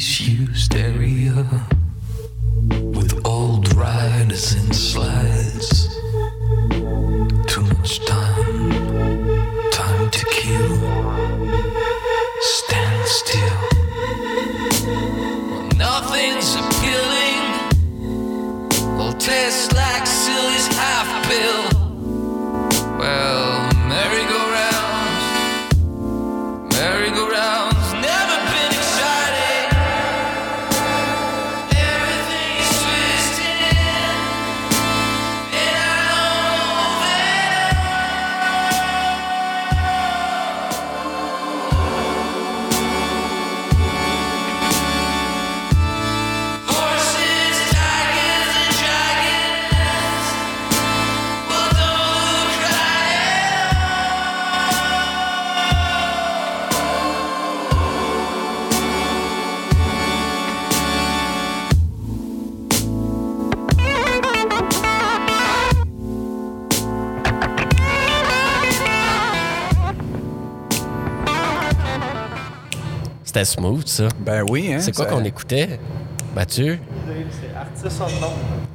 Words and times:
disused 0.00 0.74
area 0.74 1.44
with 2.94 3.20
old 3.26 3.70
riders 3.74 4.54
and 4.54 4.74
slides. 4.74 5.39
C'était 73.44 73.60
smooth, 73.60 73.86
ça. 73.88 74.08
Ben 74.18 74.44
oui, 74.50 74.72
hein. 74.72 74.80
C'est 74.80 74.92
quoi 74.94 75.06
ça- 75.06 75.10
qu'on 75.12 75.24
écoutait, 75.24 75.78
Mathieu? 76.34 76.78
C'est 77.30 77.56
Artist 77.56 78.00
Unknown. 78.00 78.32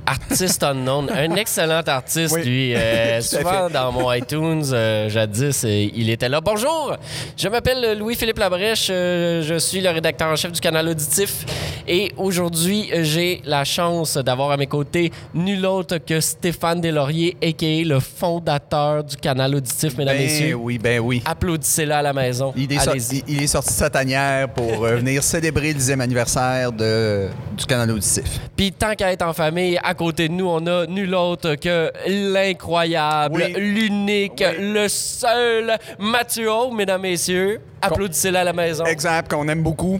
Artiste 0.08 0.62
unknown, 0.64 1.10
un 1.10 1.36
excellent 1.36 1.82
artiste, 1.88 2.36
Oui. 2.36 2.44
lui. 2.44 2.76
Euh, 2.76 3.22
souvent 3.22 3.70
dans 3.72 3.92
mon 3.92 4.12
iTunes, 4.14 4.64
euh, 4.72 5.10
jadis, 5.10 5.64
euh, 5.66 5.88
il 5.96 6.10
était 6.12 6.30
là. 6.30 6.42
Bonjour, 6.42 6.96
je 7.36 7.48
m'appelle 7.48 7.98
Louis-Philippe 7.98 8.38
Labrèche, 8.38 8.88
euh, 8.92 9.42
je 9.42 9.58
suis 9.58 9.82
le 9.82 9.90
rédacteur 9.90 10.30
en 10.30 10.36
chef 10.36 10.52
du 10.52 10.62
canal 10.62 10.88
Auditif 10.90 11.46
et 11.88 12.12
aujourd'hui, 12.18 12.90
j'ai 13.02 13.42
la 13.46 13.64
chance 13.64 14.18
d'avoir 14.18 14.52
à 14.52 14.58
mes 14.58 14.68
côtés 14.68 15.12
nul 15.34 15.66
autre 15.66 15.98
que 15.98 16.20
Stéphane 16.20 16.82
Deslauriers, 16.82 17.38
a.k.a. 17.44 17.84
le 17.86 18.00
fondateur 18.00 19.04
du 19.04 19.16
canal 19.18 19.56
Auditif, 19.56 19.98
mesdames 19.98 20.16
et 20.16 20.20
Ben 20.20 20.24
messieurs. 20.26 20.56
oui, 20.56 20.78
ben 20.78 21.00
oui. 21.00 21.22
Applaudissez-le 21.26 21.92
à 21.94 22.02
la 22.02 22.14
maison. 22.14 22.54
Il 22.56 22.72
est, 22.72 22.80
sorti, 22.80 23.24
il- 23.28 23.44
est 23.44 23.54
de 23.56 23.62
sa 23.62 23.90
tanière 23.90 24.50
pour 24.50 24.86
euh, 24.86 24.96
venir 24.98 25.22
célébrer 25.24 25.70
le 25.70 25.74
dixième 25.76 26.02
anniversaire 26.02 26.72
de, 26.72 27.28
du 27.58 27.66
canal 27.66 27.92
auditif. 27.92 28.40
Puis 28.56 28.72
tant 28.72 28.94
qu'à 28.96 29.12
être 29.12 29.22
en 29.26 29.34
famille, 29.34 29.80
à 29.84 29.94
côté 29.94 30.28
de 30.28 30.34
nous, 30.34 30.48
on 30.48 30.66
a 30.68 30.86
nul 30.88 31.14
autre 31.16 31.56
que 31.56 31.92
l'incroyable, 32.08 33.36
Oui. 33.36 33.54
l'unique, 33.58 34.44
Oui. 34.46 34.74
le 34.74 34.88
seul 34.88 35.78
Mathieu 36.00 36.46
mesdames, 36.76 37.02
messieurs. 37.02 37.60
Applaudissez-le 37.82 38.38
à 38.38 38.44
la 38.44 38.54
maison. 38.54 38.86
Exact, 38.86 39.30
qu'on 39.32 39.48
aime 39.48 39.62
beaucoup. 39.62 40.00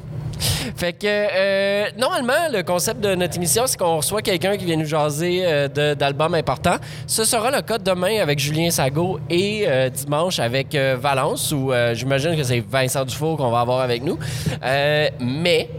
Fait 0.76 0.94
que, 0.94 1.06
euh, 1.06 1.90
normalement, 1.98 2.50
le 2.52 2.64
concept 2.64 3.02
de 3.02 3.16
notre 3.16 3.36
émission, 3.38 3.64
c'est 3.66 3.78
qu'on 3.78 3.98
reçoit 3.98 4.22
quelqu'un 4.22 4.58
qui 4.58 4.66
vient 4.66 4.76
nous 4.78 4.86
jaser 4.86 5.42
euh, 5.44 5.96
d'albums 5.96 6.34
importants. 6.34 6.78
Ce 7.08 7.24
sera 7.24 7.52
le 7.52 7.62
cas 7.62 7.78
demain 7.78 8.22
avec 8.22 8.40
Julien 8.40 8.70
Sago 8.70 9.20
et 9.30 9.66
euh, 9.68 9.90
dimanche 9.90 10.40
avec 10.40 10.76
euh, 10.76 10.98
Valence, 11.00 11.52
où 11.52 11.72
j'imagine 11.94 12.36
que 12.36 12.44
c'est 12.44 12.60
Vincent 12.60 13.06
Dufour 13.06 13.38
qu'on 13.38 13.52
va 13.52 13.62
avoir 13.62 13.82
avec 13.82 14.04
nous. 14.04 14.18
Mais, 14.62 15.70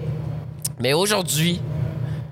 mais 0.79 0.93
aujourd'hui, 0.93 1.61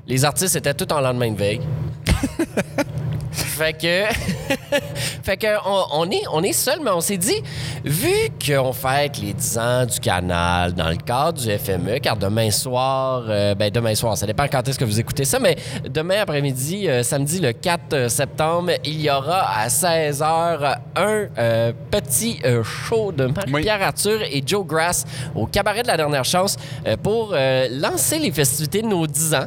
les 0.07 0.25
artistes 0.25 0.57
étaient 0.57 0.75
tous 0.75 0.93
en 0.95 1.01
lendemain 1.01 1.31
de 1.31 1.37
veille. 1.37 1.61
Fait 3.35 3.73
que, 3.73 4.05
fait 5.23 5.37
que 5.37 5.47
on, 5.67 5.85
on 5.93 6.11
est, 6.11 6.23
on 6.33 6.43
est 6.43 6.53
seul, 6.53 6.79
mais 6.83 6.91
on 6.91 7.01
s'est 7.01 7.17
dit, 7.17 7.43
vu 7.85 8.13
qu'on 8.45 8.73
fête 8.73 9.19
les 9.19 9.33
10 9.33 9.59
ans 9.59 9.87
du 9.87 9.99
canal 10.01 10.73
dans 10.73 10.89
le 10.89 10.97
cadre 10.97 11.41
du 11.41 11.51
FME, 11.59 11.99
car 12.01 12.17
demain 12.17 12.51
soir, 12.51 13.25
euh, 13.29 13.55
ben 13.55 13.71
demain 13.71 13.95
soir, 13.95 14.17
ça 14.17 14.27
dépend 14.27 14.47
quand 14.49 14.67
est-ce 14.69 14.79
que 14.79 14.85
vous 14.85 15.01
écoutez 15.01 15.25
ça, 15.25 15.39
mais 15.39 15.57
demain 15.89 16.21
après-midi, 16.21 16.89
euh, 16.89 17.03
samedi 17.03 17.41
le 17.41 17.53
4 17.53 18.09
septembre, 18.09 18.73
il 18.85 19.01
y 19.01 19.11
aura 19.11 19.51
à 19.59 19.69
16h 19.69 20.77
un 20.97 21.27
euh, 21.39 21.73
petit 21.91 22.39
euh, 22.45 22.63
show 22.63 23.13
de 23.13 23.27
Marie-Pierre 23.27 23.83
Arthur 23.83 24.23
et 24.23 24.43
Joe 24.45 24.67
Grass 24.67 25.05
au 25.35 25.47
cabaret 25.47 25.83
de 25.83 25.89
la 25.89 25.97
dernière 25.97 26.25
chance 26.25 26.57
euh, 26.87 26.97
pour 26.97 27.31
euh, 27.33 27.69
lancer 27.71 28.19
les 28.19 28.33
festivités 28.33 28.83
de 28.83 28.87
nos 28.89 29.07
10 29.07 29.35
ans. 29.35 29.47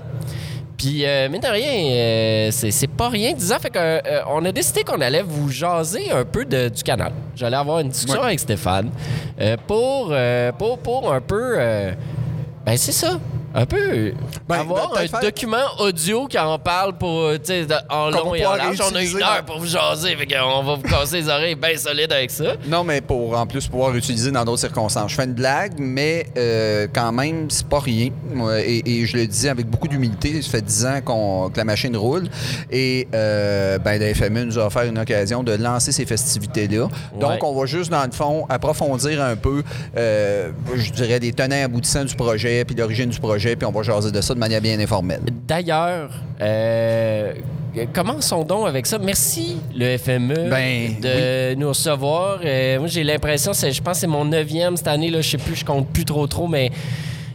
Puis, 0.77 1.05
euh, 1.05 1.27
mine 1.29 1.41
de 1.41 1.47
rien, 1.47 1.71
euh, 1.73 2.49
c'est 2.51 2.87
pas 2.87 3.09
rien. 3.09 3.33
Disant, 3.33 3.57
fait 3.59 3.71
que, 3.71 3.79
euh, 3.79 4.21
on 4.29 4.45
a 4.45 4.51
décidé 4.51 4.83
qu'on 4.83 5.01
allait 5.01 5.23
vous 5.23 5.49
jaser 5.49 6.11
un 6.11 6.23
peu 6.23 6.45
de- 6.45 6.69
du 6.69 6.83
canal. 6.83 7.11
J'allais 7.35 7.57
avoir 7.57 7.79
une 7.79 7.89
discussion 7.89 8.19
Ouais. 8.21 8.27
avec 8.27 8.39
Stéphane 8.39 8.91
euh, 9.41 9.57
pour, 9.65 10.09
euh, 10.11 10.51
pour, 10.51 10.77
pour 10.77 11.11
un 11.11 11.19
peu. 11.21 11.55
euh, 11.57 11.93
ben, 12.63 12.77
c'est 12.77 12.91
ça. 12.91 13.19
Un 13.59 13.65
peu. 13.65 14.11
Ben, 14.47 14.59
avoir 14.59 14.89
ben, 14.89 14.93
un 14.93 14.97
peut-être 14.99 15.09
faire- 15.11 15.19
document 15.21 15.65
audio 15.79 16.27
qui 16.27 16.37
en 16.37 16.59
parle 16.59 16.95
pour, 16.95 17.21
euh, 17.21 17.37
tu 17.39 17.45
sais, 17.45 17.65
de- 17.65 17.73
en 17.89 18.11
long 18.11 18.35
et 18.35 18.45
en 18.45 18.53
large. 18.53 18.77
On 18.91 18.95
a 18.95 19.01
une 19.01 19.17
heure 19.17 19.43
pour 19.47 19.57
vous 19.57 19.65
jaser. 19.65 20.15
Fait 20.15 20.27
qu'on 20.27 20.61
va 20.63 20.75
vous 20.75 20.81
casser 20.83 21.21
les 21.21 21.27
oreilles 21.29 21.55
bien 21.55 21.75
solides 21.75 22.11
avec 22.13 22.29
ça. 22.29 22.53
Non, 22.67 22.83
mais 22.83 23.01
pour 23.01 23.35
en 23.35 23.47
plus 23.47 23.65
pouvoir 23.67 23.95
utiliser 23.95 24.29
dans 24.29 24.45
d'autres 24.45 24.59
circonstances. 24.59 25.09
Je 25.09 25.15
fais 25.15 25.23
une 25.23 25.33
blague, 25.33 25.73
mais 25.79 26.27
euh, 26.37 26.85
quand 26.93 27.11
même, 27.11 27.49
c'est 27.49 27.65
pas 27.67 27.79
rien. 27.79 28.11
Et, 28.63 29.01
et 29.01 29.05
je 29.07 29.17
le 29.17 29.25
dis 29.25 29.49
avec 29.49 29.65
beaucoup 29.67 29.87
d'humilité. 29.87 30.39
Ça 30.43 30.51
fait 30.51 30.61
10 30.61 30.85
ans 30.85 30.99
qu'on- 31.03 31.49
que 31.49 31.57
la 31.57 31.65
machine 31.65 31.97
roule. 31.97 32.27
Et 32.69 33.07
euh, 33.15 33.79
ben, 33.79 33.99
la 33.99 34.13
FME 34.13 34.43
nous 34.43 34.59
a 34.59 34.67
offert 34.67 34.83
une 34.83 34.99
occasion 34.99 35.41
de 35.41 35.53
lancer 35.53 35.91
ces 35.91 36.05
festivités-là. 36.05 36.89
Donc, 37.19 37.43
on 37.43 37.59
va 37.59 37.65
juste, 37.65 37.89
dans 37.89 38.05
le 38.05 38.11
fond, 38.11 38.45
approfondir 38.49 39.19
un 39.23 39.35
peu, 39.35 39.63
euh, 39.97 40.51
je 40.75 40.91
dirais, 40.91 41.17
les 41.17 41.33
tenants 41.33 41.63
aboutissants 41.65 42.05
du 42.05 42.15
projet, 42.15 42.63
puis 42.63 42.75
l'origine 42.75 43.09
du 43.09 43.19
projet, 43.19 43.46
puis 43.55 43.65
on 43.65 43.71
va 43.71 43.83
jaser 43.83 44.11
de 44.11 44.21
ça 44.21 44.33
de 44.33 44.39
manière 44.39 44.61
bien 44.61 44.79
informelle. 44.79 45.21
D'ailleurs, 45.47 46.11
euh, 46.41 47.33
commençons 47.93 48.43
donc 48.43 48.67
avec 48.67 48.85
ça. 48.85 48.97
Merci, 48.99 49.57
le 49.75 49.97
FME, 49.97 50.49
Ben, 50.49 50.99
de 51.01 51.55
nous 51.55 51.69
recevoir. 51.69 52.39
Euh, 52.43 52.79
moi, 52.79 52.87
j'ai 52.87 53.03
l'impression, 53.03 53.53
je 53.53 53.81
pense 53.81 53.93
que 53.93 53.99
c'est 54.01 54.07
mon 54.07 54.25
neuvième 54.25 54.77
cette 54.77 54.87
année. 54.87 55.09
Là, 55.09 55.21
je 55.21 55.29
sais 55.29 55.37
plus, 55.37 55.55
je 55.55 55.65
compte 55.65 55.87
plus 55.89 56.05
trop 56.05 56.27
trop, 56.27 56.47
mais 56.47 56.71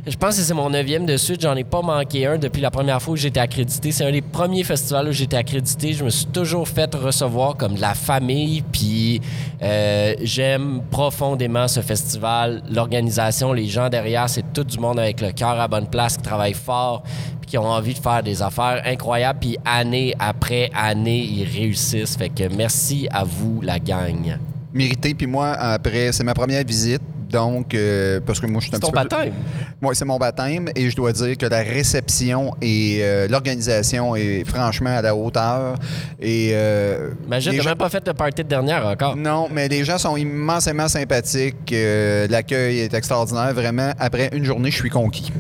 je 0.05 0.17
pense 0.17 0.37
que 0.37 0.43
c'est 0.43 0.55
mon 0.55 0.69
neuvième 0.69 1.07
de 1.07 1.17
suite. 1.17 1.43
J'en 1.43 1.55
ai 1.55 1.63
pas 1.63 1.81
manqué 1.81 2.27
un 2.27 2.37
depuis 2.37 2.61
la 2.61 2.73
première 2.73 3.01
fois 3.01 3.15
où 3.15 3.17
j'étais 3.17 3.39
accrédité. 3.39 3.93
C'est 3.93 4.05
un 4.05 4.11
des 4.11 4.21
premiers 4.21 4.65
festivals 4.65 5.09
où 5.09 5.13
j'étais 5.13 5.37
accrédité. 5.37 5.93
Je 5.93 6.05
me 6.05 6.11
suis 6.11 6.27
toujours 6.27 6.67
fait 6.67 6.93
recevoir 6.93 7.57
comme 7.57 7.75
de 7.75 7.81
la 7.81 7.95
famille. 7.95 8.63
Puis 8.63 9.21
euh, 9.63 10.15
j'aime 10.21 10.83
profondément 10.91 11.69
ce 11.69 11.81
festival, 11.83 12.65
l'organisation, 12.69 13.53
les 13.53 13.67
gens 13.67 13.89
derrière. 13.89 14.29
C'est 14.29 14.53
tout 14.53 14.65
du 14.65 14.77
monde 14.81 14.99
avec 14.99 15.21
le 15.21 15.31
cœur 15.31 15.61
à 15.61 15.69
bonne 15.69 15.87
place, 15.87 16.17
qui 16.17 16.25
travaille 16.25 16.55
fort, 16.55 17.05
qui 17.47 17.57
ont 17.57 17.71
envie 17.71 17.95
de 17.95 18.01
faire 18.01 18.25
des 18.25 18.43
affaires 18.43 18.83
incroyables. 18.85 19.39
Puis 19.39 19.57
année 19.65 20.17
après 20.19 20.69
année, 20.75 21.23
ils 21.31 21.45
réussissent. 21.45 22.17
Fait 22.17 22.29
que 22.29 22.53
merci 22.53 23.07
à 23.13 23.23
vous, 23.23 23.61
la 23.63 23.79
gang. 23.79 24.37
Mérité, 24.75 25.15
puis 25.15 25.29
moi, 25.29 25.51
après, 25.51 26.11
c'est 26.11 26.25
ma 26.25 26.35
première 26.35 26.65
visite. 26.65 27.03
Donc, 27.33 27.75
euh, 27.75 28.21
parce 28.27 28.39
que 28.41 28.47
moi, 28.47 28.61
je 28.61 28.67
suis 28.67 28.75
un 28.75 28.77
C'est 28.77 28.81
ton 28.83 28.93
petit 28.93 29.03
peu- 29.03 29.09
baptême. 29.17 29.33
Oui, 29.81 29.97
c'est 29.97 30.05
mon 30.05 30.19
baptême 30.19 30.69
et 30.77 30.91
je 30.91 30.95
dois 30.97 31.13
dire 31.13 31.37
que 31.39 31.47
la 31.47 31.61
réception 31.63 32.55
et 32.61 32.99
euh, 33.01 33.27
l'organisation 33.29 34.15
est 34.15 34.45
franchement 34.47 34.97
à 34.99 35.03
la 35.03 35.17
hauteur. 35.17 35.77
Et, 36.21 36.51
euh, 36.53 37.11
Imagine, 37.27 37.53
t'as 37.57 37.63
gens- 37.63 37.69
même 37.71 37.79
pas 37.79 37.89
fait 37.89 38.07
le 38.07 38.13
party 38.13 38.43
de 38.43 38.49
dernière 38.49 38.87
encore. 38.87 39.17
Non, 39.17 39.49
mais 39.51 39.67
les 39.69 39.83
gens 39.85 39.97
sont 39.99 40.17
immensément 40.17 40.89
sympathiques. 40.89 41.73
euh, 41.73 42.27
L'accueil 42.29 42.81
est 42.81 42.95
extraordinaire. 42.95 43.53
Vraiment, 43.55 43.93
après 43.99 44.29
une 44.33 44.45
journée, 44.45 44.71
je 44.71 44.77
suis 44.77 44.91
conquis. 44.91 45.33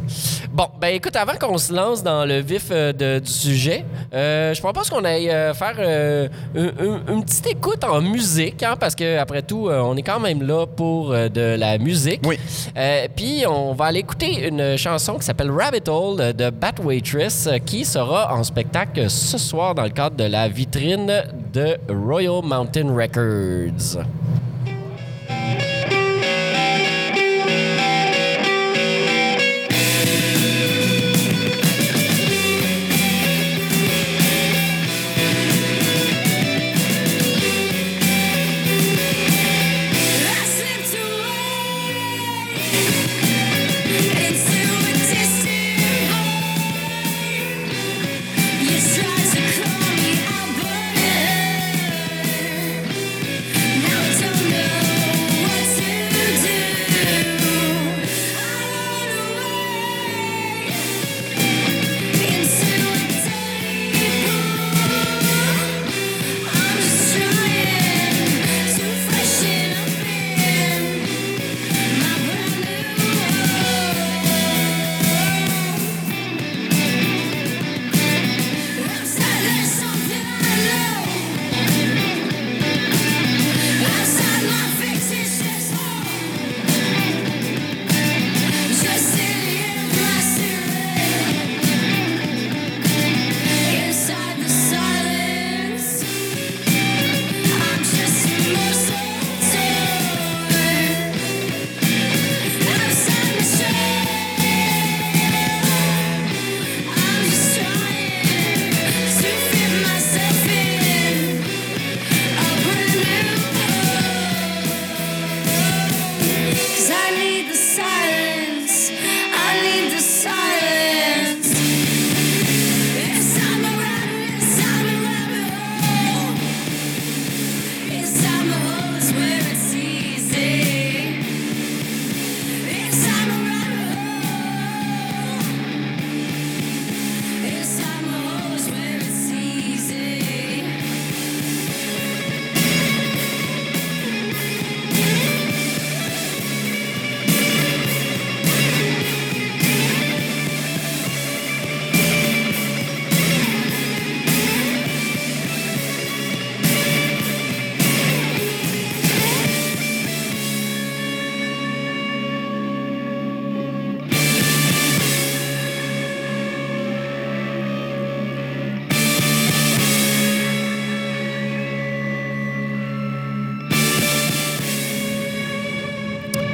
Bon, 0.52 0.66
ben 0.80 0.88
écoute, 0.94 1.16
avant 1.16 1.34
qu'on 1.38 1.58
se 1.58 1.72
lance 1.72 2.02
dans 2.02 2.24
le 2.24 2.40
vif 2.40 2.70
de- 2.70 3.18
du 3.18 3.30
sujet, 3.30 3.84
je 4.12 4.60
propose 4.60 4.88
qu'on 4.88 5.04
aille 5.04 5.26
faire 5.54 6.30
une, 6.54 7.22
petite 7.24 7.46
écoute 7.48 7.84
en 7.84 8.00
musique, 8.00 8.62
hein, 8.62 8.74
parce 8.78 8.94
que 8.94 9.18
après 9.18 9.42
tout, 9.42 9.68
on 9.70 9.96
est 9.96 10.02
quand 10.02 10.20
même 10.20 10.42
là 10.42 10.66
pour 10.66 11.10
de 11.10 11.56
la 11.56 11.78
musique. 11.82 12.20
Oui. 12.24 12.38
Euh, 12.76 13.06
Puis 13.14 13.44
on 13.46 13.74
va 13.74 13.86
aller 13.86 14.00
écouter 14.00 14.48
une 14.48 14.76
chanson 14.76 15.14
qui 15.14 15.24
s'appelle 15.24 15.50
Rabbit 15.50 15.88
Hole 15.88 16.32
de 16.34 16.50
Bat 16.50 16.74
Waitress, 16.82 17.46
euh, 17.46 17.58
qui 17.58 17.84
sera 17.84 18.34
en 18.34 18.42
spectacle 18.44 19.10
ce 19.10 19.38
soir 19.38 19.74
dans 19.74 19.84
le 19.84 19.90
cadre 19.90 20.16
de 20.16 20.24
la 20.24 20.48
vitrine 20.48 21.12
de 21.52 21.76
Royal 21.88 22.42
Mountain 22.42 22.94
Records. 22.94 24.04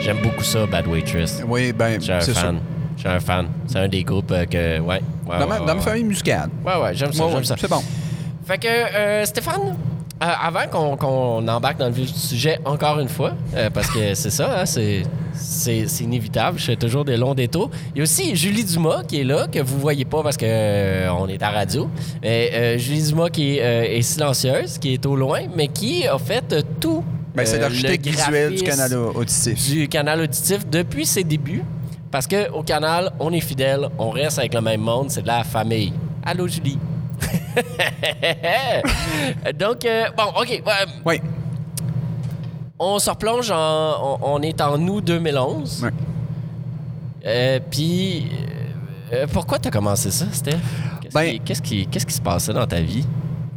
J'aime 0.08 0.22
beaucoup 0.22 0.42
ça, 0.42 0.64
Bad 0.64 0.86
Waitress. 0.86 1.42
Oui, 1.46 1.70
ben, 1.70 2.00
c'est 2.00 2.22
ça. 2.22 2.32
fan. 2.32 2.60
Je 2.96 3.00
suis 3.00 3.08
un 3.10 3.20
fan. 3.20 3.46
C'est 3.66 3.78
un 3.78 3.88
des 3.88 4.02
groupes 4.02 4.30
euh, 4.30 4.46
que. 4.46 4.78
Ouais. 4.80 5.02
ouais 5.26 5.38
Dans, 5.38 5.46
ma, 5.46 5.60
ouais, 5.60 5.66
dans 5.66 5.74
ouais. 5.74 5.82
famille 5.82 6.04
musicale. 6.04 6.48
Ouais, 6.64 6.80
ouais, 6.80 6.94
j'aime 6.94 7.12
ça. 7.12 7.24
J'aime 7.30 7.44
ça. 7.44 7.56
c'est 7.58 7.68
bon. 7.68 7.82
Fait 8.46 8.56
que, 8.56 8.68
euh, 8.68 9.26
Stéphane, 9.26 9.76
euh, 10.22 10.26
avant 10.42 10.66
qu'on 10.72 10.96
qu'on 10.96 11.46
embarque 11.46 11.76
dans 11.76 11.88
le 11.88 11.92
vif 11.92 12.10
du 12.10 12.18
sujet 12.18 12.58
encore 12.64 12.98
une 13.00 13.10
fois, 13.10 13.34
euh, 13.54 13.68
parce 13.68 13.90
que 13.90 14.14
c'est 14.14 14.30
ça, 14.30 14.62
hein, 14.62 14.64
c'est 14.64 15.02
inévitable, 16.00 16.58
je 16.58 16.64
fais 16.64 16.76
toujours 16.76 17.04
des 17.04 17.18
longs 17.18 17.34
détours. 17.34 17.70
Il 17.94 17.98
y 17.98 18.00
a 18.00 18.04
aussi 18.04 18.34
Julie 18.34 18.64
Dumas 18.64 19.02
qui 19.06 19.20
est 19.20 19.24
là, 19.24 19.46
que 19.46 19.58
vous 19.58 19.78
voyez 19.78 20.06
pas 20.06 20.22
parce 20.22 20.38
euh, 20.42 21.10
on 21.10 21.28
est 21.28 21.42
à 21.42 21.50
radio. 21.50 21.90
Mais 22.22 22.78
Julie 22.78 23.02
Dumas 23.02 23.28
qui 23.28 23.58
est, 23.58 23.98
est 23.98 24.00
silencieuse, 24.00 24.78
qui 24.78 24.94
est 24.94 25.04
au 25.04 25.16
loin, 25.16 25.40
mais 25.54 25.68
qui 25.68 26.06
a 26.06 26.16
fait 26.16 26.64
tout. 26.80 27.04
Ben, 27.34 27.44
c'est 27.46 27.56
euh, 27.56 27.60
l'architecte 27.60 28.06
le 28.06 28.12
visuel 28.12 28.54
du 28.54 28.62
canal 28.62 28.94
auditif. 28.94 29.70
du 29.70 29.88
canal 29.88 30.20
auditif 30.22 30.66
depuis 30.66 31.06
ses 31.06 31.24
débuts. 31.24 31.62
Parce 32.10 32.26
que 32.26 32.50
au 32.52 32.62
canal, 32.62 33.12
on 33.20 33.32
est 33.32 33.40
fidèle, 33.40 33.88
on 33.98 34.08
reste 34.10 34.38
avec 34.38 34.54
le 34.54 34.60
même 34.62 34.80
monde, 34.80 35.10
c'est 35.10 35.22
de 35.22 35.26
la 35.26 35.44
famille. 35.44 35.92
Allô, 36.24 36.48
Julie. 36.48 36.78
Donc, 39.58 39.84
euh, 39.84 40.04
bon, 40.16 40.24
OK. 40.40 40.48
ouais, 40.48 40.62
Oui. 41.04 41.20
on 42.78 42.98
se 42.98 43.10
replonge 43.10 43.50
en. 43.50 44.18
On, 44.22 44.34
on 44.36 44.42
est 44.42 44.60
en 44.60 44.80
août 44.88 45.04
2011. 45.04 45.84
Ouais. 45.84 45.90
Euh, 47.26 47.60
Puis, 47.70 48.30
pourquoi 49.32 49.58
tu 49.58 49.68
as 49.68 49.70
commencé 49.70 50.10
ça, 50.10 50.26
Steph? 50.32 50.56
Qu'est-ce 51.02 51.14
Ben- 51.14 51.38
qui, 51.62 51.86
qui 51.86 52.00
se 52.14 52.20
passait 52.20 52.52
dans 52.52 52.66
ta 52.66 52.80
vie? 52.80 53.06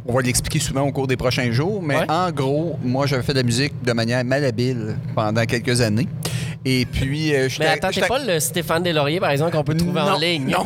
On 0.06 0.12
va 0.14 0.22
l'expliquer 0.22 0.58
souvent 0.58 0.82
au 0.82 0.90
cours 0.92 1.06
des 1.06 1.16
prochains 1.16 1.50
jours, 1.52 1.80
mais 1.82 1.96
Ouais. 1.98 2.06
en 2.10 2.30
gros, 2.32 2.76
moi, 2.82 3.06
j'avais 3.06 3.22
fait 3.22 3.32
de 3.32 3.38
la 3.38 3.44
musique 3.44 3.72
de 3.84 3.92
manière 3.92 4.24
malhabile 4.24 4.96
pendant 5.14 5.44
quelques 5.44 5.80
années. 5.80 6.08
Et 6.64 6.86
puis, 6.86 7.34
euh, 7.34 7.48
j'étais- 7.48 7.64
Mais 7.64 7.70
attends, 7.70 7.90
t'es 7.90 8.00
pas 8.06 8.20
le 8.24 8.38
Stéphane 8.38 8.84
Deslauriers, 8.84 9.18
par 9.18 9.30
exemple, 9.30 9.50
qu'on 9.56 9.64
peut 9.64 9.76
trouver 9.76 10.00
en 10.00 10.10
Non, 10.12 10.18
ligne? 10.18 10.46
Non, 10.48 10.64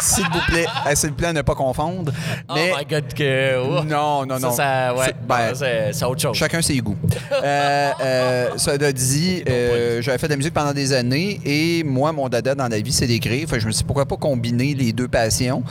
s'il 0.00 0.24
vous 0.24 0.40
plaît, 0.48 0.66
euh, 0.86 0.94
s'il 0.94 1.10
vous 1.10 1.14
plaît, 1.14 1.28
à 1.28 1.32
ne 1.32 1.42
pas 1.42 1.54
confondre. 1.54 2.12
Oh 2.48 2.54
my 2.54 2.84
God, 2.88 3.14
que... 3.14 3.56
oh. 3.58 3.84
non, 3.84 4.26
non, 4.26 4.38
non. 4.40 4.50
Ça, 4.50 4.90
ça, 4.90 4.94
ouais, 4.94 5.06
C'est- 5.06 6.00
ben, 6.02 6.08
autre 6.08 6.20
chose. 6.20 6.36
Chacun 6.36 6.60
ses 6.62 6.78
goûts. 6.78 6.96
euh, 7.32 7.90
euh, 8.00 8.48
cela 8.56 8.92
dit, 8.92 9.42
j'avais 10.00 10.18
fait 10.18 10.26
de 10.26 10.32
la 10.32 10.36
musique 10.36 10.54
pendant 10.54 10.72
des 10.72 10.92
années 10.92 11.40
et 11.44 11.82
moi, 11.84 12.12
mon 12.12 12.28
dada 12.28 12.54
dans 12.54 12.68
la 12.68 12.80
vie, 12.80 12.92
c'est 12.92 13.06
d'écrire. 13.06 13.48
Que 13.48 13.58
je 13.60 13.66
me 13.66 13.72
suis 13.72 13.78
dit, 13.82 13.84
pourquoi 13.84 14.06
pas 14.06 14.16
combiner 14.16 14.74
les 14.74 14.92
deux 14.92 15.08
passions? 15.08 15.62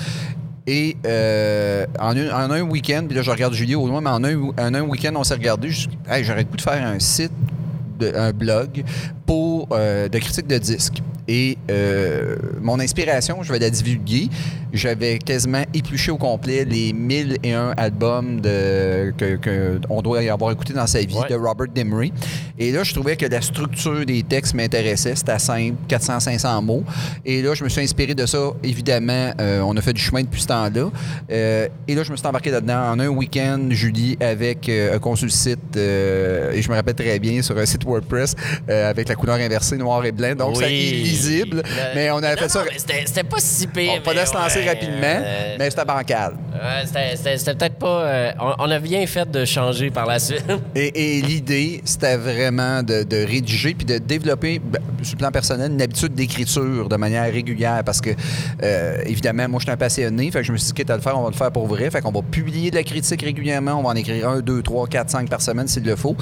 Et 0.70 0.98
euh, 1.06 1.86
en, 1.98 2.16
un, 2.18 2.30
en 2.30 2.52
un 2.52 2.62
week-end, 2.62 3.06
puis 3.08 3.16
là, 3.16 3.22
je 3.22 3.32
regarde 3.32 3.54
Julie 3.54 3.76
au 3.76 3.88
loin, 3.88 4.02
mais 4.02 4.10
en 4.10 4.24
un, 4.24 4.36
en 4.60 4.74
un 4.74 4.82
week-end, 4.82 5.14
on 5.16 5.24
s'est 5.24 5.36
regardé. 5.36 5.70
Hey, 6.10 6.26
j'aurais 6.26 6.44
le 6.44 6.50
goût 6.50 6.58
de 6.58 6.62
faire 6.62 6.86
un 6.86 7.00
site, 7.00 7.32
un 8.02 8.32
blog 8.34 8.84
pour 9.28 9.68
euh, 9.74 10.08
de 10.10 10.18
critique 10.18 10.48
de 10.48 10.58
disques. 10.58 11.04
Et 11.28 11.58
euh, 11.70 12.38
mon 12.62 12.80
inspiration, 12.80 13.44
je 13.44 13.52
vais 13.52 13.60
la 13.60 13.70
divulguer. 13.70 14.30
J'avais 14.72 15.18
quasiment 15.18 15.64
épluché 15.74 16.10
au 16.12 16.18
complet 16.18 16.64
les 16.64 16.94
1001 16.94 17.74
albums 17.76 18.40
de, 18.40 19.12
que, 19.18 19.36
que 19.36 19.80
on 19.90 20.02
doit 20.02 20.20
avoir 20.20 20.52
écouté 20.52 20.74
dans 20.74 20.88
sa 20.88 21.00
vie 21.00 21.18
Ouais. 21.18 21.28
de 21.30 21.36
Robert 21.36 21.68
Dimery. 21.74 22.14
Et 22.60 22.72
là, 22.72 22.84
je 22.84 22.94
trouvais 22.94 23.18
que 23.18 23.26
la 23.26 23.42
structure 23.42 24.06
des 24.06 24.24
textes 24.24 24.54
m'intéressait. 24.54 25.16
C'était 25.16 25.40
simple, 25.40 25.76
400-500 25.90 26.64
mots. 26.64 26.84
Et 27.26 27.42
là, 27.42 27.54
je 27.56 27.64
me 27.66 27.70
suis 27.70 27.82
inspiré 27.82 28.14
de 28.16 28.26
ça. 28.26 28.52
Évidemment, 28.64 29.32
euh, 29.42 29.62
on 29.62 29.76
a 29.76 29.82
fait 29.82 29.94
du 29.94 30.02
chemin 30.02 30.22
depuis 30.22 30.42
ce 30.42 30.48
temps-là. 30.48 30.90
Euh, 31.32 31.68
et 31.88 31.96
là, 31.96 32.04
je 32.04 32.12
me 32.12 32.16
suis 32.18 32.26
embarqué 32.28 32.52
là-dedans 32.52 32.92
en 32.92 33.00
un 33.00 33.08
week-end, 33.08 33.68
Julie, 33.72 34.18
avec 34.22 34.70
un 34.70 35.00
consul 35.00 35.32
site, 35.32 35.76
et 35.76 36.62
je 36.62 36.70
me 36.70 36.76
rappelle 36.76 36.96
très 36.96 37.20
bien, 37.20 37.42
sur 37.42 37.58
un 37.58 37.66
site 37.66 37.84
WordPress, 37.84 38.36
avec 38.70 39.10
la 39.10 39.16
couleur 39.18 39.36
inversée, 39.38 39.78
noir 39.78 40.04
et 40.06 40.12
blanc. 40.12 40.36
Donc, 40.36 40.58
c'est 40.58 40.74
illisible. 40.74 41.58
Le- 41.58 41.96
Mais 41.96 42.12
on 42.12 42.18
avait 42.18 42.36
Non, 42.36 42.42
fait 42.44 42.50
ça. 42.50 42.64
C'était 43.06 43.24
pas 43.24 43.38
si 43.40 43.68
pire. 43.68 43.94
On 44.00 44.04
fallait 44.04 44.20
mais 44.22 44.26
se 44.26 44.34
lancer 44.34 44.60
ouais, 44.60 44.68
rapidement, 44.70 44.98
euh, 45.04 45.56
mais 45.60 45.70
c'était 45.70 45.86
bancal. 45.86 46.34
ouais, 46.54 47.16
c'était- 47.16 47.54
peut-être 47.56 47.76
pas. 47.76 48.02
euh, 48.04 48.32
on, 48.40 48.54
on 48.60 48.72
a 48.72 48.80
bien 48.80 49.06
fait 49.08 49.30
de 49.30 49.46
changer 49.46 49.90
par 49.92 50.06
la 50.06 50.20
suite. 50.20 50.46
Et, 50.76 51.18
et 51.18 51.22
l'idée, 51.22 51.82
c'était 51.86 52.18
vraiment 52.18 52.84
de, 52.84 53.04
de 53.04 53.26
rédiger 53.26 53.74
puis 53.74 53.86
de 53.86 53.98
développer, 53.98 54.60
ben, 54.60 54.80
sur 55.02 55.14
le 55.16 55.20
plan 55.20 55.32
personnel, 55.32 55.72
une 55.72 55.82
habitude 55.82 56.14
d'écriture 56.14 56.88
de 56.90 56.96
manière 56.96 57.32
régulière 57.32 57.84
parce 57.86 58.02
que, 58.02 58.12
euh, 58.64 59.02
évidemment, 59.06 59.48
moi, 59.50 59.60
je 59.60 59.66
suis 59.66 59.72
un 59.72 59.78
passionné. 59.78 60.30
Fait 60.32 60.40
que 60.40 60.46
je 60.46 60.52
me 60.52 60.58
suis 60.58 60.68
dit, 60.68 60.74
quitte 60.74 60.90
à 60.92 60.96
le 60.96 61.02
faire, 61.02 61.18
on 61.18 61.24
va 61.24 61.30
le 61.30 61.36
faire 61.36 61.52
pour 61.52 61.68
vrai. 61.68 61.90
Fait 61.90 62.02
qu'on 62.02 62.12
va 62.12 62.22
publier 62.22 62.70
de 62.72 62.76
la 62.76 62.84
critique 62.84 63.22
régulièrement. 63.22 63.74
On 63.80 63.84
va 63.84 63.90
en 63.90 63.96
écrire 63.96 64.30
un, 64.30 64.40
deux, 64.42 64.62
trois, 64.62 64.88
quatre, 64.88 65.10
cinq 65.10 65.30
par 65.30 65.42
semaine 65.42 65.68
s'il 65.68 65.84
le 65.84 65.96
faut. 65.96 66.16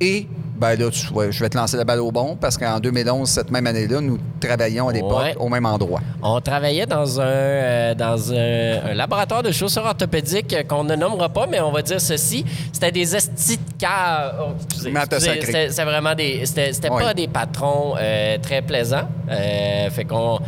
Et, 0.00 0.26
ben 0.56 0.76
là, 0.76 0.90
tu 0.90 1.06
je 1.30 1.40
vais 1.40 1.48
te 1.48 1.56
lancer 1.56 1.76
la 1.76 1.84
balle 1.84 2.00
au 2.00 2.10
bon 2.12 2.31
parce 2.40 2.56
qu'en 2.58 2.80
2011, 2.80 3.28
cette 3.28 3.50
même 3.50 3.66
année-là, 3.66 4.00
nous 4.00 4.18
travaillions 4.40 4.88
à 4.88 4.92
l'époque 4.92 5.22
Ouais. 5.22 5.36
au 5.38 5.48
même 5.48 5.66
endroit. 5.66 6.00
On 6.22 6.40
travaillait 6.40 6.86
dans 6.86 7.20
un, 7.20 7.24
euh, 7.24 7.94
dans 7.94 8.32
un, 8.32 8.90
un 8.90 8.94
laboratoire 8.94 9.42
de 9.42 9.50
chaussures 9.52 9.84
orthopédiques 9.84 10.56
qu'on 10.68 10.84
ne 10.84 10.94
nommera 10.96 11.28
pas, 11.28 11.46
mais 11.46 11.60
on 11.60 11.70
va 11.72 11.82
dire 11.82 12.00
ceci. 12.00 12.44
C'était 12.72 12.92
des 12.92 13.14
estis 13.16 13.58
de. 13.78 14.32
Oh. 14.40 14.52
C'était 14.70 15.84
vraiment 15.84 16.14
des. 16.14 16.44
C'était 16.46 16.72
c'était 16.72 16.90
Ouais. 16.90 17.02
pas 17.02 17.14
des 17.14 17.28
patrons 17.28 17.94
euh, 17.98 18.36
très 18.42 18.62
plaisants. 18.62 19.08
Euh, 19.30 19.90
fait 19.90 20.04
qu'on. 20.04 20.38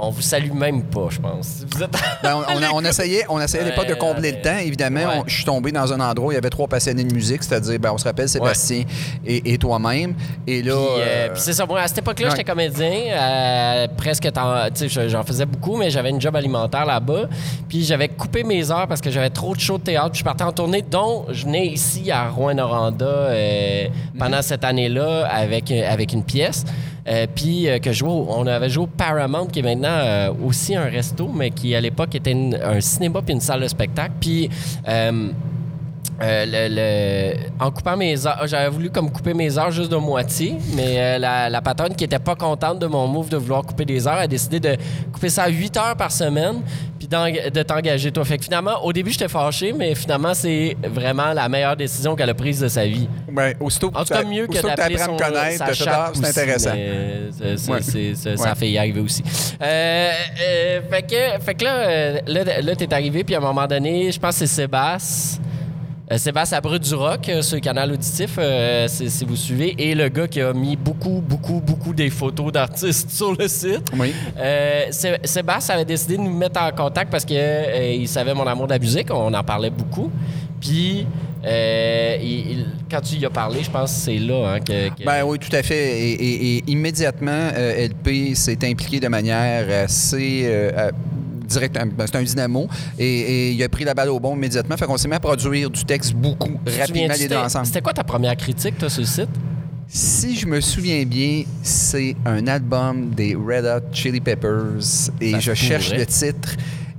On 0.00 0.10
vous 0.10 0.22
salue 0.22 0.52
même 0.52 0.82
pas, 0.84 1.08
je 1.10 1.18
pense. 1.20 1.64
Vous 1.74 1.82
êtes. 1.82 1.90
Ben, 2.22 2.34
on, 2.36 2.58
on 2.58 2.62
a- 2.62 2.70
on 2.74 2.84
essayait, 2.84 3.24
on 3.28 3.40
essayait 3.40 3.62
à 3.64 3.66
l'époque 3.66 3.88
de 3.88 3.94
combler 3.94 4.30
ouais. 4.30 4.36
le 4.36 4.42
temps. 4.42 4.58
Évidemment, 4.58 5.00
Ouais. 5.00 5.22
je 5.26 5.34
suis 5.36 5.44
tombé 5.44 5.70
dans 5.72 5.92
un 5.92 6.00
endroit 6.00 6.28
où 6.28 6.32
il 6.32 6.34
y 6.34 6.38
avait 6.38 6.50
trois 6.50 6.66
passionnés 6.66 7.04
de 7.04 7.12
musique, 7.14 7.42
c'est-à-dire, 7.44 7.78
ben, 7.78 7.92
on 7.92 7.98
se 7.98 8.04
rappelle, 8.04 8.28
Sébastien 8.28 8.84
et, 9.26 9.52
et 9.54 9.58
toi-même. 9.58 10.14
Et 10.46 10.62
là. 10.62 10.72
Puis, 10.74 11.02
euh, 11.02 11.04
euh, 11.06 11.28
puis 11.32 11.40
c'est 11.40 11.52
ça. 11.52 11.66
Moi, 11.66 11.80
à 11.80 11.88
cette 11.88 11.98
époque-là, 11.98 12.30
j'étais 12.30 12.44
comédien. 12.44 12.90
euh, 12.90 13.86
presque 13.96 14.28
j'en 15.08 15.22
faisais 15.24 15.46
beaucoup, 15.46 15.76
mais 15.76 15.90
j'avais 15.90 16.10
une 16.10 16.20
job 16.20 16.34
alimentaire 16.36 16.86
là-bas. 16.86 17.28
Puis 17.68 17.84
j'avais 17.84 18.08
coupé 18.08 18.42
mes 18.44 18.70
heures 18.70 18.86
parce 18.88 19.00
que 19.00 19.10
j'avais 19.10 19.30
trop 19.30 19.54
de 19.54 19.60
shows 19.60 19.78
de 19.78 19.84
théâtre. 19.84 20.10
Puis 20.10 20.20
je 20.20 20.24
partais 20.24 20.44
en 20.44 20.52
tournée, 20.52 20.82
dont 20.82 21.26
je 21.30 21.44
venais 21.44 21.66
ici 21.66 22.10
à 22.10 22.28
Rouen-Noranda 22.30 23.06
euh, 23.06 23.86
pendant 24.18 24.42
cette 24.42 24.64
année-là 24.64 25.26
avec, 25.30 25.70
avec 25.70 26.12
une 26.12 26.24
pièce. 26.24 26.64
Euh, 27.06 27.26
puis 27.32 27.68
euh, 27.68 27.78
que 27.78 27.92
jouais 27.92 28.10
on 28.10 28.46
avait 28.46 28.68
joué 28.68 28.84
au 28.84 28.86
Paramount, 28.86 29.46
qui 29.46 29.60
est 29.60 29.62
maintenant 29.62 29.88
euh, 29.88 30.30
aussi 30.44 30.74
un 30.74 30.84
resto, 30.84 31.28
mais 31.28 31.50
qui 31.50 31.74
à 31.74 31.80
l'époque 31.80 32.14
était 32.14 32.34
un 32.62 32.80
cinéma 32.80 33.22
puis 33.22 33.34
une 33.34 33.40
salle 33.40 33.62
de 33.62 33.68
spectacle. 33.68 34.14
Puis. 34.20 34.50
en 37.60 37.70
coupant 37.70 37.96
mes 37.96 38.26
heures, 38.26 38.44
j'avais 38.46 38.68
voulu 38.68 38.90
comme 38.90 39.10
couper 39.10 39.34
mes 39.34 39.56
heures 39.56 39.70
juste 39.70 39.90
de 39.90 39.96
moitié, 39.96 40.56
mais 40.74 41.18
la, 41.18 41.48
la 41.48 41.62
patronne 41.62 41.94
qui 41.94 42.04
était 42.04 42.18
pas 42.18 42.34
contente 42.34 42.80
de 42.80 42.86
mon 42.86 43.06
move 43.06 43.28
de 43.28 43.36
vouloir 43.36 43.62
couper 43.62 43.84
des 43.84 44.06
heures 44.06 44.18
a 44.18 44.26
décidé 44.26 44.58
de 44.58 44.76
couper 45.12 45.28
ça 45.28 45.44
à 45.44 45.48
8 45.48 45.76
heures 45.76 45.96
par 45.96 46.10
semaine, 46.10 46.56
puis 47.10 47.50
de 47.50 47.62
t'engager 47.62 48.12
toi. 48.12 48.24
Fait 48.24 48.38
que 48.38 48.44
finalement, 48.44 48.84
au 48.84 48.92
début, 48.92 49.10
j'étais 49.10 49.28
fâché, 49.28 49.72
mais 49.72 49.94
finalement, 49.94 50.34
c'est 50.34 50.76
vraiment 50.84 51.32
la 51.32 51.48
meilleure 51.48 51.76
décision 51.76 52.14
qu'elle 52.16 52.30
a 52.30 52.34
prise 52.34 52.60
de 52.60 52.68
sa 52.68 52.84
vie. 52.86 53.08
ben, 53.30 53.54
aussitôt 53.60 53.90
En 53.94 54.04
tout 54.04 54.12
cas, 54.14 54.22
mieux 54.24 54.46
que 54.46 54.60
d'appeler 54.60 54.98
son 54.98 55.14
me 55.14 55.18
connaître, 55.18 55.58
sa 55.58 55.72
chatte 55.72 56.16
c'est 56.16 56.26
intéressant. 56.40 56.70
mais, 56.74 56.88
euh, 56.88 57.30
c'est- 57.56 57.70
Ouais. 57.70 57.78
c'est- 57.82 58.30
Ouais. 58.30 58.36
ça 58.36 58.50
a 58.50 58.54
fait 58.54 58.68
y 58.70 58.78
arriver 58.78 59.00
aussi. 59.00 59.22
Euh, 59.62 60.10
euh, 60.42 60.80
fait, 60.90 61.02
que, 61.02 61.44
fait 61.44 61.54
que 61.54 61.64
là, 61.64 61.74
euh, 61.74 62.20
là, 62.26 62.60
là 62.62 62.76
t'es 62.76 62.92
arrivé, 62.92 63.24
puis 63.24 63.34
à 63.34 63.38
un 63.38 63.42
moment 63.42 63.66
donné, 63.66 64.10
je 64.12 64.18
pense 64.18 64.38
que 64.38 64.46
c'est 64.46 64.62
Sébastien. 64.62 65.42
Euh, 66.10 66.16
Sébastien 66.16 66.56
Abreu 66.58 66.78
du 66.78 66.94
Rock 66.94 67.28
euh, 67.28 67.42
sur 67.42 67.56
le 67.56 67.60
canal 67.60 67.92
auditif, 67.92 68.36
euh, 68.38 68.88
si 68.88 69.24
vous 69.26 69.36
suivez, 69.36 69.74
et 69.76 69.94
le 69.94 70.08
gars 70.08 70.26
qui 70.26 70.40
a 70.40 70.54
mis 70.54 70.74
beaucoup, 70.74 71.20
beaucoup, 71.26 71.60
beaucoup 71.60 71.92
des 71.92 72.08
photos 72.08 72.50
d'artistes 72.50 73.10
sur 73.14 73.36
le 73.38 73.46
site. 73.46 73.82
Oui. 73.98 74.14
Sé- 74.90 75.18
Sébastien 75.24 75.74
avait 75.74 75.84
décidé 75.84 76.16
de 76.16 76.22
nous 76.22 76.34
mettre 76.34 76.62
en 76.62 76.70
contact 76.70 77.10
parce 77.10 77.26
qu'il 77.26 78.08
savait 78.08 78.32
mon 78.32 78.46
amour 78.46 78.66
de 78.66 78.72
la 78.72 78.78
musique, 78.78 79.08
on 79.12 79.34
en 79.34 79.44
parlait 79.44 79.68
beaucoup. 79.70 80.10
Puis, 80.60 81.06
euh, 81.44 82.16
il- 82.22 82.50
il- 82.52 82.66
quand 82.90 83.02
tu 83.02 83.16
y 83.16 83.26
as 83.26 83.30
parlé, 83.30 83.62
je 83.62 83.70
pense 83.70 83.92
que 83.92 83.98
c'est 84.00 84.18
là 84.18 84.54
hein, 84.54 84.60
que, 84.60 84.88
que- 84.88 85.04
Ben 85.04 85.22
oui, 85.26 85.38
tout 85.38 85.54
à 85.54 85.62
fait. 85.62 86.00
Et, 86.00 86.12
et- 86.12 86.56
et 86.56 86.64
immédiatement, 86.68 87.50
euh, 87.54 87.86
LP 87.86 88.34
s'est 88.34 88.58
impliqué 88.64 88.98
de 88.98 89.08
manière 89.08 89.84
assez 89.84 90.42
euh, 90.46 90.90
euh, 91.48 91.54
directe. 91.54 91.74
Ben, 91.96 92.06
C'est 92.06 92.16
un 92.16 92.22
dynamo. 92.22 92.68
Et, 92.98 93.06
et 93.06 93.50
il 93.52 93.62
a 93.62 93.68
pris 93.68 93.84
la 93.84 93.94
balle 93.94 94.10
au 94.10 94.20
bon 94.20 94.34
immédiatement. 94.36 94.76
Fait 94.76 94.86
qu'on 94.86 94.96
s'est 94.96 95.08
mis 95.08 95.14
à 95.14 95.20
produire 95.20 95.70
du 95.70 95.84
texte 95.84 96.14
beaucoup, 96.14 96.50
rapidement, 96.78 97.02
les 97.02 97.08
deux 97.08 97.14
c'était- 97.14 97.36
ensemble. 97.36 97.66
C'était 97.66 97.82
quoi 97.82 97.92
ta 97.92 98.04
première 98.04 98.36
critique, 98.36 98.78
toi, 98.78 98.88
sur 98.90 99.00
le 99.02 99.06
site? 99.06 99.28
Si 99.90 100.36
je 100.36 100.46
me 100.46 100.60
souviens 100.60 101.04
bien, 101.06 101.44
c'est 101.62 102.14
un 102.26 102.46
album 102.46 103.10
des 103.10 103.34
Red 103.34 103.64
Hot 103.64 103.86
Chili 103.92 104.20
Peppers. 104.20 105.10
Et 105.20 105.32
Ça 105.32 105.40
je 105.40 105.54
cherche 105.54 105.92
le 105.94 106.04
titre. 106.04 106.56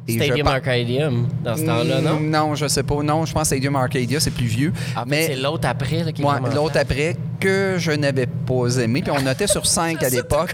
Stadium 0.07 0.39
pense- 0.47 0.53
Arcadium, 0.55 1.27
dans 1.43 1.55
ce 1.55 1.65
temps-là, 1.65 2.01
non? 2.01 2.19
Mm, 2.19 2.29
Non, 2.31 2.55
je 2.55 2.67
sais 2.67 2.81
pas. 2.81 2.95
Non, 3.03 3.25
je 3.27 3.31
pense 3.33 3.43
que 3.43 3.47
Stadium 3.49 3.75
Arcadia, 3.75 4.19
c'est 4.19 4.31
plus 4.31 4.47
vieux. 4.47 4.73
Fait, 4.73 4.99
mais 5.05 5.27
c'est 5.27 5.35
l'autre 5.35 5.67
après 5.67 6.03
là, 6.03 6.11
qui 6.11 6.23
est 6.23 6.25
Ouais, 6.25 6.31
l'autre 6.55 6.77
après, 6.79 7.15
que 7.39 7.75
je 7.77 7.91
n'avais 7.91 8.25
pas 8.27 8.77
aimé. 8.79 9.01
Puis 9.01 9.11
on 9.11 9.21
notait 9.21 9.47
sur 9.47 9.65
5 9.65 10.01
à 10.03 10.09
l'époque. 10.09 10.53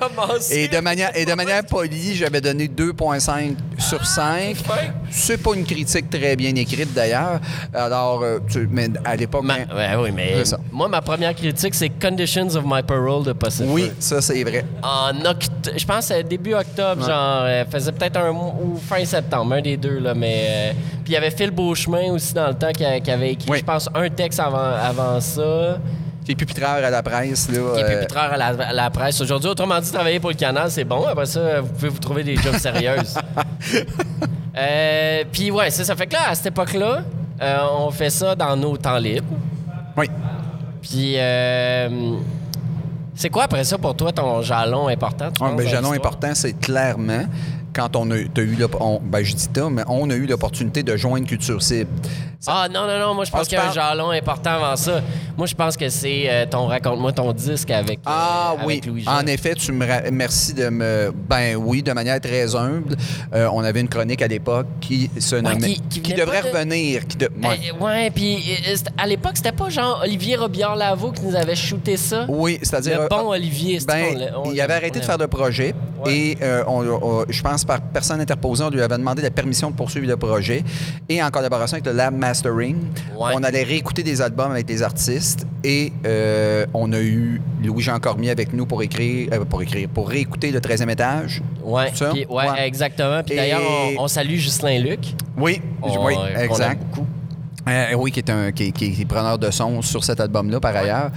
Et 0.51 0.67
de 0.67 0.79
manière, 0.79 1.11
et 1.15 1.25
de 1.25 1.33
manière 1.33 1.63
polie, 1.65 2.15
j'avais 2.15 2.41
donné 2.41 2.67
2,5 2.67 3.55
sur 3.77 4.05
5. 4.05 4.55
fin. 4.57 4.73
C'est 5.11 5.37
pas 5.41 5.53
une 5.55 5.65
critique 5.65 6.09
très 6.09 6.35
bien 6.35 6.53
écrite 6.55 6.93
d'ailleurs. 6.93 7.39
Alors, 7.73 8.21
euh, 8.23 8.39
tu- 8.49 8.67
mais 8.71 8.87
à 9.03 9.15
l'époque. 9.15 9.43
Ma- 9.43 9.65
ben, 9.65 9.75
ouais, 9.75 9.95
oui, 10.03 10.11
mais 10.15 10.43
moi, 10.71 10.87
ma 10.87 11.01
première 11.01 11.35
critique, 11.35 11.73
c'est 11.75 11.89
Conditions 11.89 12.47
of 12.55 12.63
My 12.65 12.83
Parole 12.83 13.23
de 13.23 13.33
Pacific. 13.33 13.71
oui, 13.73 13.91
ça 13.99 14.21
c'est 14.21 14.43
vrai. 14.43 14.65
En 14.83 15.09
octobre, 15.25 15.77
je 15.77 15.85
pense 15.85 16.07
que 16.09 16.13
c'est 16.15 16.23
début 16.23 16.53
octobre, 16.53 17.01
genre, 17.05 17.43
euh, 17.45 17.65
faisait 17.71 17.91
peut-être 17.91 18.17
un 18.17 18.31
mois 18.31 18.53
ou 18.61 18.77
fin 18.77 19.03
septembre, 19.05 19.53
un 19.55 19.61
des 19.61 19.77
deux, 19.77 19.99
là, 19.99 20.13
mais... 20.13 20.45
euh, 20.47 20.71
puis 21.03 21.13
il 21.13 21.13
y 21.13 21.17
avait 21.17 21.31
Phil 21.31 21.51
Beauchemin 21.51 22.11
aussi 22.11 22.33
dans 22.33 22.47
le 22.47 22.53
temps 22.55 22.71
qui, 22.71 22.83
a- 22.85 22.99
qui 22.99 23.11
avait 23.11 23.31
écrit, 23.33 23.49
Oui. 23.49 23.57
je 23.59 23.63
pense, 23.63 23.89
un 23.93 24.09
texte 24.09 24.39
avant, 24.39 24.57
avant 24.57 25.19
ça, 25.19 25.79
Qui 26.25 26.31
est 26.31 26.35
pupitreur 26.35 26.83
à 26.83 26.89
la 26.89 27.03
presse. 27.03 27.49
Là, 27.49 27.59
qui 27.75 27.79
est 27.79 27.83
euh, 27.83 27.99
pupitreur 27.99 28.33
à 28.33 28.37
la, 28.37 28.47
à 28.47 28.73
la 28.73 28.89
presse. 28.89 29.21
Aujourd'hui, 29.21 29.49
autrement 29.49 29.79
dit, 29.79 29.91
travailler 29.91 30.19
pour 30.19 30.31
le 30.31 30.35
canal, 30.35 30.71
c'est 30.71 30.83
bon. 30.83 31.05
Après 31.05 31.27
ça, 31.27 31.61
vous 31.61 31.67
pouvez 31.67 31.89
vous 31.89 31.99
trouver 31.99 32.23
des 32.23 32.35
jobs 32.35 32.57
sérieuses. 32.57 33.15
Euh, 34.57 35.23
puis 35.33 35.51
ouais, 35.51 35.69
c'est 35.69 35.83
ça. 35.83 35.97
Fait 35.97 36.07
que 36.07 36.13
là, 36.13 36.29
à 36.29 36.35
cette 36.35 36.45
époque-là, 36.45 37.03
euh, 37.41 37.57
on 37.77 37.91
fait 37.91 38.09
ça 38.09 38.35
dans 38.35 38.55
nos 38.55 38.77
temps 38.77 38.97
libres. 38.97 39.25
Oui. 39.97 40.05
Puis, 40.81 41.15
euh, 41.17 41.89
c'est 43.15 43.29
quoi 43.29 43.43
après 43.43 43.63
ça 43.65 43.77
pour 43.77 43.95
toi 43.95 44.11
ton 44.13 44.41
jalon 44.41 44.87
important? 44.87 45.29
Ah, 45.41 45.51
ben, 45.57 45.67
jalon 45.67 45.91
important, 45.91 46.31
c'est 46.33 46.53
clairement 46.53 47.25
quand 47.73 47.95
on 47.97 48.09
a, 48.11 48.15
eu 48.17 48.29
on- 48.79 49.01
ben, 49.03 49.23
je 49.23 49.35
dis 49.35 49.49
mais 49.71 49.83
on 49.87 50.09
a 50.09 50.15
eu 50.15 50.25
l'opportunité 50.25 50.83
de 50.83 50.95
joindre 50.95 51.27
Culture 51.27 51.61
Cible. 51.61 51.89
Ah 52.47 52.67
non, 52.71 52.85
non, 52.87 52.99
non, 52.99 53.13
moi 53.13 53.25
je 53.25 53.31
pense 53.31 53.43
se 53.43 53.49
qu'il 53.49 53.57
y 53.57 53.61
a 53.61 53.69
un 53.69 53.73
jalon 53.73 54.09
important 54.11 54.51
avant 54.51 54.75
ça. 54.75 55.01
Moi 55.37 55.47
je 55.47 55.55
pense 55.55 55.75
que 55.75 55.89
c'est 55.89 56.25
euh, 56.29 56.45
ton 56.45 56.67
Raconte-moi 56.67 57.11
ton 57.11 57.31
disque 57.33 57.71
avec, 57.71 57.99
euh, 57.99 58.01
Ah 58.05 58.55
avec 58.61 58.83
oui, 58.87 59.03
en 59.07 59.25
effet, 59.27 59.55
tu 59.55 59.71
me 59.71 59.85
ra- 59.85 60.09
merci 60.11 60.53
de 60.53 60.69
me 60.69 61.11
ben 61.27 61.55
oui, 61.57 61.81
de 61.83 61.91
manière 61.91 62.19
très 62.21 62.55
humble. 62.55 62.95
Euh, 63.33 63.49
on 63.51 63.63
avait 63.63 63.81
une 63.81 63.89
chronique 63.89 64.21
à 64.21 64.27
l'époque 64.27 64.67
qui 64.79 65.09
se 65.19 65.35
nommait 65.35 65.73
qui- 65.73 65.81
qui 65.89 66.01
qui, 66.01 66.11
venait 66.13 66.21
devrait 66.23 66.41
de- 66.43 66.47
revenir, 66.47 67.07
qui 67.07 67.17
de- 67.17 67.29
ouais. 67.81 68.11
Puis 68.11 68.43
à 68.97 69.07
l'époque, 69.07 69.33
c'était 69.35 69.51
pas 69.51 69.69
genre 69.69 70.01
Olivier 70.03 70.35
Robillard-Lavaux 70.35 71.11
qui 71.11 71.21
nous 71.23 71.35
avait 71.35 71.55
shooté 71.55 71.97
ça. 71.97 72.25
Oui, 72.29 72.59
c'est-à-dire 72.61 73.01
Le 73.03 73.07
bon 73.09 73.31
euh, 73.31 73.35
Olivier, 73.35 73.79
c'était 73.79 74.13
Ben, 74.15 74.31
on 74.37 74.51
il 74.51 74.61
avait 74.61 74.73
arrêté 74.73 74.99
de 74.99 75.05
faire 75.05 75.17
de 75.17 75.25
projet 75.25 75.73
Ouais. 76.05 76.13
et 76.13 76.37
je 77.29 77.41
pense 77.41 77.63
par 77.65 77.81
personne 77.81 78.21
interposée, 78.21 78.63
on 78.63 78.69
lui 78.69 78.81
avait 78.81 78.97
demandé 78.97 79.21
la 79.21 79.31
permission 79.31 79.71
de 79.71 79.75
poursuivre 79.75 80.07
le 80.07 80.17
projet 80.17 80.63
et 81.09 81.21
en 81.23 81.29
collaboration 81.29 81.75
avec 81.75 81.85
le 81.85 81.93
Lab 81.93 82.13
Mastering, 82.39 82.75
Ouais. 83.17 83.31
on 83.33 83.43
allait 83.43 83.63
réécouter 83.63 84.03
des 84.03 84.21
albums 84.21 84.51
avec 84.51 84.65
des 84.65 84.83
artistes 84.83 85.47
et 85.63 85.93
euh, 86.05 86.65
on 86.73 86.91
a 86.91 86.99
eu 86.99 87.41
Louis-Jean 87.63 87.97
Cormier 87.99 88.29
avec 88.29 88.51
nous 88.51 88.65
pour 88.65 88.83
écrire, 88.83 89.29
euh, 89.31 89.45
pour 89.45 89.61
écrire, 89.61 89.87
pour 89.87 90.09
réécouter 90.09 90.51
le 90.51 90.59
13e 90.59 90.89
étage. 90.89 91.41
Ouais, 91.63 91.91
Ça? 91.93 92.09
puis- 92.11 92.25
ouais, 92.25 92.49
Ouais. 92.49 92.67
exactement. 92.67 93.21
Puis 93.23 93.35
Et- 93.35 93.37
d'ailleurs, 93.37 93.61
on, 93.97 94.03
on 94.03 94.07
salue 94.09 94.35
Ghislain 94.35 94.79
Luc. 94.79 94.99
Oui, 95.37 95.61
On- 95.81 96.05
oui, 96.05 96.15
qu'on 96.15 96.25
aime 96.25 96.37
exact. 96.51 96.83
beaucoup. 96.83 97.07
Euh, 97.67 97.93
oui, 97.97 98.11
qui 98.11 98.19
est, 98.19 98.29
un, 98.29 98.51
qui, 98.51 98.65
est- 98.67 98.71
qui 98.71 99.01
est 99.01 99.05
preneur 99.05 99.39
de 99.39 99.49
son 99.51 99.81
sur 99.81 100.03
cet 100.03 100.19
album-là, 100.19 100.59
par 100.59 100.75
ailleurs. 100.75 101.09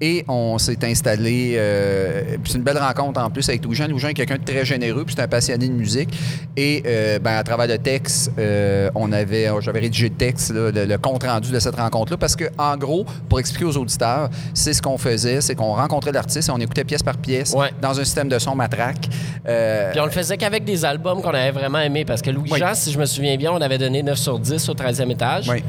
Et 0.00 0.24
on 0.28 0.56
s'est 0.58 0.78
installé. 0.84 1.54
euh, 1.56 2.36
c'est 2.44 2.58
une 2.58 2.62
belle 2.62 2.78
rencontre 2.78 3.20
en 3.20 3.30
plus 3.30 3.48
avec 3.48 3.64
Louis-Jean. 3.64 3.88
Louis-Jean 3.88 4.08
est 4.08 4.14
quelqu'un 4.14 4.36
de 4.36 4.44
très 4.44 4.64
généreux, 4.64 5.04
puis 5.04 5.14
c'est 5.16 5.22
un 5.22 5.28
passionné 5.28 5.66
de 5.68 5.72
musique. 5.72 6.10
Et 6.56 6.82
euh, 6.86 7.18
ben, 7.18 7.36
à 7.36 7.42
travers 7.42 7.66
le 7.66 7.78
texte, 7.78 8.30
euh, 8.38 8.88
on 8.94 9.10
avait, 9.12 9.48
j'avais 9.60 9.80
rédigé 9.80 10.08
le 10.08 10.14
texte, 10.14 10.52
là, 10.54 10.70
le, 10.70 10.84
le 10.84 10.98
compte-rendu 10.98 11.50
de 11.50 11.58
cette 11.58 11.76
rencontre-là, 11.76 12.16
parce 12.18 12.36
que 12.36 12.44
en 12.58 12.76
gros, 12.76 13.04
pour 13.28 13.40
expliquer 13.40 13.64
aux 13.64 13.76
auditeurs, 13.76 14.28
c'est 14.54 14.72
ce 14.74 14.82
qu'on 14.82 14.98
faisait, 14.98 15.40
c'est 15.40 15.54
qu'on 15.54 15.74
rencontrait 15.74 16.12
l'artiste 16.12 16.48
et 16.48 16.52
on 16.52 16.58
écoutait 16.60 16.84
pièce 16.84 17.02
par 17.02 17.16
pièce 17.16 17.52
Ouais. 17.54 17.70
dans 17.82 17.98
un 17.98 18.04
système 18.04 18.28
de 18.28 18.38
son 18.38 18.54
matraque. 18.54 19.08
Euh, 19.48 19.90
Puis 19.92 20.00
on 20.00 20.04
le 20.04 20.10
faisait 20.10 20.36
qu'avec 20.36 20.64
des 20.64 20.84
albums 20.84 21.20
qu'on 21.22 21.30
avait 21.30 21.50
vraiment 21.52 21.80
aimés. 21.80 22.04
Parce 22.04 22.22
que 22.22 22.30
Louis-Jean, 22.30 22.74
si 22.74 22.92
je 22.92 22.98
me 22.98 23.06
souviens 23.06 23.36
bien, 23.36 23.50
on 23.52 23.60
avait 23.60 23.78
donné 23.78 24.02
9 24.02 24.16
sur 24.18 24.38
10 24.38 24.68
au 24.68 24.74
13e 24.74 25.10
étage. 25.10 25.48
Oui. 25.48 25.64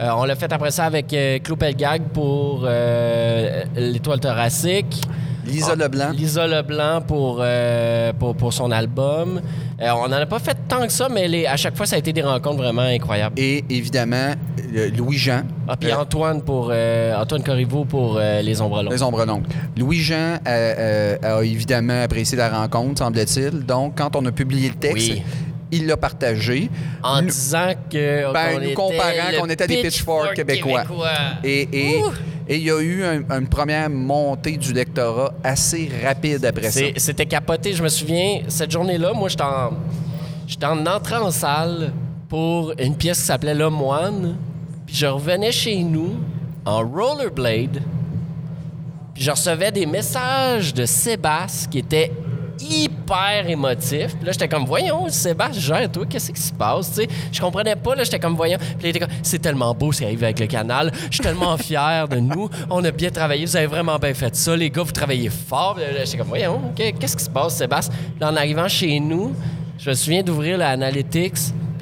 Euh, 0.00 0.10
on 0.16 0.24
l'a 0.24 0.36
fait 0.36 0.52
après 0.52 0.70
ça 0.70 0.84
avec 0.84 1.12
euh, 1.12 1.38
Pelgag 1.58 2.02
pour 2.12 2.64
euh, 2.64 3.64
l'Étoile 3.76 4.20
thoracique. 4.20 5.02
Lisa 5.46 5.74
Ah, 5.74 5.76
Leblanc. 5.76 6.10
Lisa 6.10 6.44
Leblanc 6.46 7.02
pour, 7.02 7.38
euh, 7.40 8.12
pour, 8.18 8.34
pour 8.34 8.52
son 8.52 8.72
album. 8.72 9.40
Euh, 9.80 9.90
on 9.96 10.08
n'en 10.08 10.16
a 10.16 10.26
pas 10.26 10.40
fait 10.40 10.56
tant 10.66 10.84
que 10.84 10.92
ça, 10.92 11.08
mais 11.08 11.28
les- 11.28 11.46
à 11.46 11.56
chaque 11.56 11.76
fois, 11.76 11.86
ça 11.86 11.94
a 11.94 11.98
été 12.00 12.12
des 12.12 12.22
rencontres 12.22 12.56
vraiment 12.56 12.82
incroyables. 12.82 13.38
Et 13.38 13.64
évidemment, 13.70 14.32
Louis-Jean. 14.96 15.42
Ah, 15.68 15.76
puis 15.76 15.92
Antoine 15.92 16.42
pour 16.42 16.72
Antoine 17.16 17.44
Corriveau 17.44 17.84
pour 17.84 18.18
Les 18.18 18.60
Ombres 18.60 18.82
Longues. 18.82 18.92
Les 18.92 19.02
ombres 19.04 19.24
longues. 19.24 19.44
Louis-Jean 19.76 20.38
a 20.44 21.44
évidemment 21.44 22.02
apprécié 22.02 22.36
la 22.36 22.48
rencontre, 22.48 22.98
semble-t-il. 22.98 23.64
Donc, 23.64 23.94
quand 23.96 24.16
on 24.16 24.26
a 24.26 24.32
publié 24.32 24.68
le 24.70 24.74
texte, 24.74 25.10
Oui. 25.12 25.22
Il 25.72 25.86
l'a 25.86 25.96
partagé. 25.96 26.70
En 27.02 27.22
Nous- 27.22 27.28
disant 27.28 27.72
que. 27.90 28.32
Ben, 28.32 28.54
nous 28.58 28.62
était 28.64 28.74
comparant 28.74 29.40
qu'on 29.40 29.48
était 29.48 29.66
des 29.66 29.82
Pitchfork 29.82 30.34
québécois. 30.34 30.84
Et 31.44 31.68
et- 31.72 32.02
il 32.48 32.62
y 32.62 32.70
a 32.70 32.80
eu 32.80 33.02
un- 33.02 33.38
une 33.40 33.48
première 33.48 33.90
montée 33.90 34.56
du 34.56 34.72
lectorat 34.72 35.34
assez 35.42 35.90
rapide 36.04 36.44
après 36.44 36.70
ça. 36.70 36.80
C'était 36.96 37.26
capoté. 37.26 37.72
Je 37.72 37.82
me 37.82 37.88
souviens, 37.88 38.42
cette 38.46 38.70
journée-là, 38.70 39.12
moi, 39.12 39.28
j'étais 39.28 39.42
en, 39.42 39.72
j'étais 40.46 40.66
en 40.66 40.86
entrant 40.86 41.22
en 41.26 41.30
salle 41.32 41.92
pour 42.28 42.72
une 42.78 42.94
pièce 42.96 43.18
qui 43.18 43.24
s'appelait 43.26 43.54
Le 43.54 43.68
Moine. 43.68 44.36
Puis 44.86 44.94
je 44.94 45.06
revenais 45.06 45.50
chez 45.50 45.82
nous 45.82 46.14
en 46.64 46.86
rollerblade. 46.88 47.82
Puis 49.14 49.24
je 49.24 49.30
recevais 49.32 49.72
des 49.72 49.86
messages 49.86 50.72
de 50.74 50.84
Sébastien 50.84 51.68
qui 51.70 51.78
étaient 51.78 52.12
hyper 52.60 53.48
émotifs. 53.48 54.16
Puis 54.16 54.26
là, 54.26 54.32
j'étais 54.32 54.48
comme, 54.48 54.64
voyons, 54.64 55.08
Sébastien, 55.08 55.60
gère, 55.60 55.90
toi, 55.92 56.04
qu'est-ce 56.08 56.32
qui 56.32 56.40
se 56.40 56.52
passe? 56.52 56.88
Tu 56.90 57.02
sais, 57.02 57.08
je 57.32 57.40
comprenais 57.40 57.76
pas. 57.76 57.94
Là, 57.94 58.04
j'étais 58.04 58.18
comme, 58.18 58.34
voyons. 58.36 58.58
Puis 58.78 58.92
là, 58.92 59.06
c'est 59.22 59.38
tellement 59.40 59.74
beau 59.74 59.92
ce 59.92 59.98
qui 59.98 60.04
arrive 60.04 60.24
avec 60.24 60.40
le 60.40 60.46
canal. 60.46 60.90
Je 61.10 61.14
suis 61.16 61.22
tellement 61.22 61.56
fier 61.58 62.08
de 62.08 62.16
nous. 62.18 62.48
On 62.70 62.84
a 62.84 62.90
bien 62.90 63.10
travaillé. 63.10 63.44
Vous 63.44 63.56
avez 63.56 63.66
vraiment 63.66 63.98
bien 63.98 64.14
fait 64.14 64.34
ça. 64.34 64.56
Les 64.56 64.70
gars, 64.70 64.82
vous 64.82 64.92
travaillez 64.92 65.30
fort. 65.30 65.78
J'étais 66.04 66.18
comme, 66.18 66.28
voyons, 66.28 66.60
qu'est- 66.74 66.92
qu'est-ce 66.92 67.16
qui 67.16 67.24
se 67.24 67.30
passe, 67.30 67.56
Sébastien? 67.56 67.94
Là, 68.20 68.30
en 68.32 68.36
arrivant 68.36 68.68
chez 68.68 68.98
nous, 69.00 69.34
je 69.78 69.90
me 69.90 69.94
souviens 69.94 70.22
d'ouvrir 70.22 70.58
l'analytics. 70.58 71.34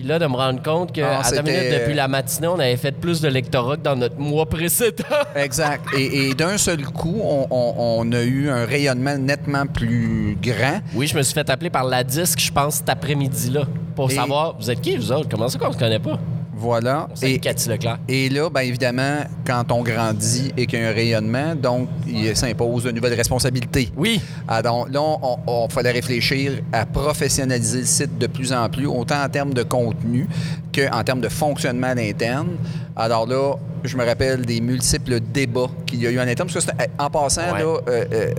Puis 0.05 0.11
là, 0.11 0.19
de 0.19 0.27
me 0.27 0.37
rendre 0.37 0.63
compte 0.63 0.93
que 0.95 1.01
Ah, 1.01 1.23
à 1.25 1.31
depuis 1.31 1.95
la 1.95 2.09
matinée, 2.09 2.47
on 2.47 2.59
avait 2.59 2.77
fait 2.77 2.93
plus 2.93 3.23
de 3.23 3.29
lectorat 3.29 3.79
que 3.79 3.81
dans 3.81 3.97
notre 3.97 4.19
mois 4.19 4.45
précédent. 4.45 5.03
Exact. 5.35 5.83
Et, 5.97 6.29
et 6.29 6.35
d'un 6.35 6.59
seul 6.59 6.83
coup, 6.85 7.23
on, 7.23 7.47
on- 7.51 7.75
on 8.01 8.13
a 8.13 8.21
eu 8.23 8.51
un 8.51 8.67
rayonnement 8.67 9.17
nettement 9.17 9.65
plus 9.65 10.37
grand. 10.43 10.81
Oui, 10.95 11.07
je 11.07 11.17
me 11.17 11.23
suis 11.23 11.33
fait 11.33 11.49
appeler 11.49 11.71
par 11.71 11.85
la 11.85 12.05
disque, 12.05 12.39
je 12.39 12.53
pense, 12.53 12.75
cet 12.75 12.91
après-midi-là, 12.91 13.63
pour 13.97 14.11
Et- 14.11 14.15
savoir, 14.15 14.57
vous 14.61 14.71
êtes 14.71 14.83
qui, 14.83 14.95
vous 14.99 15.11
autres? 15.11 15.31
Comment 15.31 15.49
ça 15.49 15.59
qu'on 15.59 15.73
se 15.73 15.79
connaît 15.79 15.99
pas? 15.99 16.19
Voilà. 16.57 17.09
On 17.23 17.27
Et, 17.27 17.39
Cathy 17.39 17.69
Leclerc. 17.69 17.99
et 18.09 18.29
là, 18.29 18.49
bien 18.51 18.63
évidemment, 18.63 19.19
quand 19.47 19.71
on 19.73 19.83
grandit 19.83 20.53
et 20.57 20.67
qu'il 20.67 20.79
y 20.79 20.83
a 20.83 20.89
un 20.89 20.93
rayonnement, 20.93 21.55
donc 21.55 21.89
il 22.07 22.37
s'impose 22.37 22.85
de 22.85 22.91
nouvelles 22.93 23.15
responsabilités. 23.15 23.91
Oui. 23.97 24.21
Ah, 24.49 24.63
donc 24.63 24.93
là, 24.93 25.01
on, 25.03 25.39
on- 25.47 25.69
fallait 25.69 25.91
réfléchir 25.93 26.53
à 26.73 26.87
professionnaliser 26.87 27.81
le 27.81 27.87
site 27.87 28.19
de 28.19 28.27
plus 28.27 28.53
en 28.53 28.69
plus, 28.69 28.87
autant 28.87 29.23
en 29.25 29.29
termes 29.29 29.55
de 29.55 29.63
contenu 29.63 30.29
qu'en 30.75 31.03
termes 31.03 31.21
de 31.21 31.29
fonctionnement 31.29 31.89
à 31.89 31.95
l'interne. 31.95 32.49
Alors 32.97 33.27
là, 33.27 33.55
je 33.83 33.97
me 33.97 34.05
rappelle 34.07 34.47
des 34.47 34.61
multiples 34.61 35.19
débats 35.19 35.67
qu'il 35.85 36.01
y 36.03 36.07
a 36.07 36.11
eu 36.11 36.19
en 36.21 36.29
interne. 36.29 36.49
Parce 36.53 36.65
que 36.65 36.71
en 36.99 37.11
passant, 37.11 37.53
Ouais. 37.53 37.59
là, 37.59 37.79
euh, 37.89 38.05
euh, 38.13 38.33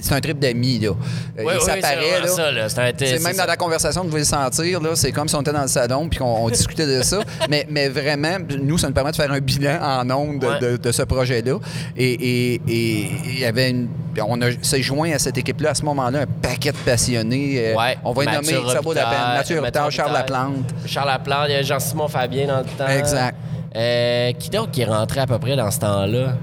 c'est 0.00 0.14
un 0.14 0.20
trip 0.20 0.38
d'amis. 0.40 0.80
Là. 0.80 0.88
Euh, 1.38 1.42
Oui, 1.46 1.52
s'apparaît, 1.60 2.20
là. 2.20 2.26
ça. 2.68 2.82
C'est 2.98 3.22
même 3.22 3.32
ça. 3.34 3.42
dans 3.44 3.46
la 3.50 3.56
conversation, 3.56 4.02
vous 4.02 4.08
pouvez 4.08 4.22
le 4.22 4.26
sentir, 4.26 4.80
là, 4.80 4.90
c'est 4.96 5.12
comme 5.12 5.28
si 5.28 5.36
on 5.36 5.42
était 5.42 5.52
dans 5.52 5.62
le 5.62 5.68
salon 5.68 6.08
puis 6.08 6.18
qu'on 6.18 6.24
on 6.44 6.48
discutait 6.50 6.86
de 6.88 7.02
ça. 7.02 7.20
Mais, 7.48 7.66
mais 7.70 7.88
vraiment, 7.88 8.36
nous, 8.60 8.78
ça 8.78 8.88
nous 8.88 8.94
permet 8.94 9.12
de 9.12 9.16
faire 9.16 9.30
un 9.30 9.38
bilan 9.40 9.78
en 9.80 10.10
ondes 10.10 10.40
de, 10.40 10.46
Ouais. 10.48 10.58
de- 10.58 10.76
de 10.76 10.92
ce 10.92 11.02
projet-là. 11.02 11.54
Et 11.96 12.10
et- 12.12 12.54
et 12.68 13.10
il 13.26 13.38
y 13.38 13.44
avait 13.44 13.70
une. 13.70 13.88
On 14.26 14.42
a- 14.42 14.50
s'est 14.60 14.82
joint 14.82 15.12
à 15.12 15.18
cette 15.20 15.38
équipe-là 15.38 15.70
à 15.70 15.74
ce 15.74 15.84
moment-là, 15.84 16.22
un 16.22 16.26
paquet 16.26 16.72
de 16.72 16.76
passionnés. 16.78 17.74
Ouais. 17.76 17.96
on 18.04 18.12
va 18.12 18.24
y 18.24 18.26
nommer, 18.26 18.54
ça 18.72 18.80
vaut 18.80 18.92
la 18.92 19.04
peine. 19.06 19.60
Mathieu 19.62 19.90
Charles 19.90 20.12
Laplante. 20.12 20.74
Charles 20.84 21.08
Laplante, 21.08 21.46
il 21.48 21.52
y 21.52 21.56
a 21.56 21.62
Jean-Simon 21.62 22.08
Fabien 22.08 22.48
dans 22.48 22.58
le 22.58 22.64
temps. 22.64 22.88
Exact. 22.88 23.36
Euh, 23.76 24.32
qui 24.32 24.50
d'autre 24.50 24.70
qui 24.72 24.80
est 24.82 24.84
rentré 24.86 25.20
à 25.20 25.26
peu 25.26 25.38
près 25.38 25.56
dans 25.56 25.70
ce 25.70 25.78
temps-là? 25.80 26.34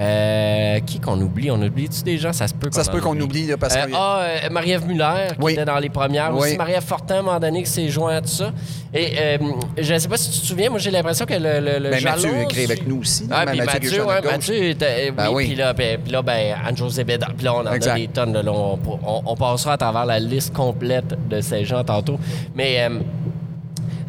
Euh, 0.00 0.78
qui 0.86 1.00
qu'on 1.00 1.20
oublie? 1.20 1.50
On 1.50 1.60
oublie-tu 1.60 2.04
des 2.04 2.18
gens? 2.18 2.32
Ça 2.32 2.46
se 2.46 2.54
peut 2.54 2.68
qu'on 2.70 2.76
Ça 2.76 2.84
se 2.84 2.90
peut 2.90 3.00
qu'on 3.00 3.18
oublie, 3.20 3.48
là, 3.48 3.56
parce 3.56 3.74
Euh, 3.74 3.86
que. 3.86 3.90
ah, 3.96 4.20
euh, 4.44 4.48
Marie-Ève 4.48 4.86
Muller, 4.86 5.26
qui 5.32 5.42
Oui. 5.42 5.52
était 5.54 5.64
dans 5.64 5.78
les 5.80 5.88
premières. 5.88 6.32
Oui. 6.32 6.40
Aussi, 6.50 6.56
Marie-Ève 6.56 6.84
Fortin, 6.84 7.16
à 7.16 7.18
un 7.18 7.22
moment 7.22 7.40
donné, 7.40 7.64
qui 7.64 7.70
s'est 7.70 7.88
joint 7.88 8.14
à 8.14 8.20
tout 8.20 8.28
ça. 8.28 8.52
Et 8.94 9.14
euh, 9.18 9.38
je 9.76 9.92
ne 9.94 9.98
sais 9.98 10.06
pas 10.06 10.16
si 10.16 10.30
tu 10.30 10.38
te 10.38 10.46
souviens, 10.46 10.70
moi, 10.70 10.78
j'ai 10.78 10.92
l'impression 10.92 11.26
que 11.26 11.34
le, 11.34 11.58
le, 11.58 11.78
le 11.80 11.90
Ben, 11.90 11.98
jalon... 11.98 12.22
Mathieu 12.22 12.42
écrit 12.42 12.64
avec 12.66 12.86
nous 12.86 13.00
aussi. 13.00 13.26
Ah, 13.28 13.44
là, 13.44 13.50
puis 13.50 13.60
Mathieu 13.60 14.04
Mathieu, 14.04 14.52
ouais, 14.54 14.70
était... 14.70 15.10
Ben 15.10 15.26
oui, 15.30 15.34
oui. 15.34 15.46
puis 15.46 15.56
là, 15.56 15.72
ben, 15.72 15.98
puis 16.00 16.12
là, 16.12 16.22
ben, 16.22 16.54
Anne-Josée 16.64 17.02
Bédard. 17.02 17.34
Puis 17.36 17.44
là, 17.46 17.54
on 17.56 17.66
en 17.66 17.72
Exact. 17.72 17.90
a 17.90 17.96
des 17.96 18.06
tonnes. 18.06 18.40
là, 18.40 18.52
on, 18.52 18.78
on- 19.04 19.22
on 19.26 19.34
passera 19.34 19.72
à 19.72 19.76
travers 19.78 20.06
la 20.06 20.20
liste 20.20 20.54
complète 20.54 21.16
de 21.28 21.40
ces 21.40 21.64
gens 21.64 21.82
tantôt. 21.82 22.20
Mais... 22.54 22.88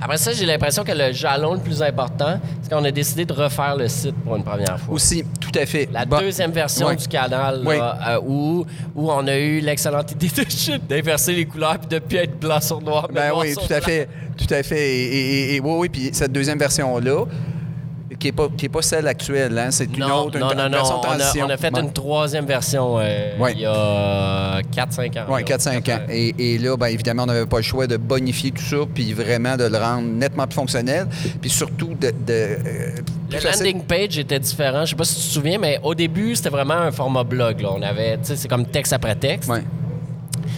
Après 0.02 0.18
ça, 0.18 0.32
j'ai 0.32 0.46
l'impression 0.46 0.84
que 0.84 0.92
le 0.92 1.12
jalon 1.12 1.54
le 1.56 1.60
plus 1.60 1.82
important, 1.82 2.40
c'est 2.62 2.72
qu'on 2.72 2.84
a 2.86 2.92
décidé 2.92 3.26
de 3.26 3.34
refaire 3.34 3.76
le 3.76 3.88
site 3.88 4.16
pour 4.24 4.36
une 4.38 4.44
première 4.44 4.80
fois. 4.80 4.94
Aussi, 4.96 5.24
tout 5.42 5.52
à 5.60 5.66
fait. 5.66 5.90
La 5.92 6.06
Bon. 6.06 6.20
deuxième 6.20 6.52
version 6.52 6.94
du 6.94 7.08
canal, 7.08 7.62
Oui. 7.66 7.78
là, 7.78 7.98
euh, 8.08 8.20
où, 8.26 8.66
où 8.96 9.12
on 9.12 9.28
a 9.28 9.38
eu 9.38 9.60
l'excellente 9.60 10.12
idée 10.14 10.30
de 10.30 10.78
d'inverser 10.88 11.34
les 11.34 11.46
couleurs 11.46 11.78
puis 11.80 11.88
de 11.90 12.00
plus 12.00 12.18
être 12.18 12.40
blanc 12.40 12.62
sur 12.62 12.82
noir. 12.82 13.08
mais 13.10 13.20
Ben 13.30 13.32
oui, 13.36 13.54
tout 13.54 13.62
à 13.74 13.78
blanc. 13.80 13.86
fait. 13.86 14.10
Tout 14.38 14.54
à 14.54 14.64
fait. 14.64 14.90
Et, 14.90 15.04
et- 15.04 15.56
et- 15.56 15.60
oui, 15.60 15.74
oui, 15.80 15.90
puis 15.90 16.10
cette 16.14 16.32
deuxième 16.32 16.60
version-là, 16.60 17.26
qui 18.20 18.28
n'est 18.28 18.32
pas, 18.34 18.48
pas 18.50 18.82
celle 18.82 19.08
actuelle, 19.08 19.58
hein, 19.58 19.72
c'est 19.72 19.86
une 19.86 20.00
Non, 20.02 20.26
autre, 20.26 20.36
une, 20.36 20.42
non, 20.42 20.54
non, 20.54 20.70
version 20.70 20.96
non. 20.98 21.02
de 21.02 21.08
On 21.08 21.12
a, 21.12 21.18
transition. 21.18 21.46
on 21.46 21.50
a 21.50 21.58
fait 21.58 21.78
une 21.78 21.92
troisième 21.94 22.46
version 22.46 23.00
euh, 23.00 23.38
Ouais. 23.40 23.54
il 23.54 23.62
y 23.62 23.66
a 23.66 24.60
4-5 24.76 25.20
ans. 25.20 25.26
Oui, 25.30 25.42
là. 25.48 25.58
4-5 25.58 25.92
ans. 25.96 26.00
Et, 26.10 26.36
et 26.56 26.58
là, 26.58 26.76
bien 26.78 26.88
évidemment, 26.88 27.24
on 27.24 27.28
n'avait 27.28 27.46
pas 27.46 27.58
le 27.58 27.64
choix 27.64 27.88
de 27.88 27.98
bonifier 27.98 28.52
tout 28.52 28.62
ça, 28.62 28.78
puis 28.94 29.14
vraiment 29.14 29.56
de 29.58 29.64
le 29.64 29.78
rendre 29.78 30.08
nettement 30.08 30.46
plus 30.46 30.56
fonctionnel, 30.56 31.08
puis 31.42 31.50
surtout 31.50 31.96
de. 32.00 32.10
de 32.10 32.14
euh, 32.30 32.92
Le 33.32 33.40
landing 33.44 33.84
page 33.84 34.18
était 34.20 34.40
différent. 34.40 34.86
Je 34.86 34.92
sais 34.92 34.96
pas 34.96 35.06
si 35.06 35.16
tu 35.16 35.22
te 35.28 35.34
souviens, 35.34 35.58
mais 35.58 35.80
au 35.84 35.96
début, 35.96 36.36
c'était 36.36 36.50
vraiment 36.50 36.74
un 36.76 36.92
format 36.92 37.24
blog. 37.24 37.62
Là. 37.62 37.70
On 37.78 37.82
avait, 37.82 38.18
tu 38.18 38.26
sais, 38.26 38.36
c'est 38.36 38.48
comme 38.48 38.66
texte 38.66 38.92
après 38.94 39.16
texte. 39.16 39.50
Ouais. 39.50 39.64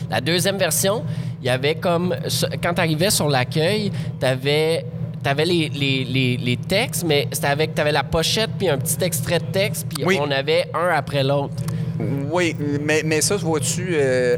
La 0.09 0.19
deuxième 0.19 0.57
version, 0.57 1.03
il 1.41 1.45
y 1.47 1.49
avait 1.49 1.75
comme. 1.75 2.15
Quand 2.63 2.73
tu 2.73 2.81
arrivais 2.81 3.09
sur 3.11 3.29
l'accueil, 3.29 3.91
tu 4.19 4.25
avais. 4.25 4.85
T'avais 5.23 5.45
les, 5.45 5.69
les, 5.69 6.03
les, 6.03 6.37
les 6.37 6.57
textes, 6.57 7.03
mais 7.05 7.27
c'était 7.31 7.47
avec. 7.47 7.75
T'avais 7.75 7.91
la 7.91 8.03
pochette 8.03 8.49
puis 8.57 8.69
un 8.69 8.77
petit 8.77 8.97
extrait 9.03 9.39
de 9.39 9.45
texte, 9.45 9.85
puis 9.93 10.03
Oui. 10.05 10.17
on 10.21 10.31
avait 10.31 10.65
un 10.73 10.89
après 10.95 11.23
l'autre. 11.23 11.53
Oui, 12.31 12.55
mais, 12.83 13.03
mais 13.05 13.21
ça, 13.21 13.35
vois-tu. 13.35 13.89
euh, 13.91 14.37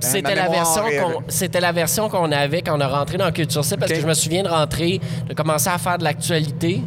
C'était 0.00 0.34
la, 0.36 0.48
version 0.48 0.86
est- 0.86 0.98
qu'on, 1.00 1.22
c'était 1.28 1.60
la 1.60 1.72
version 1.72 2.08
qu'on 2.08 2.30
avait 2.30 2.62
quand 2.62 2.76
on 2.76 2.80
a 2.80 2.86
rentré 2.86 3.16
dans 3.18 3.30
Culture 3.32 3.64
Cible, 3.64 3.80
parce 3.80 3.92
que 3.92 4.00
je 4.00 4.06
me 4.06 4.14
souviens 4.14 4.42
de 4.44 4.48
rentrer, 4.48 5.00
de 5.28 5.34
commencer 5.34 5.68
à 5.70 5.78
faire 5.78 5.98
de 5.98 6.04
l'actualité. 6.04 6.82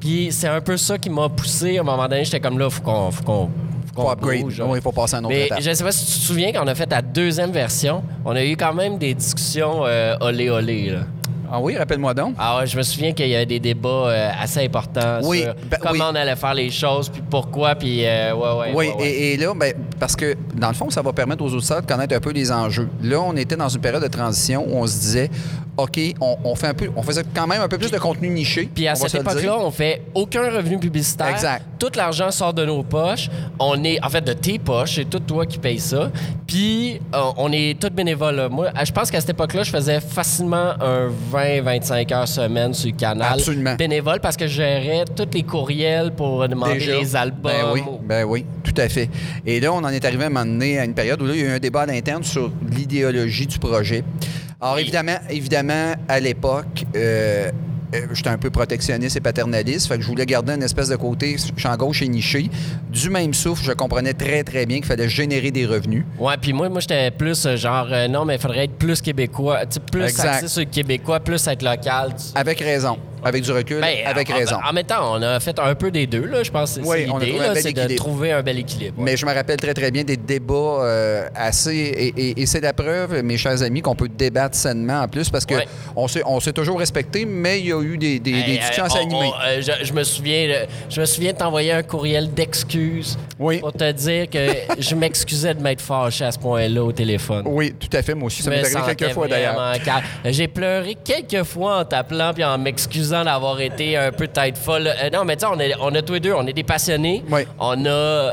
Puis 0.00 0.28
c'est 0.32 0.48
un 0.48 0.60
peu 0.60 0.76
ça 0.76 0.98
qui 0.98 1.10
m'a 1.10 1.28
poussé. 1.28 1.78
À 1.78 1.82
un 1.82 1.84
moment 1.84 2.08
donné, 2.08 2.24
j'étais 2.24 2.40
comme 2.40 2.58
là, 2.58 2.68
faut 2.70 2.82
qu'on. 2.82 3.10
Faut 3.12 3.22
qu'on 3.24 3.50
faut 3.94 4.10
upgrade. 4.10 4.40
bouge, 4.42 4.60
Oui, 4.66 4.78
il 4.78 4.82
faut 4.82 4.92
passer 4.92 5.14
à 5.14 5.18
un 5.18 5.24
autre 5.24 5.28
Mais 5.34 5.46
étape. 5.46 5.60
je 5.60 5.72
sais 5.72 5.84
pas 5.84 5.92
si 5.92 6.04
tu 6.06 6.12
te 6.12 6.24
souviens, 6.26 6.52
quand 6.52 6.62
on 6.64 6.68
a 6.68 6.74
fait 6.74 6.90
la 6.90 7.00
deuxième 7.00 7.50
version, 7.50 8.02
on 8.24 8.34
a 8.36 8.44
eu 8.44 8.56
quand 8.56 8.74
même 8.74 8.98
des 8.98 9.14
discussions 9.14 9.86
euh, 9.86 10.16
olé 10.20 10.50
olé. 10.50 10.90
Là. 10.90 10.98
Ah 11.50 11.60
oui, 11.60 11.76
rappelle-moi 11.76 12.14
donc. 12.14 12.34
Ah 12.38 12.58
ouais, 12.58 12.66
je 12.66 12.76
me 12.76 12.82
souviens 12.82 13.12
qu'il 13.12 13.28
y 13.28 13.34
avait 13.36 13.46
des 13.46 13.60
débats 13.60 13.88
euh, 13.88 14.30
assez 14.40 14.64
importants 14.64 15.20
Oui, 15.24 15.42
sur 15.42 15.54
ben 15.70 15.78
comment 15.80 16.04
oui. 16.04 16.10
on 16.12 16.14
allait 16.14 16.36
faire 16.36 16.54
les 16.54 16.70
choses, 16.70 17.08
puis 17.08 17.22
pourquoi, 17.28 17.74
puis 17.74 18.04
euh, 18.06 18.34
ouais, 18.34 18.58
ouais. 18.58 18.72
Oui, 18.74 18.86
ouais. 18.98 19.06
Et, 19.06 19.32
et 19.34 19.36
là, 19.36 19.52
ben, 19.54 19.72
parce 19.98 20.16
que 20.16 20.34
dans 20.54 20.68
le 20.68 20.74
fond, 20.74 20.90
ça 20.90 21.02
va 21.02 21.12
permettre 21.12 21.42
aux 21.44 21.52
auditeurs 21.54 21.82
de 21.82 21.86
connaître 21.86 22.14
un 22.14 22.20
peu 22.20 22.30
les 22.32 22.50
enjeux. 22.52 22.88
Là, 23.02 23.20
on 23.20 23.36
était 23.36 23.56
dans 23.56 23.68
une 23.68 23.80
période 23.80 24.02
de 24.02 24.08
transition 24.08 24.64
où 24.68 24.76
on 24.78 24.86
se 24.86 24.98
disait, 24.98 25.30
OK, 25.76 25.98
on, 26.20 26.36
on 26.44 26.54
fait 26.54 26.68
un 26.68 26.74
peu, 26.74 26.90
on 26.96 27.02
faisait 27.02 27.22
quand 27.34 27.46
même 27.46 27.60
un 27.60 27.68
peu 27.68 27.76
plus 27.76 27.90
de 27.90 27.98
contenu 27.98 28.28
niché. 28.30 28.68
Puis 28.74 28.88
à 28.88 28.94
cette 28.94 29.14
époque-là, 29.14 29.58
on 29.60 29.70
fait 29.70 30.02
aucun 30.14 30.50
revenu 30.50 30.78
publicitaire. 30.78 31.28
Exact. 31.28 31.62
Tout 31.78 31.90
l'argent 31.94 32.30
sort 32.30 32.54
de 32.54 32.64
nos 32.64 32.82
poches. 32.82 33.28
On 33.58 33.84
est, 33.84 34.02
en 34.02 34.08
fait, 34.08 34.22
de 34.22 34.32
tes 34.32 34.58
poches. 34.58 34.94
C'est 34.94 35.04
tout 35.10 35.20
toi 35.20 35.44
qui 35.44 35.58
paye 35.58 35.78
ça. 35.78 36.10
Puis 36.46 37.00
euh, 37.14 37.20
on 37.36 37.52
est 37.52 37.78
tous 37.78 37.90
bénévoles. 37.90 38.48
Moi, 38.50 38.68
je 38.82 38.92
pense 38.92 39.10
qu'à 39.10 39.20
cette 39.20 39.30
époque-là, 39.30 39.64
je 39.64 39.70
faisais 39.70 40.00
facilement 40.00 40.72
un 40.80 41.08
20-25 41.36 42.14
heures 42.14 42.28
semaine 42.28 42.72
sur 42.74 42.90
le 42.90 42.96
canal. 42.96 43.32
Absolument. 43.34 43.74
Bénévole 43.74 44.20
parce 44.20 44.36
que 44.36 44.46
je 44.46 44.54
gérais 44.56 45.04
tous 45.14 45.28
les 45.34 45.42
courriels 45.42 46.12
pour 46.12 46.48
demander 46.48 46.74
Déjà. 46.74 46.98
les 46.98 47.16
albums. 47.16 47.52
Ben 47.52 47.64
oui, 47.72 47.82
ben 48.02 48.24
oui, 48.24 48.46
tout 48.64 48.74
à 48.76 48.88
fait. 48.88 49.08
Et 49.44 49.60
là, 49.60 49.72
on 49.72 49.78
en 49.78 49.88
est 49.88 50.04
arrivé 50.04 50.24
à 50.24 50.26
un 50.26 50.30
moment 50.30 50.46
donné 50.46 50.78
à 50.78 50.84
une 50.84 50.94
période 50.94 51.20
où 51.20 51.26
là, 51.26 51.34
il 51.34 51.40
y 51.40 51.44
a 51.44 51.46
eu 51.46 51.50
un 51.56 51.58
débat 51.58 51.82
à 51.82 51.86
l'interne 51.86 52.22
sur 52.24 52.50
l'idéologie 52.70 53.46
du 53.46 53.58
projet. 53.58 54.02
Alors, 54.60 54.76
Oui. 54.76 54.82
évidemment, 54.82 55.16
évidemment, 55.28 55.94
à 56.08 56.18
l'époque, 56.20 56.84
euh, 56.96 57.48
euh, 57.48 57.50
j'étais 58.12 58.28
un 58.30 58.38
peu 58.38 58.50
protectionniste 58.50 59.16
et 59.16 59.20
paternaliste, 59.20 59.88
fait 59.88 59.96
que 59.96 60.02
je 60.02 60.06
voulais 60.08 60.26
garder 60.26 60.54
une 60.54 60.62
espèce 60.62 60.88
de 60.88 60.96
côté 60.96 61.36
champ 61.56 61.76
gauche 61.76 62.02
et 62.02 62.08
niché. 62.08 62.50
Du 62.90 63.10
même 63.10 63.34
souffle, 63.34 63.64
je 63.64 63.72
comprenais 63.72 64.14
très, 64.14 64.42
très 64.44 64.66
bien 64.66 64.76
qu'il 64.78 64.86
fallait 64.86 65.08
générer 65.08 65.50
des 65.50 65.66
revenus. 65.66 66.04
Ouais, 66.18 66.36
puis 66.40 66.52
moi, 66.52 66.68
moi 66.68 66.80
j'étais 66.80 67.10
plus 67.10 67.46
euh, 67.46 67.56
genre, 67.56 67.88
euh, 67.90 68.08
non, 68.08 68.24
mais 68.24 68.36
il 68.36 68.40
faudrait 68.40 68.64
être 68.64 68.74
plus 68.78 69.00
québécois. 69.00 69.60
Plus 69.90 70.02
Exact. 70.04 70.28
axé 70.34 70.48
sur 70.48 70.60
le 70.60 70.66
québécois, 70.66 71.20
plus 71.20 71.46
être 71.46 71.62
local. 71.62 72.14
tu- 72.16 72.38
Avec 72.38 72.60
raison. 72.60 72.98
Avec 73.26 73.42
du 73.42 73.52
recul, 73.52 73.80
Ben, 73.80 73.96
avec 74.06 74.30
en, 74.30 74.34
raison. 74.34 74.56
En, 74.68 74.72
même 74.72 74.84
temps, 74.86 75.14
on 75.16 75.22
a 75.22 75.40
fait 75.40 75.58
un 75.58 75.74
peu 75.74 75.90
des 75.90 76.06
deux, 76.06 76.24
là. 76.26 76.42
Je 76.42 76.50
pense 76.50 76.74
que 76.76 76.82
c'est 76.82 76.88
Oui, 76.88 76.98
c'est 77.04 77.10
on 77.10 77.18
a 77.18 77.24
l'idée, 77.24 77.60
c'est 77.60 77.72
de 77.72 77.94
trouver 77.96 78.32
un 78.32 78.42
bel 78.42 78.58
équilibre. 78.58 78.98
ouais. 78.98 79.04
Mais 79.04 79.16
je 79.16 79.26
me 79.26 79.32
rappelle 79.34 79.56
très, 79.58 79.74
très 79.74 79.90
bien 79.90 80.04
des 80.04 80.16
débats 80.16 80.54
euh, 80.54 81.28
assez. 81.34 81.74
Et, 81.76 82.14
et- 82.16 82.42
et 82.42 82.46
c'est 82.46 82.60
la 82.60 82.72
preuve, 82.72 83.22
mes 83.22 83.36
chers 83.36 83.62
amis, 83.62 83.82
qu'on 83.82 83.94
peut 83.94 84.08
débattre 84.08 84.56
sainement 84.56 85.00
en 85.02 85.08
plus 85.08 85.28
parce 85.30 85.44
que 85.46 85.54
Ouais. 85.54 85.66
on 85.96 86.06
s'est 86.08 86.22
on 86.24 86.38
toujours 86.38 86.78
respecté, 86.78 87.24
mais 87.24 87.60
il 87.60 87.66
y 87.66 87.72
a 87.72 87.80
eu 87.82 87.98
des, 87.98 88.18
des, 88.20 88.42
discussions 88.42 88.84
euh, 88.84 89.00
animées. 89.00 89.30
on- 89.34 89.46
euh, 89.48 89.60
je, 89.60 89.84
je 89.84 89.92
me 89.92 90.04
souviens, 90.04 90.64
je 90.88 91.00
me 91.00 91.06
souviens 91.06 91.32
de 91.32 91.38
t'envoyer 91.38 91.72
un 91.72 91.82
courriel 91.82 92.32
d'excuses 92.32 93.18
Oui. 93.38 93.58
pour 93.58 93.72
te 93.72 93.90
dire 93.92 94.28
que 94.30 94.38
je 94.78 94.94
m'excusais 94.94 95.54
de 95.54 95.62
m'être 95.62 95.80
fâché 95.80 96.24
à 96.24 96.32
ce 96.32 96.38
point-là 96.38 96.82
au 96.84 96.92
téléphone. 96.92 97.42
Oui, 97.46 97.74
tout 97.78 97.94
à 97.96 98.02
fait. 98.02 98.14
Moi 98.14 98.26
aussi, 98.26 98.42
ça 98.42 98.50
m'est 98.50 98.62
me 98.62 98.76
arrivé 98.76 98.94
quelques 98.94 99.12
fois 99.14 99.28
d'ailleurs. 99.28 99.72
J'ai 100.24 100.48
pleuré 100.48 100.96
quelques 101.02 101.44
fois 101.44 101.80
en 101.80 101.84
t'appelant 101.84 102.32
puis 102.32 102.44
en 102.44 102.56
m'excusant 102.58 103.15
d'avoir 103.24 103.60
été 103.60 103.96
un 103.96 104.12
peu 104.12 104.28
tête 104.28 104.56
folle. 104.58 104.86
Euh, 104.88 105.10
non, 105.12 105.24
mais 105.24 105.36
tu 105.36 105.40
sais, 105.46 105.52
on, 105.52 105.58
est- 105.60 105.74
on 105.80 105.94
a 105.94 106.02
tous 106.02 106.14
les 106.14 106.20
deux, 106.20 106.32
on 106.32 106.46
est 106.46 106.52
des 106.52 106.62
passionnés. 106.64 107.24
Oui. 107.30 107.42
On 107.58 107.84
a, 107.86 108.32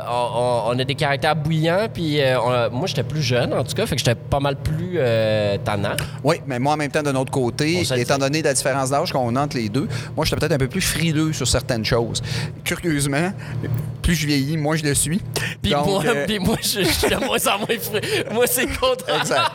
on, 0.68 0.78
a 0.80 0.84
des 0.84 0.96
caractères 0.96 1.36
bouillants. 1.36 1.88
Puis 1.94 2.22
euh, 2.22 2.40
on 2.40 2.76
moi, 2.76 2.88
j'étais 2.88 3.04
plus 3.04 3.22
jeune, 3.22 3.54
en 3.54 3.64
tout 3.64 3.74
cas, 3.76 3.86
fait 3.86 3.96
que 3.96 4.00
j'étais 4.00 4.16
pas 4.16 4.40
mal 4.40 4.56
plus 4.56 4.94
euh, 4.98 5.58
tannant. 5.64 5.96
Oui, 6.24 6.38
mais 6.48 6.60
moi, 6.60 6.74
en 6.74 6.78
même 6.78 6.92
temps, 6.92 7.04
de 7.04 7.12
notre 7.12 7.32
côté, 7.32 7.84
étant 7.98 8.18
donné 8.18 8.42
la 8.42 8.54
différence 8.54 8.90
d'âge 8.90 9.12
qu'on 9.12 9.36
a 9.36 9.42
entre 9.42 9.58
les 9.58 9.70
deux, 9.70 9.88
moi, 10.16 10.26
j'étais 10.26 10.38
peut-être 10.38 10.52
un 10.54 10.58
peu 10.58 10.68
plus 10.68 10.82
frileux 10.82 11.34
sur 11.34 11.48
certaines 11.48 11.86
choses. 11.86 12.22
Curieusement, 12.64 13.32
plus 14.02 14.16
je 14.16 14.28
vieillis, 14.28 14.58
moins 14.58 14.76
je 14.76 14.84
le 14.84 14.94
suis. 14.94 15.22
Puis 15.62 15.72
Donc, 15.72 15.86
moi, 15.88 16.04
puis 16.28 16.40
moi, 16.40 16.58
je 16.62 16.84
suis 16.84 17.10
de 17.10 17.16
moins 17.26 17.38
en 17.48 17.58
moins 17.60 17.80
frais. 17.80 18.26
Moi, 18.32 18.46
c'est 18.48 18.68
contraire. 18.68 19.20
Exact. 19.22 19.52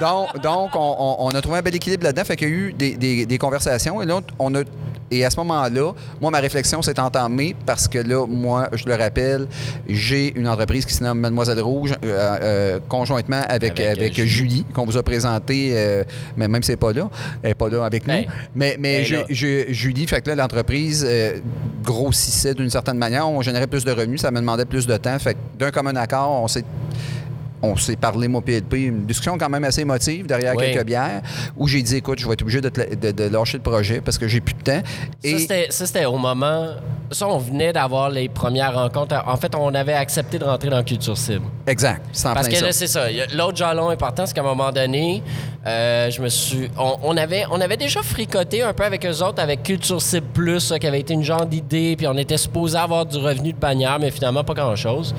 Donc, 0.00 0.40
donc 0.42 0.70
on, 0.74 0.96
on- 0.98 1.16
on 1.26 1.30
a 1.30 1.40
trouvé 1.40 1.58
un 1.58 1.62
bel 1.62 1.74
équilibre 1.74 2.04
là-dedans. 2.04 2.24
Fait 2.24 2.36
qu'il 2.36 2.48
y 2.48 2.50
a 2.50 2.54
eu 2.54 2.72
des, 2.72 2.96
des- 2.96 3.26
des 3.26 3.38
conversations. 3.38 4.02
Et 4.02 4.06
là, 4.06 4.20
on 4.38 4.54
a. 4.54 4.61
Et 5.10 5.26
à 5.26 5.30
ce 5.30 5.36
moment-là, 5.36 5.92
moi, 6.20 6.30
ma 6.30 6.38
réflexion 6.38 6.80
s'est 6.80 6.98
entamée 6.98 7.54
parce 7.66 7.86
que 7.86 7.98
là, 7.98 8.26
moi, 8.26 8.68
je 8.72 8.86
le 8.86 8.94
rappelle, 8.94 9.46
j'ai 9.86 10.32
une 10.38 10.48
entreprise 10.48 10.86
qui 10.86 10.94
se 10.94 11.04
nomme 11.04 11.20
Mademoiselle 11.20 11.60
Rouge, 11.60 11.92
euh, 12.02 12.38
euh, 12.42 12.78
conjointement 12.88 13.42
avec, 13.46 13.78
Avec, 13.78 13.80
euh, 13.80 13.92
avec, 13.92 14.14
Julie. 14.14 14.28
Julie, 14.28 14.66
qu'on 14.72 14.86
vous 14.86 14.96
a 14.96 15.02
présenté, 15.02 15.72
euh, 15.74 16.04
mais 16.36 16.48
même 16.48 16.62
si 16.62 16.70
elle 16.70 16.74
n'est 16.74 16.78
pas 16.78 16.92
là, 16.92 17.10
elle 17.42 17.50
n'est 17.50 17.54
pas 17.54 17.68
là 17.68 17.84
avec 17.84 18.06
nous. 18.06 18.14
Hey. 18.14 18.28
Mais, 18.54 18.76
mais 18.80 19.04
Julie, 19.04 20.06
fait 20.06 20.22
que 20.22 20.30
là, 20.30 20.36
l'entreprise 20.36 21.06
grossissait 21.82 22.54
d'une 22.54 22.70
certaine 22.70 22.98
manière. 22.98 23.28
On 23.28 23.42
générait 23.42 23.66
plus 23.66 23.84
de 23.84 23.92
revenus, 23.92 24.22
ça 24.22 24.30
me 24.30 24.40
demandait 24.40 24.64
plus 24.64 24.86
de 24.86 24.96
temps. 24.96 25.18
Fait 25.18 25.34
que 25.34 25.38
d'un 25.58 25.70
commun 25.70 25.94
accord, 25.96 26.42
on 26.42 26.48
s'est 26.48 26.64
on 27.62 27.76
s'est 27.76 27.96
parlé, 27.96 28.28
moi, 28.28 28.42
PLP, 28.42 28.74
une 28.86 29.06
discussion 29.06 29.38
quand 29.38 29.48
même 29.48 29.64
assez 29.64 29.82
émotive 29.82 30.26
derrière 30.26 30.54
Oui. 30.56 30.64
quelques 30.72 30.84
bières, 30.86 31.22
où 31.56 31.68
j'ai 31.68 31.82
dit, 31.82 31.96
écoute, 31.96 32.18
je 32.18 32.26
vais 32.26 32.32
être 32.34 32.42
obligé 32.42 32.60
de, 32.60 32.68
te 32.68 32.94
de- 32.94 33.12
de 33.12 33.24
lâcher 33.24 33.58
le 33.58 33.62
projet 33.62 34.00
parce 34.00 34.18
que 34.18 34.26
j'ai 34.28 34.40
plus 34.40 34.54
de 34.54 34.62
temps. 34.62 34.82
Ça, 35.24 35.38
c'était- 35.38 35.66
ça, 35.70 35.86
c'était 35.86 36.04
au 36.04 36.18
moment. 36.18 36.70
Ça, 37.10 37.28
on 37.28 37.38
venait 37.38 37.72
d'avoir 37.72 38.08
les 38.10 38.28
premières 38.28 38.74
rencontres. 38.74 39.14
En 39.26 39.36
fait, 39.36 39.54
on 39.54 39.74
avait 39.74 39.92
accepté 39.92 40.38
de 40.38 40.44
rentrer 40.44 40.70
dans 40.70 40.82
Culture 40.82 41.16
Cible. 41.16 41.44
exact, 41.66 42.02
Parce 42.34 42.48
que 42.48 42.62
là, 42.64 42.72
c'est 42.72 42.86
ça. 42.86 43.06
L'autre 43.34 43.56
jalon 43.56 43.90
important, 43.90 44.24
c'est 44.26 44.34
qu'à 44.34 44.40
un 44.40 44.44
moment 44.44 44.72
donné, 44.72 45.22
euh, 45.66 46.10
je 46.10 46.20
me 46.22 46.28
suis. 46.28 46.70
On, 46.78 46.96
on 47.02 47.16
avait, 47.16 47.44
on 47.50 47.60
avait 47.60 47.76
déjà 47.76 48.02
fricoté 48.02 48.62
un 48.62 48.72
peu 48.72 48.84
avec 48.84 49.04
eux 49.06 49.22
autres, 49.22 49.40
avec 49.42 49.62
Culture 49.62 50.00
Cible 50.00 50.26
Plus, 50.32 50.60
ça, 50.60 50.78
qui 50.78 50.86
avait 50.86 51.00
été 51.00 51.12
une 51.14 51.22
genre 51.22 51.44
d'idée, 51.46 51.94
puis 51.96 52.06
on 52.06 52.16
était 52.16 52.38
supposé 52.38 52.78
avoir 52.78 53.04
du 53.06 53.18
revenu 53.18 53.52
de 53.52 53.58
bannière, 53.58 53.98
mais 54.00 54.10
finalement, 54.10 54.42
pas 54.42 54.54
grand-chose. 54.54 55.14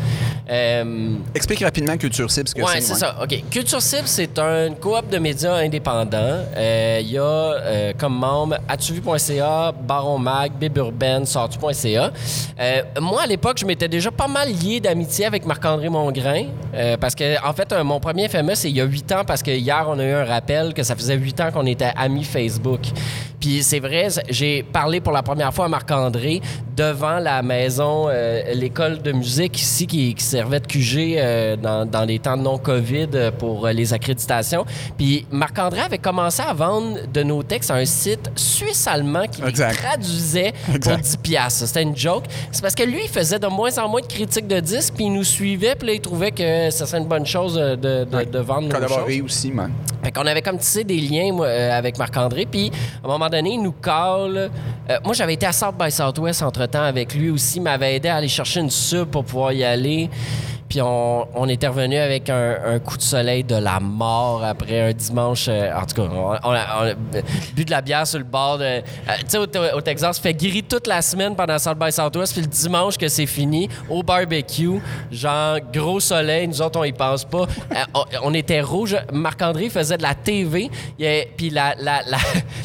Euh, 0.49 1.15
Explique 1.36 1.62
rapidement 1.63 1.95
Culture 1.97 2.29
Cible 2.34 2.48
ce 2.50 2.56
que 2.56 2.62
Ouais, 2.62 2.67
c'est. 2.76 2.82
c'est 2.82 2.93
ouais. 2.93 3.00
ça. 3.00 3.15
OK. 3.24 3.43
Culture 3.50 3.82
Cible, 3.82 4.08
c'est 4.08 4.38
une 4.39 4.76
coop 4.76 5.10
de 5.10 5.17
médias 5.17 5.56
indépendants. 5.56 6.39
Euh, 6.58 7.00
Il 7.02 7.12
y 7.12 7.17
a 7.17 7.22
euh, 7.24 7.93
comme 7.98 8.15
membre 8.17 8.58
atuvu.ca, 8.67 9.72
Baron 9.88 10.17
Mag, 10.17 10.52
Bib 10.60 10.78
Urbaine, 10.78 11.26
Sortu.ca. 11.26 12.12
Euh, 12.60 12.82
moi, 13.02 13.24
à 13.24 13.28
l'époque, 13.28 13.58
je 13.60 13.65
m'étais 13.65 13.88
déjà 13.88 14.12
pas 14.12 14.28
mal 14.28 14.50
lié 14.50 14.80
d'amitié 14.80 15.26
avec 15.26 15.46
Marc-André 15.46 15.89
Mongrain. 15.89 16.46
euh, 16.74 16.98
parce 16.98 17.15
que, 17.15 17.46
en 17.48 17.54
fait, 17.54 17.72
euh, 17.72 17.84
mon 17.84 18.00
premier 18.00 18.28
FME, 18.28 18.56
c'est 18.56 18.69
il 18.69 18.78
y 18.78 18.82
a 18.82 18.86
huit 18.86 19.12
ans, 19.12 19.24
parce 19.26 19.43
que 19.43 19.52
hier, 19.52 19.86
on 19.88 20.00
a 20.00 20.04
eu 20.04 20.12
un 20.13 20.26
rappel 20.26 20.74
que 20.74 20.84
ça 20.84 20.96
faisait 20.96 21.15
huit 21.15 21.39
ans 21.41 21.52
qu'on 21.52 21.65
était 21.65 21.91
amis 21.96 22.24
Facebook. 22.24 22.82
Puis 23.39 23.62
c'est 23.62 23.80
vrai, 23.80 24.08
j'ai 24.30 24.63
parlé 24.63 25.02
pour 25.02 25.12
la 25.12 25.22
première 25.22 25.54
fois 25.54 25.65
à 25.65 25.67
Marc-André 25.67 26.41
devant 26.76 27.20
la 27.20 27.42
maison, 27.42 28.08
euh, 28.10 28.42
l'école 28.54 29.02
de 29.02 29.12
musique 29.12 29.60
ici 29.60 29.86
qui, 29.88 30.14
qui 30.16 30.24
servait 30.24 30.60
de 30.60 30.68
QG 30.68 31.16
euh, 31.18 31.56
dans, 31.56 31.86
dans 31.86 32.04
les 32.04 32.20
temps 32.20 32.38
de 32.38 32.42
non-COVID 32.44 33.08
euh, 33.14 33.32
pour 33.32 33.68
les 33.68 33.94
accréditations. 33.94 34.66
Puis 34.98 35.26
Marc-André 35.32 35.82
avait 35.82 35.98
commencé 35.98 36.42
à 36.42 36.54
vendre 36.54 36.98
de 37.12 37.24
nos 37.24 37.44
textes 37.44 37.72
à 37.72 37.76
un 37.76 37.86
site 37.86 38.32
suisse-allemand 38.36 39.26
qui 39.32 39.42
les 39.42 39.50
Exact. 39.50 39.76
traduisait 39.78 40.54
pour 40.66 40.76
Exact. 40.76 41.02
10 41.04 41.18
piastres. 41.18 41.68
C'était 41.68 41.84
une 41.84 41.96
joke. 41.98 42.24
C'est 42.52 42.62
parce 42.62 42.76
que 42.76 42.84
lui, 42.84 43.02
il 43.04 43.10
faisait 43.10 43.40
de 43.40 43.48
moins 43.48 43.78
en 43.78 43.88
moins 43.88 44.02
de 44.02 44.08
critiques 44.08 44.48
de 44.48 44.60
disques, 44.60 44.94
puis 44.96 45.06
il 45.06 45.14
nous 45.14 45.24
suivait, 45.24 45.76
puis 45.76 45.88
là, 45.88 45.94
il 45.94 46.02
trouvait 46.02 46.32
que 46.32 46.70
ça 46.72 46.86
serait 46.86 47.00
une 47.00 47.08
bonne 47.08 47.26
chose 47.26 47.56
de, 47.56 47.76
de, 47.76 48.08
Ouais. 48.16 48.26
de 48.26 48.40
vendre 48.40 48.68
nos 48.68 48.88
choses. 48.88 49.22
Aussi, 49.24 49.52
man. 49.52 49.72
Fait 50.04 50.12
qu'on 50.12 50.26
avait 50.26 50.42
comme 50.42 50.58
tissé 50.58 50.84
des 50.84 51.00
liens 51.00 51.32
moi, 51.32 51.48
euh, 51.48 51.78
avec 51.78 51.98
Marc-André. 51.98 52.46
Puis, 52.46 52.72
à 53.04 53.08
un 53.08 53.10
moment 53.10 53.30
donné, 53.30 53.52
il 53.54 53.62
nous 53.62 53.72
call. 53.72 54.38
Euh, 54.38 54.50
moi, 55.04 55.13
j'avais 55.13 55.36
été 55.36 55.46
à 55.46 55.54
South 55.54 55.76
by 55.80 55.89
Southwest 55.89 56.42
entre-temps 56.42 56.84
avec 56.84 57.16
lui 57.16 57.30
aussi. 57.30 57.58
Il 57.58 57.63
m'avait 57.63 57.96
aidé 57.96 58.10
à 58.10 58.18
aller 58.18 58.28
chercher 58.28 58.60
une 58.60 58.70
sub 58.70 59.08
pour 59.10 59.24
pouvoir 59.24 59.54
y 59.54 59.63
aller. 59.63 60.10
Puis 60.74 60.82
on, 60.82 61.28
on 61.36 61.48
était 61.50 61.68
revenu 61.68 61.98
avec 61.98 62.32
un, 62.32 62.80
coup 62.80 62.98
de 62.98 63.04
soleil 63.04 63.44
de 63.44 63.54
la 63.54 63.80
mort 63.80 64.44
après 64.44 64.90
un 64.90 64.92
dimanche. 64.92 65.46
euh, 65.48 65.72
en 65.72 65.86
tout 65.86 66.02
cas, 66.02 66.10
on, 66.44 66.52
a, 66.52 66.96
bu 67.56 67.64
de 67.64 67.70
la 67.70 67.80
bière 67.82 68.08
sur 68.08 68.18
le 68.18 68.26
bord. 68.26 68.58
de- 68.58 68.64
euh, 68.64 68.82
tu 69.20 69.26
sais, 69.28 69.38
au, 69.38 69.46
au 69.78 69.82
Texas, 69.82 70.18
fait 70.18 70.34
guérir 70.34 70.64
toute 70.68 70.88
la 70.88 71.04
semaine 71.04 71.36
pendant 71.36 71.60
South 71.60 71.78
by 71.78 71.92
Southwest. 71.92 72.34
Puis 72.34 72.42
le 72.42 72.48
dimanche 72.48 72.98
que 72.98 73.08
c'est 73.08 73.28
fini, 73.28 73.70
au 73.88 74.02
barbecue, 74.02 74.82
genre 75.12 75.60
gros 75.72 76.00
soleil, 76.00 76.48
nous 76.48 76.60
autres, 76.60 76.80
on 76.80 76.86
y 76.86 76.92
pense 76.92 77.24
pas. 77.24 77.44
Euh, 77.44 78.02
on, 78.24 78.34
était 78.34 78.62
rouge. 78.62 78.98
Marc-André 79.14 79.70
faisait 79.70 79.98
de 79.98 80.02
la 80.02 80.16
TV. 80.16 80.72
Puis 81.38 81.52
la, 81.52 81.76
la, 81.78 82.02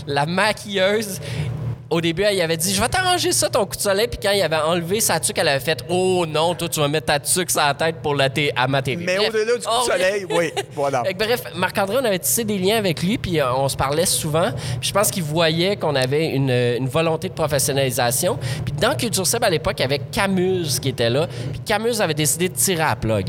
la 0.06 0.24
maquilleuse 0.26 1.20
au 1.90 2.00
début, 2.00 2.22
elle 2.22 2.40
avait 2.42 2.56
dit 2.56 2.74
Je 2.74 2.80
vais 2.80 2.88
t'arranger 2.88 3.32
ça, 3.32 3.48
ton 3.48 3.64
coup 3.64 3.76
de 3.76 3.80
soleil. 3.80 4.08
Puis 4.08 4.18
quand 4.22 4.30
il 4.32 4.42
avait 4.42 4.56
enlevé 4.56 5.00
sa 5.00 5.18
tuque, 5.20 5.38
elle 5.38 5.48
avait 5.48 5.60
fait 5.64 5.82
Oh 5.88 6.26
non, 6.28 6.54
toi, 6.54 6.68
tu 6.68 6.80
vas 6.80 6.88
mettre 6.88 7.06
ta 7.06 7.18
tuque 7.18 7.50
sur 7.50 7.60
la 7.60 7.72
tête 7.74 7.96
pour 8.02 8.14
la 8.14 8.28
t- 8.28 8.52
à 8.54 8.66
ma 8.68 8.82
TV. 8.82 9.04
Mais 9.04 9.18
au-delà 9.18 9.56
du 9.56 9.62
coup 9.64 9.70
Oh, 9.72 9.86
de 9.86 9.92
soleil, 9.92 10.26
oui, 10.30 10.52
voilà. 10.74 11.02
Bref, 11.18 11.44
Marc-André, 11.54 11.96
on 12.00 12.04
avait 12.04 12.18
tissé 12.18 12.44
des 12.44 12.58
liens 12.58 12.76
avec 12.76 13.02
lui, 13.02 13.16
puis 13.18 13.40
euh, 13.40 13.52
on 13.54 13.68
se 13.68 13.76
parlait 13.76 14.06
souvent. 14.06 14.50
Puis 14.80 14.88
je 14.88 14.92
pense 14.92 15.10
qu'il 15.10 15.22
voyait 15.22 15.76
qu'on 15.76 15.94
avait 15.94 16.26
une, 16.30 16.50
une 16.50 16.88
volonté 16.88 17.28
de 17.28 17.34
professionnalisation. 17.34 18.38
Puis 18.64 18.74
dans 18.80 18.94
Culture 18.94 19.26
Seb, 19.26 19.42
à 19.44 19.50
l'époque, 19.50 19.74
il 19.78 19.82
y 19.82 19.84
avait 19.84 20.00
Camuse 20.14 20.78
qui 20.80 20.90
était 20.90 21.10
là. 21.10 21.26
Puis 21.52 21.60
Camuse 21.66 22.00
avait 22.02 22.14
décidé 22.14 22.48
de 22.48 22.54
tirer 22.54 22.82
à 22.82 22.88
la 22.90 22.96
plug. 22.96 23.28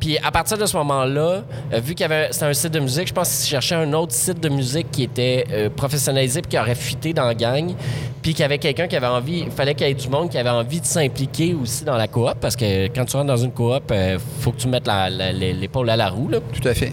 Puis 0.00 0.18
à 0.18 0.30
partir 0.30 0.58
de 0.58 0.66
ce 0.66 0.76
moment-là, 0.76 1.42
euh, 1.72 1.80
vu 1.80 1.94
qu'il 1.94 2.00
y 2.00 2.04
avait 2.04 2.28
c'était 2.30 2.46
un 2.46 2.52
site 2.52 2.72
de 2.72 2.80
musique, 2.80 3.08
je 3.08 3.12
pense 3.12 3.28
qu'il 3.36 3.50
cherchait 3.50 3.74
un 3.74 3.92
autre 3.92 4.12
site 4.12 4.40
de 4.40 4.48
musique 4.48 4.90
qui 4.90 5.02
était 5.02 5.44
euh, 5.50 5.70
professionnalisé 5.70 6.42
puis 6.42 6.50
qui 6.50 6.58
aurait 6.58 6.74
fuité 6.74 7.12
dans 7.12 7.26
la 7.26 7.34
gang. 7.34 7.74
Puis 8.22 8.32
qu'il 8.32 8.40
y 8.40 8.44
avait 8.44 8.58
quelqu'un 8.58 8.88
qui 8.88 8.96
avait 8.96 9.06
envie, 9.06 9.44
il 9.46 9.50
fallait 9.50 9.74
qu'il 9.74 9.86
y 9.86 9.90
ait 9.90 9.94
du 9.94 10.08
monde 10.08 10.28
qui 10.28 10.38
avait 10.38 10.50
envie 10.50 10.80
de 10.80 10.86
s'impliquer 10.86 11.54
aussi 11.54 11.84
dans 11.84 11.96
la 11.96 12.08
coop 12.08 12.34
parce 12.40 12.56
que 12.56 12.86
quand 12.88 13.04
tu 13.04 13.16
rentres 13.16 13.28
dans 13.28 13.36
une 13.36 13.52
coop, 13.52 13.92
il 13.92 14.18
faut 14.40 14.52
que 14.52 14.58
tu 14.58 14.68
mettes 14.68 14.88
l'épaule 15.32 15.88
à 15.88 15.96
la 15.96 16.08
roue. 16.08 16.28
Là. 16.28 16.38
Tout 16.40 16.66
à 16.68 16.74
fait. 16.74 16.92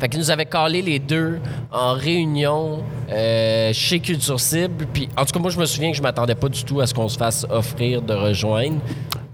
Fait 0.00 0.08
qu'ils 0.08 0.20
nous 0.20 0.30
avaient 0.30 0.46
calé 0.46 0.82
les 0.82 0.98
deux 0.98 1.38
en 1.72 1.94
réunion 1.94 2.82
euh, 3.10 3.72
chez 3.72 4.00
Culture 4.00 4.40
Cible. 4.40 4.86
Puis, 4.92 5.08
en 5.16 5.24
tout 5.24 5.32
cas, 5.32 5.40
moi, 5.40 5.50
je 5.50 5.58
me 5.58 5.66
souviens 5.66 5.90
que 5.90 5.96
je 5.96 6.02
m'attendais 6.02 6.34
pas 6.34 6.48
du 6.48 6.64
tout 6.64 6.80
à 6.80 6.86
ce 6.86 6.94
qu'on 6.94 7.08
se 7.08 7.18
fasse 7.18 7.46
offrir 7.50 8.02
de 8.02 8.14
rejoindre. 8.14 8.78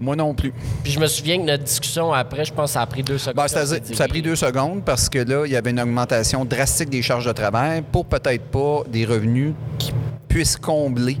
Moi 0.01 0.15
non 0.15 0.33
plus. 0.33 0.51
Puis, 0.83 0.91
je 0.91 0.99
me 0.99 1.05
souviens 1.05 1.37
que 1.37 1.43
notre 1.45 1.63
discussion 1.63 2.11
après, 2.11 2.43
je 2.43 2.51
pense 2.53 2.71
que 2.71 2.73
ça 2.73 2.81
a 2.81 2.85
pris 2.87 3.03
deux 3.03 3.19
secondes. 3.19 3.45
Dit 3.85 3.95
ça 3.95 4.03
a 4.03 4.07
pris 4.07 4.21
deux 4.23 4.35
secondes 4.35 4.83
parce 4.83 5.07
que 5.07 5.19
là, 5.19 5.45
il 5.45 5.51
y 5.51 5.55
avait 5.55 5.69
une 5.69 5.79
augmentation 5.79 6.43
drastique 6.43 6.89
des 6.89 7.01
charges 7.03 7.25
de 7.25 7.31
travail 7.31 7.83
pour 7.91 8.05
peut-être 8.05 8.43
pas 8.45 8.81
des 8.89 9.05
revenus 9.05 9.53
qui 9.77 9.93
puissent 10.27 10.57
combler 10.57 11.17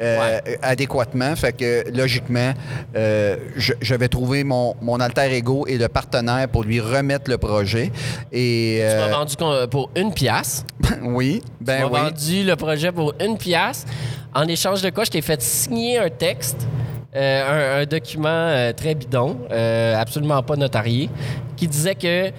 euh, 0.00 0.38
adéquatement. 0.62 1.34
Fait 1.36 1.52
que, 1.52 1.84
logiquement, 1.94 2.52
euh, 2.96 3.36
je, 3.56 3.72
je 3.80 3.94
vais 3.94 4.08
trouver 4.08 4.44
mon, 4.44 4.76
mon 4.80 5.00
alter 5.00 5.32
ego 5.34 5.66
et 5.66 5.76
le 5.76 5.88
partenaire 5.88 6.48
pour 6.48 6.62
lui 6.64 6.80
remettre 6.80 7.28
le 7.30 7.38
projet. 7.38 7.90
Et 8.30 8.78
Tu 8.80 8.96
m'as 8.96 9.08
euh, 9.08 9.10
vendu 9.10 9.34
pour 9.68 9.90
une 9.96 10.14
pièce. 10.14 10.64
oui, 11.02 11.42
Tu 11.42 11.64
ben 11.64 11.82
m'as 11.82 11.88
oui. 11.88 12.00
vendu 12.10 12.44
le 12.44 12.56
projet 12.56 12.92
pour 12.92 13.12
une 13.20 13.36
pièce. 13.36 13.84
En 14.34 14.46
échange 14.48 14.80
de 14.80 14.90
quoi, 14.90 15.04
je 15.04 15.10
t'ai 15.10 15.22
fait 15.22 15.42
signer 15.42 15.98
un 15.98 16.08
texte, 16.08 16.66
euh, 17.14 17.82
un, 17.82 17.84
document 17.84 18.28
euh, 18.28 18.72
très 18.72 18.94
bidon, 18.94 19.36
euh, 19.50 20.00
absolument 20.00 20.42
pas 20.42 20.56
notarié, 20.56 21.10
qui 21.58 21.68
disait 21.68 21.94
que 21.94 22.32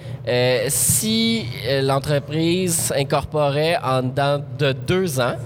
si 0.68 1.46
l'entreprise 1.82 2.92
incorporait 2.96 3.76
en 3.84 4.02
dedans 4.02 4.42
de 4.58 4.72
deux 4.72 5.20
ans, 5.20 5.36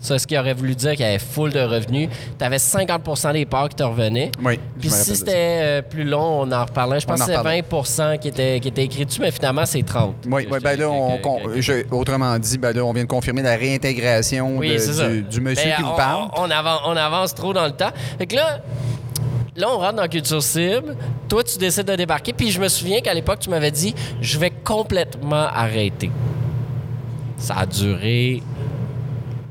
ça, 0.00 0.18
ce 0.18 0.26
qui 0.26 0.38
aurait 0.38 0.54
voulu 0.54 0.74
dire 0.74 0.92
qu'il 0.92 1.00
y 1.00 1.08
avait 1.08 1.18
full 1.18 1.52
de 1.52 1.60
revenus, 1.60 2.08
tu 2.38 2.44
avais 2.44 2.56
50% 2.58 3.32
des 3.32 3.46
parts 3.46 3.68
qui 3.68 3.76
te 3.76 3.82
revenaient. 3.82 4.30
Oui, 4.44 4.58
Puis 4.78 4.90
si 4.90 5.16
c'était 5.16 5.32
euh, 5.36 5.82
plus 5.82 6.04
long, 6.04 6.42
on 6.42 6.52
en 6.52 6.64
reparlait. 6.64 7.00
Je 7.00 7.06
pense 7.06 7.20
en 7.20 7.24
que 7.24 7.30
c'était 7.32 7.38
reparlait. 7.38 7.64
20 7.70 8.18
qui 8.18 8.28
était, 8.28 8.60
qui 8.60 8.68
était 8.68 8.84
écrit 8.84 9.06
dessus, 9.06 9.20
mais 9.20 9.30
finalement, 9.30 9.66
c'est 9.66 9.82
30. 9.82 10.14
Oui, 10.30 10.46
oui, 10.50 10.58
ben 10.62 10.78
là, 10.78 10.88
on, 10.90 11.18
que- 11.18 11.60
je- 11.60 11.84
autrement 11.90 12.38
dit, 12.38 12.58
ben 12.58 12.74
là, 12.74 12.84
on 12.84 12.92
vient 12.92 13.04
de 13.04 13.08
confirmer 13.08 13.42
la 13.42 13.56
réintégration 13.56 14.56
Oui, 14.56 14.76
de- 14.76 15.08
du, 15.08 15.22
du 15.22 15.40
monsieur 15.40 15.70
Mais 15.70 15.76
qui 15.76 15.82
on, 15.84 15.90
vous 15.90 15.96
parle. 15.96 16.28
On, 16.36 16.50
avance, 16.50 16.80
on 16.86 16.96
avance 16.96 17.34
trop 17.34 17.52
dans 17.52 17.64
le 17.66 17.72
temps. 17.72 17.90
Fait 18.18 18.26
que 18.26 18.36
là, 18.36 18.60
là, 19.56 19.66
on 19.70 19.78
rentre 19.78 19.94
dans 19.96 20.08
Culture 20.08 20.42
Cible. 20.42 20.96
Toi, 21.28 21.42
tu 21.42 21.58
décides 21.58 21.86
de 21.86 21.96
débarquer. 21.96 22.32
Puis 22.32 22.50
je 22.50 22.60
me 22.60 22.68
souviens 22.68 23.00
qu'à 23.00 23.14
l'époque, 23.14 23.40
tu 23.40 23.50
m'avais 23.50 23.70
dit 23.70 23.94
je 24.20 24.38
vais 24.38 24.50
complètement 24.50 25.46
arrêter. 25.52 26.10
Ça 27.38 27.54
a 27.58 27.66
duré 27.66 28.42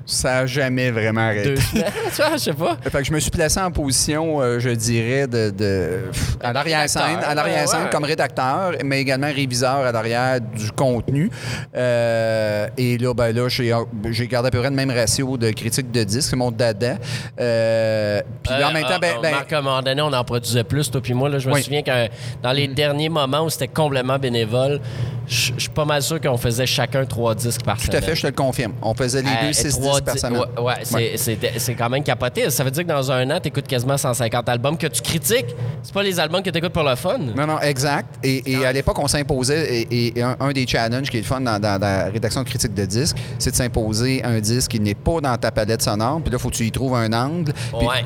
Ça 0.06 0.30
n'a 0.42 0.46
jamais 0.46 0.92
vraiment 0.92 1.22
arrêté. 1.22 1.50
deux 1.50 1.56
semaines. 1.56 1.86
tu 2.16 2.22
vois, 2.22 2.32
je 2.34 2.38
sais 2.38 2.54
pas. 2.54 2.78
Fait 2.84 3.00
que 3.00 3.04
je 3.04 3.12
me 3.12 3.20
suis 3.20 3.32
placé 3.32 3.60
en 3.60 3.72
position, 3.72 4.40
euh, 4.42 4.60
je 4.60 4.70
dirais, 4.70 5.28
de, 5.28 5.50
de- 5.50 6.00
à 6.42 6.54
l'arrière-scène, 6.54 7.02
Rédacteur, 7.04 7.30
à 7.30 7.36
l'arrière-scène 7.36 7.80
ouais, 7.80 7.86
ouais. 7.86 7.92
comme 7.92 8.04
rédacteur, 8.04 8.72
mais 8.84 9.02
également 9.02 9.32
réviseur 9.34 9.78
à 9.78 9.92
l'arrière 9.92 10.40
du 10.42 10.72
contenu. 10.72 11.30
Euh, 11.76 12.68
et 12.78 12.98
là, 12.98 13.14
ben 13.14 13.36
là, 13.36 13.48
j'ai 13.50 13.74
j'ai 14.12 14.28
gardé 14.28 14.48
à 14.48 14.52
peu 14.52 14.60
près 14.60 14.70
le 14.70 14.76
même 14.76 14.92
ratio 14.92 15.38
de 15.38 15.50
critique 15.52 15.92
de 15.92 16.04
disques, 16.04 16.30
c'est 16.30 16.36
mon 16.36 16.52
dada. 16.52 16.98
Euh, 17.40 18.22
Puis 18.44 18.54
en 18.64 18.72
même 18.72 18.84
temps, 18.84 18.90
ah, 18.94 19.00
ben, 19.00 19.14
ah, 19.18 19.20
ben, 19.22 19.32
Marc, 19.32 19.54
à 19.54 19.58
un 19.60 19.62
moment 19.62 19.82
donné, 19.82 20.02
on 20.02 20.14
en 20.14 20.24
produisait 20.24 20.64
plus, 20.64 20.90
toi 20.92 21.02
puis 21.02 21.14
moi. 21.14 21.30
Là, 21.30 21.40
je 21.40 21.48
me 21.50 21.54
Oui. 21.54 21.60
Mm. 21.62 21.64
souviens 21.64 21.82
que 21.82 22.10
dans 22.44 22.52
les 22.52 22.68
derniers 22.68 23.10
moments 23.10 23.44
où 23.46 23.50
c'était 23.50 23.68
complètement 23.68 24.20
bénévole, 24.20 24.80
je 25.28 25.52
suis 25.58 25.70
pas 25.70 25.86
mal 25.86 26.02
sûr 26.02 26.20
qu'on 26.22 26.38
faisait 26.38 26.66
chacun 26.66 27.06
trois 27.06 27.34
disques 27.36 27.64
par 27.64 27.78
tout 27.78 27.86
semaine. 27.86 27.98
à 28.04 28.06
fait, 28.06 28.16
je 28.16 28.22
te 28.22 28.28
le 28.28 28.34
confirme. 28.34 28.74
On 28.82 28.94
faisait 28.94 29.22
les 29.22 29.30
Euh, 29.30 29.48
deux, 29.48 29.54
six 29.54 29.70
trois 29.70 29.94
disques 30.02 30.06
par 30.06 30.18
semaine. 30.18 30.40
Ouais, 30.58 30.62
ouais, 30.64 30.74
c'est- 30.84 30.96
Ouais. 30.96 31.12
c'était- 31.18 31.54
c'est 31.58 31.74
quand 31.76 31.90
même 31.90 32.04
capoté. 32.04 32.50
Ça 32.50 32.64
veut 32.64 32.72
dire 32.72 32.84
que 32.84 32.90
dans 32.90 33.12
un 33.12 33.30
an, 33.32 33.40
tu 33.42 33.48
écoutes 33.50 33.68
quasiment 33.68 33.98
150 33.98 34.48
albums 34.50 34.78
que 34.78 34.88
tu 34.88 35.02
critiques. 35.02 35.56
C'est 35.84 35.94
pas 35.94 36.04
les 36.04 36.20
albums 36.20 36.42
que 36.42 36.50
tu 36.50 36.58
écoutes 36.58 36.74
pour 36.74 36.84
le 36.84 36.96
fun. 36.96 37.18
Non, 37.36 37.48
non, 37.48 37.60
exact. 37.62 38.08
Et, 38.24 38.52
et 38.52 38.66
à 38.66 38.72
l'époque, 38.74 38.98
on 39.00 39.08
s'imposait, 39.08 39.84
et, 39.90 40.18
et 40.18 40.22
un, 40.24 40.36
un 40.40 40.52
des 40.52 40.66
challenges 40.68 41.10
qui 41.10 41.18
est 41.18 41.22
le 41.22 41.26
fun 41.26 41.42
dans, 41.42 41.60
dans- 41.60 41.80
dans 41.80 41.86
la 41.88 42.06
rédaction 42.06 42.42
de 42.44 42.48
critique 42.48 42.74
de 42.74 42.86
disques, 42.86 43.18
c'est 43.40 43.52
de 43.52 43.56
s'imposer 43.56 44.24
un 44.24 44.40
disque 44.40 44.72
qui 44.72 44.80
n'est 44.80 44.96
pas 44.96 45.20
dans 45.22 45.38
ta 45.38 45.52
palette 45.52 45.82
sonore. 45.82 46.22
Puis 46.22 46.32
là, 46.32 46.38
il 46.38 46.42
faut 46.42 46.50
que 46.50 46.56
tu 46.56 46.66
y 46.66 46.72
trouves 46.72 46.96
un 46.96 47.12
angle. 47.14 47.54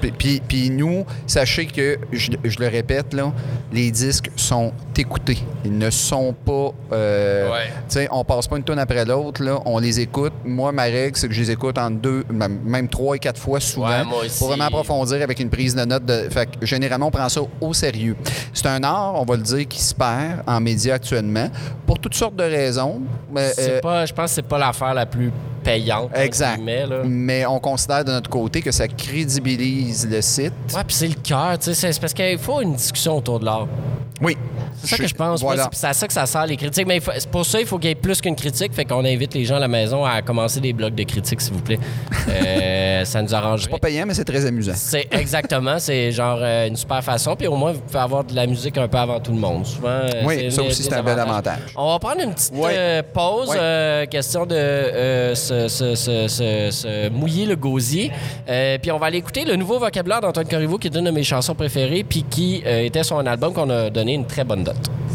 Puis- 0.01 0.11
puis- 0.11 0.41
puis 0.47 0.69
nous, 0.69 1.05
sachez 1.27 1.65
que, 1.65 1.97
je, 2.11 2.31
je 2.43 2.59
le 2.59 2.67
répète, 2.67 3.13
là, 3.13 3.31
les 3.71 3.91
disques 3.91 4.29
sont 4.35 4.71
écoutés. 4.97 5.37
Ils 5.63 5.77
ne 5.77 5.89
sont 5.89 6.33
pas... 6.45 6.71
euh, 6.91 7.08
Ouais. 7.51 7.67
Tu 7.87 7.95
sais, 7.95 8.07
on 8.11 8.23
passe 8.23 8.47
pas 8.47 8.57
une 8.57 8.63
tonne 8.63 8.79
après 8.79 9.05
l'autre, 9.05 9.43
là. 9.43 9.59
On 9.65 9.79
les 9.79 9.99
écoute. 9.99 10.33
Moi, 10.43 10.71
ma 10.71 10.83
règle, 10.83 11.17
c'est 11.17 11.27
que 11.27 11.33
je 11.33 11.41
les 11.41 11.51
écoute 11.51 11.77
en 11.77 11.89
deux, 11.91 12.23
même 12.29 12.59
même 12.63 12.87
trois 12.87 13.15
et 13.15 13.19
quatre 13.19 13.39
fois 13.39 13.59
souvent. 13.59 13.87
Ouais, 13.87 14.03
moi 14.03 14.19
aussi. 14.25 14.37
Pour 14.37 14.49
vraiment 14.49 14.65
approfondir 14.65 15.21
avec 15.21 15.39
une 15.39 15.49
prise 15.49 15.75
de 15.75 15.85
notes. 15.85 16.05
De... 16.05 16.27
Fait 16.29 16.45
que 16.45 16.65
généralement, 16.65 17.07
on 17.07 17.11
prend 17.11 17.29
ça 17.29 17.41
au 17.61 17.73
sérieux. 17.73 18.15
C'est 18.53 18.67
un 18.67 18.83
art, 18.83 19.15
on 19.15 19.25
va 19.25 19.35
le 19.35 19.43
dire, 19.43 19.67
qui 19.67 19.81
se 19.81 19.93
perd 19.93 20.43
en 20.47 20.59
médias 20.59 20.95
actuellement 20.95 21.49
pour 21.85 21.99
toutes 21.99 22.15
sortes 22.15 22.35
de 22.35 22.43
raisons. 22.43 23.01
Mais, 23.31 23.51
C'est 23.53 23.77
euh, 23.77 23.81
pas, 23.81 24.05
je 24.05 24.13
pense 24.13 24.31
que 24.31 24.35
c'est 24.35 24.41
pas 24.47 24.57
l'affaire 24.57 24.93
la 24.93 25.05
plus 25.05 25.31
payante. 25.63 26.11
Exact. 26.15 26.59
là. 26.65 27.03
mais 27.05 27.45
on 27.45 27.59
considère 27.59 28.05
de 28.05 28.11
notre 28.11 28.29
côté 28.29 28.61
que 28.61 28.71
ça 28.71 28.87
crédibilise 28.87 30.07
le 30.09 30.21
site. 30.21 30.53
Ouais, 30.73 30.83
puis 30.85 30.95
c'est 30.95 31.07
le 31.07 31.15
cœur, 31.15 31.57
C'est 31.59 31.99
parce 31.99 32.13
qu'il 32.13 32.37
faut 32.37 32.61
une 32.61 32.75
discussion 32.75 33.17
autour 33.17 33.39
de 33.39 33.45
l'art. 33.45 33.67
Oui. 34.21 34.37
C'est 34.81 34.87
ça 34.87 34.97
que 34.97 35.07
je 35.07 35.15
pense. 35.15 35.41
Voilà. 35.41 35.69
C'est 35.71 35.79
c'est 35.79 35.87
à 35.87 35.93
ça 35.93 36.07
que 36.07 36.13
ça 36.13 36.25
sert 36.25 36.45
les 36.45 36.57
critiques. 36.57 36.87
Mais 36.87 36.99
faut- 36.99 37.11
c'est 37.17 37.29
pour 37.29 37.45
ça, 37.45 37.59
il 37.59 37.65
faut 37.65 37.77
qu'il 37.77 37.89
y 37.89 37.91
ait 37.91 37.95
plus 37.95 38.21
qu'une 38.21 38.35
critique. 38.35 38.73
Fait 38.73 38.85
qu'on 38.85 39.03
invite 39.05 39.33
les 39.33 39.45
gens 39.45 39.55
à 39.55 39.59
la 39.59 39.67
maison 39.67 40.05
à 40.05 40.21
commencer 40.21 40.59
des 40.59 40.73
blogs 40.73 40.95
de 40.95 41.03
critiques, 41.03 41.41
s'il 41.41 41.53
vous 41.53 41.61
plaît. 41.61 41.79
Euh, 42.29 43.05
ça 43.05 43.21
nous 43.21 43.33
arrange. 43.33 43.67
Pas 43.69 43.77
payant, 43.77 44.05
mais 44.07 44.13
c'est 44.13 44.25
très 44.25 44.45
amusant. 44.45 44.73
C'est 44.75 45.07
exactement, 45.11 45.79
c'est 45.79 46.11
genre 46.11 46.39
euh, 46.41 46.67
une 46.67 46.75
super 46.75 47.03
façon. 47.03 47.35
Puis 47.35 47.47
au 47.47 47.55
moins, 47.55 47.71
vous 47.73 47.79
pouvez 47.81 47.99
avoir 47.99 48.23
de 48.23 48.35
la 48.35 48.47
musique 48.47 48.77
un 48.77 48.87
peu 48.87 48.97
avant 48.97 49.19
tout 49.19 49.31
le 49.31 49.37
monde. 49.39 49.65
Souvent, 49.65 49.87
euh, 49.89 50.23
Oui, 50.25 50.51
ça 50.51 50.61
aussi, 50.63 50.83
c'est 50.83 50.93
un 50.93 51.03
bel 51.03 51.19
avantage. 51.19 51.59
On 51.75 51.91
va 51.93 51.99
prendre 51.99 52.21
une 52.21 52.33
petite 52.33 52.53
euh, 52.55 53.01
pause, 53.13 53.49
question 54.09 54.45
de 54.45 55.33
se, 55.35 55.67
se- 55.67 55.95
se- 55.95 56.27
se- 56.27 56.69
se 56.71 57.09
mouiller 57.09 57.45
le 57.45 57.55
gosier. 57.55 58.11
Puis 58.81 58.91
on 58.91 58.97
va 58.97 59.07
aller 59.07 59.17
écouter 59.17 59.45
le 59.45 59.55
nouveau 59.55 59.79
vocabulaire 59.79 60.21
d'Antoine 60.21 60.47
Corriveau, 60.47 60.77
qui 60.77 60.87
est 60.87 60.95
une 60.95 61.05
de 61.05 61.11
mes 61.11 61.23
chansons 61.23 61.55
préférées, 61.55 62.03
puis 62.03 62.23
qui 62.29 62.63
était 62.65 63.03
sur 63.03 63.17
un 63.19 63.25
album 63.27 63.53
qu'on 63.53 63.69
a 63.69 63.89
donné 63.89 64.13
une 64.13 64.25
très 64.25 64.43
bonne 64.43 64.63
note. 64.73 65.08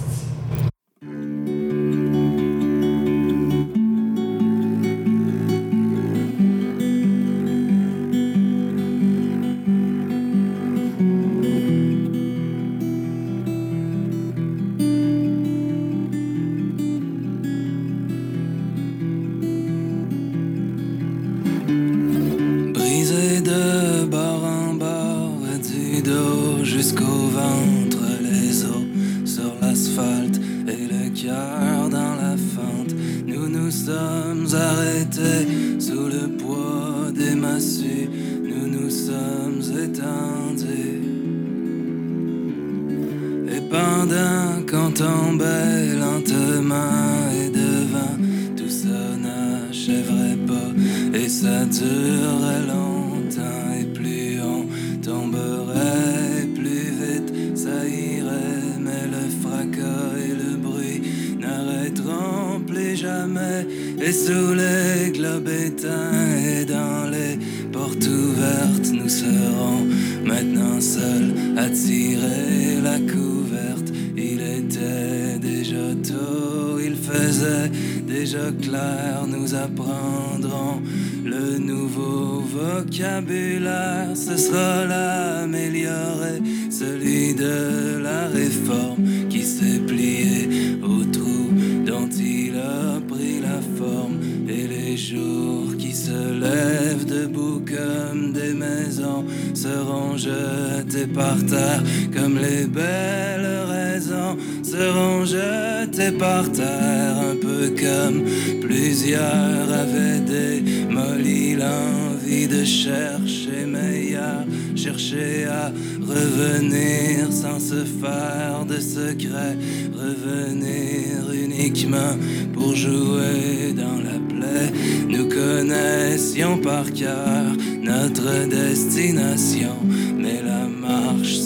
Déjà 78.06 78.50
clair, 78.60 79.26
nous 79.26 79.54
apprendrons 79.54 80.82
le 81.24 81.58
nouveau 81.58 82.42
vocabulaire. 82.42 84.14
Ce 84.14 84.36
sera 84.36 84.84
l'amélioré, 84.84 86.42
celui 86.70 87.34
de 87.34 87.98
la 88.02 88.28
réforme 88.28 89.28
qui 89.30 89.42
s'est 89.42 89.80
plié 89.86 90.48
au 90.82 91.04
trou 91.04 91.50
dont 91.86 92.08
il 92.08 92.56
a 92.56 93.00
pris 93.08 93.40
la 93.40 93.60
forme. 93.78 94.18
Et 94.48 94.66
les 94.66 94.96
jours 94.96 95.76
qui 95.78 95.92
se 95.92 96.32
lèvent 96.40 97.06
debout 97.06 97.62
comme 97.64 98.32
des 98.32 98.52
maisons 98.52 99.24
seront 99.54 100.16
jetés 100.16 101.06
par 101.06 101.36
terre 101.46 101.82
comme 102.14 102.38
les 102.38 102.66
belles 102.66 103.64
raisons 103.94 104.36
seront 104.62 105.24
jetés 105.24 106.10
par 106.18 106.50
terre 106.50 107.16
un 107.30 107.36
peu 107.36 107.72
comme 107.80 108.24
plusieurs 108.60 109.66
avaient 109.82 110.20
démoli 110.20 111.54
l'envie 111.54 112.48
de 112.48 112.64
chercher 112.64 113.66
meilleur 113.66 114.44
chercher 114.74 115.44
à 115.44 115.72
revenir 116.00 117.30
sans 117.30 117.60
se 117.60 117.84
faire 117.84 118.64
de 118.66 118.80
secret 118.80 119.56
revenir 119.94 121.30
uniquement 121.32 122.14
pour 122.52 122.74
jouer 122.74 123.72
dans 123.76 123.98
la 124.08 124.18
plaie. 124.28 124.70
Nous 125.08 125.28
connaissions 125.28 126.58
par 126.58 126.92
cœur 126.92 127.44
notre 127.80 128.48
destination 128.48 129.76
mais 130.18 130.42
la 130.42 130.66
marche 130.66 131.36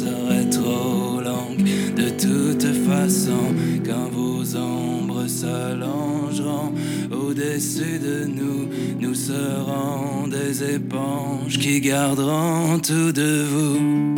toute 2.28 2.72
façon 2.88 3.54
quand 3.86 4.10
vos 4.12 4.56
ombres 4.56 5.26
s'allongeront 5.26 6.72
au-dessus 7.10 7.98
de 7.98 8.26
nous 8.26 8.68
nous 9.00 9.14
serons 9.14 10.26
des 10.28 10.74
éponges 10.74 11.58
qui 11.58 11.80
garderont 11.80 12.78
tout 12.80 13.12
de 13.12 13.44
vous 13.44 14.17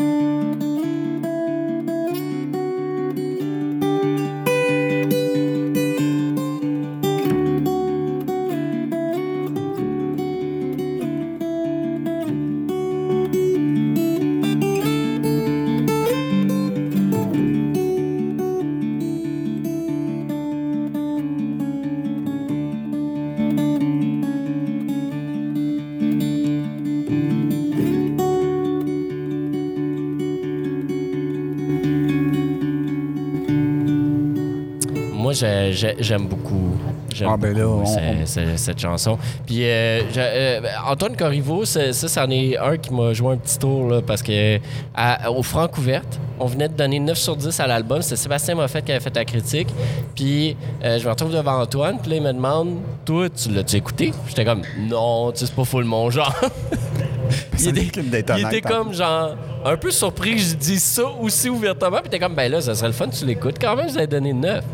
j'aime 35.99 36.27
beaucoup. 36.27 36.77
J'aime 37.15 37.29
Ah, 37.33 37.37
ben 37.37 37.53
beaucoup 37.55 37.83
on- 37.85 38.57
cette 38.57 38.79
chanson. 38.79 39.19
Puis 39.47 39.65
euh, 39.65 40.03
euh, 40.17 40.61
Antoine 40.87 41.17
Corriveau, 41.17 41.65
ça, 41.65 41.93
c'en 41.93 42.31
est 42.31 42.57
un 42.57 42.77
qui 42.77 42.93
m'a 42.95 43.13
joué 43.13 43.33
un 43.35 43.37
petit 43.37 43.59
tour 43.59 43.89
là, 43.89 44.01
parce 44.03 44.23
que 44.23 44.59
à- 44.95 45.31
au 45.31 45.43
Francouverte, 45.43 46.21
on 46.39 46.47
venait 46.47 46.69
de 46.69 46.75
donner 46.75 47.01
9 47.01 47.19
sur 47.19 47.37
10 47.37 47.59
à 47.61 47.67
l'album. 47.67 48.01
C'est 48.03 48.17
Sébastien 48.17 48.55
Moffett 48.55 48.85
qui 48.85 48.93
avait 48.93 49.01
fait 49.01 49.15
la 49.15 49.25
critique. 49.25 49.69
Puis 50.15 50.57
euh, 50.85 50.99
je 50.99 51.05
me 51.05 51.11
retrouve 51.11 51.33
devant 51.33 51.61
Antoine, 51.61 51.99
puis 52.01 52.11
là, 52.13 52.17
il 52.19 52.23
me 52.23 52.33
demande 52.33 52.77
Toi, 53.05 53.29
tu 53.31 53.51
l'as-tu 53.51 53.77
écouté? 53.77 54.13
J'étais 54.29 54.45
comme 54.45 54.63
Non, 54.89 55.33
tu 55.33 55.41
sais, 55.41 55.47
c'est 55.47 55.55
pas 55.55 55.65
full 55.65 55.85
mon 55.85 56.11
genre. 56.11 56.35
il 57.59 57.69
était, 57.69 58.01
il 58.01 58.11
détonnante, 58.11 58.53
était 58.53 58.67
hein. 58.67 58.71
comme 58.71 58.93
genre 58.93 59.35
un 59.65 59.77
peu 59.77 59.91
surpris 59.91 60.37
que 60.37 60.41
je 60.41 60.55
dise 60.55 60.83
ça 60.83 61.03
aussi 61.21 61.49
ouvertement. 61.51 61.99
Puis 62.01 62.11
t'es 62.11 62.19
comme 62.19 62.35
Ben 62.35 62.51
là, 62.51 62.61
ça 62.61 62.75
serait 62.75 62.89
le 62.89 62.93
fun, 62.95 63.09
tu 63.09 63.25
l'écoutes 63.27 63.57
quand 63.61 63.77
même, 63.77 63.89
vous 63.89 63.99
avez 63.99 64.07
donné 64.07 64.33
9. 64.33 64.65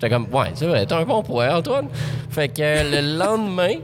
J'étais 0.00 0.14
comme, 0.14 0.26
ouais, 0.32 0.46
c'est 0.54 0.66
vrai, 0.66 0.86
t'as 0.86 0.98
un 1.00 1.04
bon 1.04 1.22
point, 1.22 1.54
Antoine. 1.54 1.86
Fait 2.30 2.48
que 2.48 2.62
euh, 2.62 3.02
le 3.02 3.18
lendemain, 3.22 3.74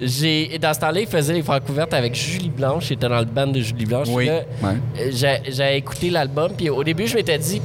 j'ai. 0.00 0.56
Dans 0.58 0.72
ce 0.72 0.80
temps-là, 0.80 1.00
il 1.00 1.06
faisait 1.08 1.32
les 1.34 1.42
francs 1.42 1.64
couvertes 1.64 1.92
avec 1.94 2.14
Julie 2.14 2.50
Blanche. 2.50 2.86
J'étais 2.88 3.08
dans 3.08 3.18
le 3.18 3.24
band 3.24 3.48
de 3.48 3.60
Julie 3.60 3.86
Blanche. 3.86 4.06
Oui, 4.10 4.28
ouais. 4.30 5.10
j'ai- 5.10 5.42
J'ai 5.50 5.76
écouté 5.76 6.10
l'album. 6.10 6.52
Puis 6.56 6.70
au 6.70 6.84
début, 6.84 7.06
je 7.08 7.16
m'étais 7.16 7.38
dit, 7.38 7.60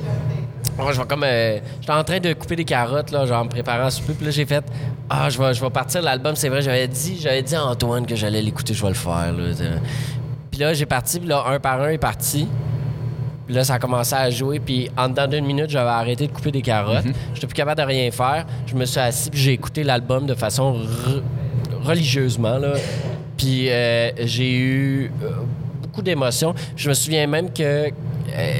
Oh, 0.80 0.86
je 0.92 1.00
vais 1.00 1.06
comme. 1.06 1.24
euh, 1.24 1.60
J'étais 1.82 1.94
en 1.94 2.04
train 2.04 2.20
de 2.20 2.34
couper 2.34 2.56
des 2.56 2.66
carottes, 2.66 3.12
là, 3.12 3.28
genre 3.28 3.42
en 3.42 3.46
me 3.46 3.50
préparant 3.50 3.86
à 3.86 3.92
souper. 3.92 4.14
Puis 4.14 4.26
là, 4.26 4.32
j'ai 4.32 4.46
fait, 4.48 4.64
ah, 5.08 5.30
je 5.30 5.38
vais, 5.38 5.54
je 5.54 5.62
vais 5.64 5.70
partir 5.70 6.02
l'album. 6.02 6.36
C'est 6.36 6.50
vrai, 6.50 6.64
j'avais 6.64 6.88
dit, 6.88 7.20
j'avais 7.22 7.44
dit 7.44 7.54
à 7.56 7.64
Antoine 7.64 8.08
que 8.08 8.16
j'allais 8.16 8.42
l'écouter, 8.42 8.74
je 8.74 8.82
vais 8.82 8.88
le 8.90 8.96
faire. 8.96 9.32
Là. 9.38 9.54
Puis 10.50 10.60
là, 10.60 10.74
j'ai 10.74 10.88
parti, 10.88 11.20
puis 11.20 11.30
là, 11.30 11.44
un 11.48 11.60
par 11.60 11.80
un 11.80 11.90
est 11.90 12.00
parti. 12.00 12.48
Puis 13.46 13.56
là, 13.56 13.64
ça 13.64 13.76
a 13.76 13.80
commencé 13.80 14.14
à 14.16 14.30
jouer. 14.30 14.60
Puis 14.60 14.90
en 14.98 15.10
dedans 15.10 15.28
d'une 15.28 15.46
minute, 15.46 15.70
j'avais 15.70 15.90
arrêté 15.90 16.28
de 16.28 16.32
couper 16.32 16.52
des 16.52 16.62
carottes. 16.62 17.06
J'étais 17.34 17.48
plus 17.48 17.54
capable 17.54 17.82
de 17.82 17.86
rien 17.86 18.10
faire. 18.12 18.46
Je 18.66 18.76
me 18.76 18.86
suis 18.86 19.00
assis, 19.00 19.30
puis 19.30 19.40
j'ai 19.42 19.52
écouté 19.54 19.84
l'album 19.84 20.26
de 20.26 20.34
façon 20.36 20.74
re- 20.74 21.22
religieusement. 21.84 22.58
Là. 22.58 22.74
Puis 23.38 23.70
euh, 23.70 24.12
j'ai 24.26 24.54
eu 24.54 25.12
euh, 25.24 25.30
beaucoup 25.82 26.02
d'émotions. 26.02 26.54
Je 26.76 26.88
me 26.90 26.94
souviens 26.94 27.28
même 27.28 27.52
que 27.52 27.90
euh, 28.30 28.54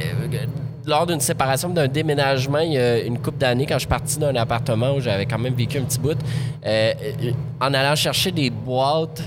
lors 0.86 1.06
d'une 1.06 1.20
séparation, 1.20 1.70
d'un 1.70 1.88
déménagement, 1.88 2.58
il 2.58 2.72
y 2.72 2.78
a 2.78 2.98
une 3.00 3.18
couple 3.18 3.38
d'années, 3.38 3.64
quand 3.64 3.74
je 3.76 3.80
suis 3.80 3.88
parti 3.88 4.18
d'un 4.18 4.36
appartement 4.36 4.94
où 4.94 5.00
j'avais 5.00 5.24
quand 5.24 5.38
même 5.38 5.54
vécu 5.54 5.78
un 5.78 5.82
petit 5.84 5.98
bout, 5.98 6.18
en 7.60 7.72
allant 7.74 7.94
chercher 7.94 8.30
des 8.30 8.50
boîtes 8.50 9.22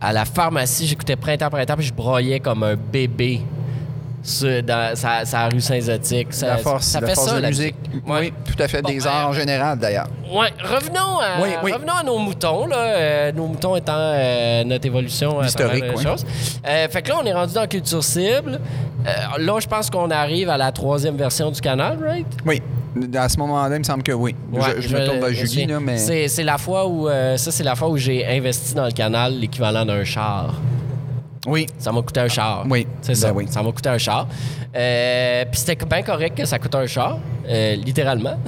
à 0.00 0.12
la 0.14 0.24
pharmacie, 0.24 0.86
j'écoutais 0.86 1.16
Printemps, 1.16 1.50
Printemps, 1.50 1.76
puis 1.76 1.86
je 1.86 1.92
broyais 1.92 2.40
comme 2.40 2.62
un 2.62 2.76
bébé 2.76 3.42
sur, 4.22 4.62
dans 4.62 4.96
sa, 4.96 5.24
sa 5.24 5.48
rue 5.48 5.60
Saint-Zotique. 5.60 6.32
Ça, 6.32 6.46
La 6.48 6.56
force, 6.58 6.86
ça 6.86 7.00
la 7.00 7.08
force 7.14 7.28
ça, 7.28 7.36
de 7.36 7.40
la 7.42 7.48
musique. 7.48 7.74
Ouais. 8.06 8.20
Oui, 8.20 8.32
tout 8.44 8.62
à 8.62 8.68
fait. 8.68 8.80
Bon, 8.82 8.88
des 8.90 9.04
euh, 9.06 9.10
arts 9.10 9.28
en 9.28 9.32
général, 9.32 9.78
d'ailleurs. 9.78 10.06
Ouais, 10.32 10.48
revenons 10.62 11.18
à, 11.18 11.40
Oui, 11.42 11.48
oui. 11.64 11.72
revenons 11.72 11.92
à 11.92 12.02
nos 12.02 12.18
moutons, 12.18 12.66
là. 12.66 12.76
Euh, 12.76 13.32
nos 13.32 13.46
moutons 13.48 13.76
étant 13.76 13.92
euh, 13.96 14.64
notre 14.64 14.86
évolution 14.86 15.30
travers 15.30 15.46
Historique, 15.48 15.84
oui. 15.96 16.04
Euh, 16.66 16.88
fait 16.88 17.02
que 17.02 17.08
là, 17.08 17.16
on 17.22 17.26
est 17.26 17.32
rendu 17.32 17.54
dans 17.54 17.66
Culture 17.66 18.02
Cible. 18.04 18.60
Euh, 19.06 19.10
là, 19.38 19.58
je 19.60 19.66
pense 19.66 19.90
qu'on 19.90 20.10
arrive 20.10 20.48
à 20.48 20.56
la 20.56 20.70
troisième 20.72 21.16
version 21.16 21.50
du 21.50 21.60
canal, 21.60 21.98
right? 22.02 22.26
Oui. 22.46 22.62
À 23.14 23.28
ce 23.28 23.38
moment-là, 23.38 23.74
il 23.74 23.78
me 23.78 23.84
semble 23.84 24.02
que 24.02 24.12
oui. 24.12 24.36
Ouais, 24.52 24.60
je, 24.76 24.82
je 24.88 24.94
me 24.96 25.04
tourne 25.06 25.18
vers 25.18 25.32
Julie, 25.32 25.66
là, 25.66 25.80
mais. 25.80 25.96
C'est, 25.96 26.28
c'est 26.28 26.44
la 26.44 26.58
fois 26.58 26.86
où 26.86 27.08
euh, 27.08 27.36
ça, 27.38 27.50
c'est 27.50 27.64
la 27.64 27.74
fois 27.74 27.88
où 27.88 27.96
j'ai 27.96 28.26
investi 28.26 28.74
dans 28.74 28.84
le 28.84 28.92
canal 28.92 29.38
l'équivalent 29.38 29.84
d'un 29.86 30.04
char. 30.04 30.54
Oui. 31.46 31.66
Ça 31.78 31.90
m'a 31.90 32.02
coûté 32.02 32.20
un 32.20 32.28
char. 32.28 32.64
Oui, 32.70 32.86
C'est 33.00 33.12
ben 33.12 33.14
ça. 33.18 33.32
oui. 33.32 33.46
Ça 33.50 33.62
m'a 33.62 33.72
coûté 33.72 33.88
un 33.88 33.98
char. 33.98 34.28
Euh, 34.76 35.44
Puis 35.50 35.60
c'était 35.60 35.84
bien 35.84 36.02
correct 36.02 36.36
que 36.36 36.44
ça 36.44 36.58
coûte 36.58 36.74
un 36.74 36.86
char, 36.86 37.18
euh, 37.48 37.74
littéralement. 37.76 38.36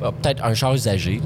Bon, 0.00 0.12
Peut-être 0.22 0.44
un 0.44 0.52
char 0.54 0.74
usagé. 0.74 1.20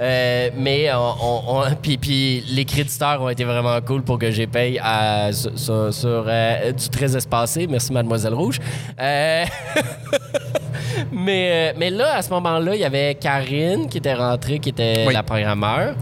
Euh, 0.00 0.50
mais 0.56 0.90
on, 0.94 1.58
on- 1.58 1.74
puis, 1.80 1.96
puis 1.98 2.44
les 2.48 2.64
créditeurs 2.64 3.20
ont 3.22 3.28
été 3.28 3.44
vraiment 3.44 3.78
cool 3.80 4.02
pour 4.02 4.18
que 4.18 4.30
j'ai 4.30 4.46
paye 4.46 4.78
à- 4.82 5.30
sur, 5.32 6.24
du 6.24 6.88
très 6.90 7.16
espacé. 7.16 7.66
Merci, 7.66 7.92
Mademoiselle 7.92 8.34
Rouge. 8.34 8.60
Mais, 11.12 11.74
mais 11.76 11.90
là, 11.90 12.16
à 12.16 12.22
ce 12.22 12.30
moment-là, 12.30 12.74
il 12.74 12.80
y 12.80 12.84
avait 12.84 13.16
Karine 13.16 13.88
qui 13.88 13.98
était 13.98 14.14
rentrée, 14.14 14.58
qui 14.60 14.68
était 14.68 15.04
Oui. 15.06 15.12
la 15.14 15.22
programmeur. 15.22 15.94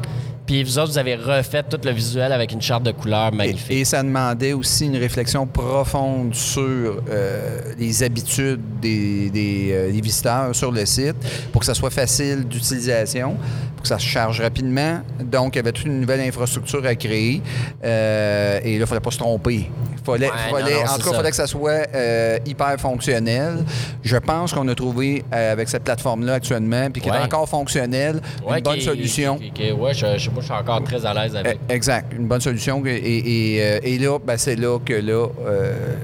Puis 0.52 0.64
vous 0.64 0.78
autres, 0.78 0.90
vous 0.92 0.98
avez 0.98 1.16
refait 1.16 1.62
tout 1.62 1.78
le 1.82 1.92
visuel 1.92 2.30
avec 2.30 2.52
une 2.52 2.60
charte 2.60 2.82
de 2.82 2.90
couleurs 2.92 3.30
Et, 3.32 3.36
magnifique. 3.36 3.70
et 3.70 3.86
ça 3.86 4.02
demandait 4.02 4.52
aussi 4.52 4.84
une 4.84 4.98
réflexion 4.98 5.46
profonde 5.46 6.34
sur 6.34 7.00
euh, 7.08 7.60
les 7.78 8.02
habitudes 8.02 8.60
des, 8.82 9.30
des, 9.30 9.70
euh, 9.72 9.90
des 9.90 10.00
visiteurs 10.02 10.54
sur 10.54 10.70
le 10.70 10.84
site 10.84 11.16
pour 11.52 11.60
que 11.60 11.64
ça 11.66 11.72
soit 11.72 11.88
facile 11.88 12.46
d'utilisation, 12.46 13.38
pour 13.82 13.88
que 13.88 13.88
ça 13.88 13.98
se 13.98 14.06
charge 14.06 14.40
rapidement. 14.40 15.00
Donc, 15.20 15.56
il 15.56 15.58
y 15.58 15.58
avait 15.58 15.72
toute 15.72 15.86
une 15.86 16.00
nouvelle 16.00 16.20
infrastructure 16.20 16.86
à 16.86 16.94
créer? 16.94 17.42
Euh, 17.82 18.60
et 18.62 18.64
là, 18.64 18.70
il 18.74 18.78
ne 18.80 18.86
fallait 18.86 19.00
pas 19.00 19.10
se 19.10 19.18
tromper. 19.18 19.68
Fallait, 20.04 20.26
Ouais, 20.28 20.32
fallait- 20.50 20.74
non, 20.74 20.80
non, 20.84 20.90
en 20.92 20.98
tout 20.98 21.02
cas, 21.02 21.10
il 21.10 21.16
fallait 21.16 21.30
que 21.30 21.36
ça 21.36 21.46
soit 21.48 21.86
euh, 21.94 22.38
hyper 22.46 22.76
fonctionnel. 22.78 23.64
Je 24.04 24.16
pense 24.16 24.52
qu'on 24.52 24.66
a 24.68 24.74
trouvé 24.76 25.24
euh, 25.34 25.52
avec 25.52 25.68
cette 25.68 25.82
plateforme-là 25.82 26.34
actuellement, 26.34 26.90
puis 26.92 27.02
qui 27.02 27.10
Ouais. 27.10 27.16
est 27.16 27.20
encore 27.24 27.48
fonctionnelle, 27.48 28.20
Ouais, 28.46 28.58
une 28.58 28.62
bonne 28.64 28.78
qui- 28.78 28.84
solution. 28.84 29.36
ouais, 29.38 29.94
je, 29.94 30.18
je, 30.18 30.30
moi, 30.30 30.40
je 30.40 30.44
suis 30.44 30.52
encore 30.54 30.82
très 30.84 31.04
à 31.04 31.14
l'aise 31.14 31.34
avec. 31.34 31.58
Eh, 31.68 31.72
Exact, 31.72 32.12
une 32.16 32.26
bonne 32.28 32.40
solution. 32.40 32.82
Et, 32.86 32.90
et, 32.94 33.94
et 33.94 33.98
là, 33.98 34.18
ben, 34.24 34.36
c'est 34.36 34.56
là 34.56 34.78
que 34.78 34.92
là, 34.94 35.26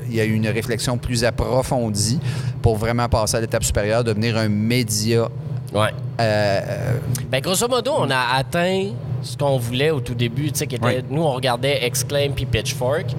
il 0.09 0.17
y 0.17 0.21
a 0.21 0.25
eu 0.25 0.33
une 0.35 0.49
réflexion 0.49 0.99
plus 0.99 1.23
approfondie 1.25 2.19
pour 2.61 2.77
vraiment 2.77 3.09
passer 3.09 3.37
à 3.37 3.41
l'étape 3.41 3.63
supérieure, 3.63 4.03
devenir 4.03 4.37
un 4.37 4.49
média. 4.49 5.29
Ouais. 5.73 5.89
euh, 6.21 6.61
euh, 6.67 6.93
Ben, 7.31 7.41
grosso 7.41 7.69
modo, 7.69 7.93
on 7.99 8.11
a 8.11 8.37
atteint 8.37 8.91
ce 9.23 9.37
qu'on 9.37 9.59
voulait 9.59 9.91
au 9.91 10.01
tout 10.01 10.15
début. 10.15 10.51
Tu 10.53 10.59
sais, 10.61 10.67
qui 10.67 10.77
était- 10.77 10.85
Ouais. 10.85 11.05
Nous, 11.11 11.23
on 11.23 11.33
regardait 11.33 11.85
Exclaim 11.85 12.31
puis 12.35 12.47
Pitchfork. 12.47 13.07
Puis 13.09 13.15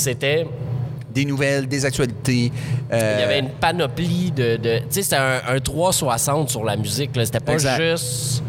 c'était. 0.00 0.46
des 1.12 1.24
nouvelles, 1.24 1.66
des 1.66 1.84
actualités. 1.84 2.52
euh, 2.92 3.14
Il 3.16 3.20
y 3.20 3.24
avait 3.24 3.38
une 3.40 3.48
panoplie 3.50 4.30
de. 4.30 4.56
de- 4.56 4.78
tu 4.78 4.84
sais, 4.90 5.02
c'était 5.02 5.16
un, 5.16 5.40
un 5.48 5.58
360 5.58 6.48
sur 6.50 6.62
la 6.64 6.76
musique. 6.76 7.10
C'était 7.14 7.40
pas 7.40 7.54
Exact. 7.54 7.82
juste. 7.82 8.42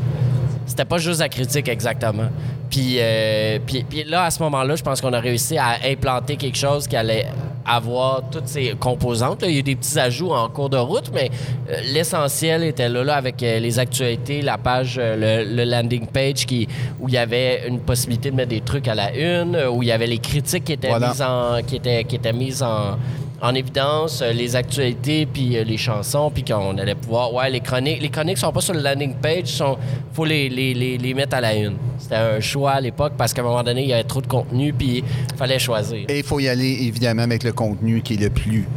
C'était 0.68 0.86
pas 0.86 0.98
juste 1.00 1.20
la 1.22 1.30
critique 1.30 1.68
exactement. 1.68 2.30
Puis, 2.70 2.98
euh, 3.00 3.58
puis, 3.66 3.84
puis 3.90 4.04
là, 4.04 4.26
à 4.26 4.30
ce 4.32 4.44
moment-là, 4.44 4.76
je 4.76 4.84
pense 4.84 5.02
qu'on 5.02 5.14
a 5.14 5.20
réussi 5.20 5.58
à 5.58 5.78
implanter 5.84 6.36
quelque 6.36 6.58
chose 6.58 6.88
qui 6.88 6.96
allait 6.96 7.26
avoir 7.70 8.24
toutes 8.32 8.48
ces 8.48 8.74
composantes. 8.80 9.42
là. 9.42 9.48
Il 9.48 9.54
y 9.54 9.58
a 9.58 9.60
eu 9.60 9.64
des 9.64 9.76
petits 9.76 10.00
ajouts 10.00 10.32
en 10.32 10.50
cours 10.50 10.70
de 10.70 10.78
route, 10.78 11.12
mais 11.14 11.30
euh, 11.70 11.76
l'essentiel 11.94 12.64
était 12.64 12.90
là, 12.90 13.04
là 13.04 13.16
avec 13.16 13.42
euh, 13.44 13.60
les 13.60 13.80
actualités, 13.80 14.42
la 14.42 14.58
page, 14.58 14.98
euh, 15.00 15.44
le, 15.44 15.56
le 15.56 15.64
landing 15.70 16.08
page 16.08 16.46
qui, 16.46 16.68
où 17.00 17.08
il 17.08 17.14
y 17.14 17.18
avait 17.18 17.68
une 17.68 17.80
possibilité 17.80 18.32
de 18.32 18.36
mettre 18.36 18.50
des 18.50 18.62
trucs 18.62 18.88
à 18.88 18.96
la 18.96 19.14
une, 19.16 19.56
où 19.72 19.84
il 19.84 19.90
y 19.90 19.92
avait 19.92 20.08
les 20.08 20.18
critiques 20.20 20.64
qui 20.66 20.74
étaient 20.74 20.90
Voilà. 20.90 21.10
mises 21.10 21.22
en, 21.22 21.62
qui 21.66 21.76
étaient, 21.78 22.04
qui 22.04 22.16
étaient 22.16 22.34
mises 22.34 22.64
en, 22.64 22.98
en 23.42 23.56
évidence, 23.56 24.22
euh, 24.22 24.32
les 24.32 24.56
actualités 24.56 25.26
puis 25.26 25.58
euh, 25.58 25.64
les 25.64 25.78
chansons, 25.78 26.32
puis 26.32 26.44
qu'on 26.44 26.78
allait 26.78 26.96
pouvoir. 26.96 27.34
Ouais, 27.34 27.50
les 27.50 27.60
chroniques. 27.60 28.02
Les 28.02 28.10
chroniques 28.10 28.38
sont 28.38 28.52
pas 28.52 28.62
sur 28.62 28.74
le 28.74 28.82
landing 28.82 29.16
page, 29.16 29.48
sont, 29.48 29.78
faut 30.14 30.26
les, 30.26 30.50
les, 30.50 30.74
les, 30.74 30.98
les 30.98 31.14
mettre 31.14 31.36
à 31.36 31.42
la 31.42 31.56
une. 31.56 31.76
C'était 31.98 32.16
un 32.16 32.40
choix 32.40 32.72
à 32.72 32.82
l'époque 32.82 33.14
parce 33.18 33.34
qu'à 33.34 33.42
un 33.42 33.46
moment 33.46 33.64
donné, 33.64 33.84
il 33.84 33.90
y 33.90 33.94
avait 33.94 34.04
trop 34.04 34.22
de 34.22 34.28
contenu, 34.28 34.74
puis 34.74 35.04
fallait 35.38 35.60
choisir. 35.60 36.06
Et 36.10 36.20
il 36.20 36.24
faut 36.24 36.40
y 36.40 36.48
aller, 36.48 36.78
évidemment, 36.82 37.24
avec 37.24 37.44
le 37.44 37.52
contenu 37.52 38.02
qui 38.02 38.16
est 38.16 38.22
le 38.22 38.30
plus 38.30 38.68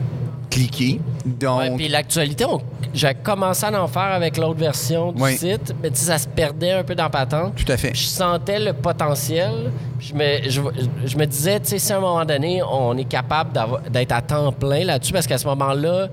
cliqué. 0.52 1.00
Donc, 1.24 1.58
Ouais, 1.60 1.70
puis 1.76 1.88
l'actualité, 1.88 2.44
on- 2.44 2.60
j'ai 2.92 3.14
commencé 3.14 3.64
à 3.64 3.82
en 3.82 3.86
faire 3.88 4.02
avec 4.12 4.36
l'autre 4.36 4.58
version 4.60 5.12
du 5.12 5.22
Oui. 5.22 5.36
site, 5.38 5.74
mais 5.82 5.90
ça 5.94 6.18
se 6.18 6.28
perdait 6.28 6.72
un 6.72 6.82
peu 6.84 6.94
dans 6.94 7.08
patente. 7.08 7.54
tout 7.56 7.70
à 7.72 7.76
fait. 7.78 7.92
Je 7.94 8.04
sentais 8.04 8.58
le 8.60 8.72
potentiel. 8.74 9.70
Je 9.98 10.12
me, 10.14 10.42
je, 10.48 10.60
je 11.06 11.16
me 11.16 11.24
disais, 11.24 11.58
tu 11.60 11.68
sais, 11.70 11.78
si 11.78 11.92
à 11.92 11.96
un 11.96 12.00
moment 12.00 12.24
donné, 12.24 12.62
on 12.62 12.96
est 12.98 13.04
capable 13.04 13.50
d'être 13.90 14.12
à 14.12 14.20
temps 14.20 14.52
plein 14.52 14.84
là-dessus, 14.84 15.12
parce 15.12 15.26
qu'à 15.26 15.38
ce 15.38 15.46
moment-là, 15.48 16.08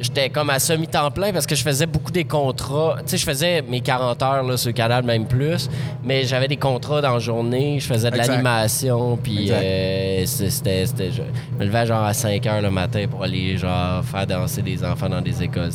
j'étais 0.00 0.28
comme 0.30 0.50
à 0.50 0.58
semi-temps 0.58 1.10
plein 1.10 1.32
parce 1.32 1.46
que 1.46 1.54
je 1.54 1.62
faisais 1.62 1.86
beaucoup 1.86 2.12
des 2.12 2.24
contrats. 2.24 2.96
Tu 3.00 3.10
sais, 3.10 3.16
je 3.18 3.24
faisais 3.24 3.62
mes 3.62 3.80
40 3.80 4.22
heures 4.22 4.42
là, 4.42 4.56
sur 4.56 4.68
le 4.68 4.72
canal, 4.74 5.04
même 5.04 5.26
plus, 5.26 5.68
mais 6.04 6.24
j'avais 6.24 6.48
des 6.48 6.56
contrats 6.56 7.00
dans 7.00 7.12
la 7.14 7.18
journée, 7.18 7.78
je 7.80 7.86
faisais 7.86 8.10
de 8.10 8.16
l'animation, 8.16 9.16
puis 9.16 9.48
euh, 9.50 10.24
c'était... 10.26 10.84
Je 10.86 11.22
me 11.58 11.64
levais 11.64 11.86
genre 11.86 12.04
à 12.04 12.12
5 12.14 12.44
heures 12.46 12.62
le 12.62 12.70
matin 12.70 13.04
pour 13.10 13.22
aller 13.24 13.56
genre 13.56 14.04
faire 14.04 14.26
danser 14.26 14.62
des 14.62 14.84
enfants 14.84 15.08
dans 15.08 15.20
des 15.22 15.42
écoles. 15.42 15.70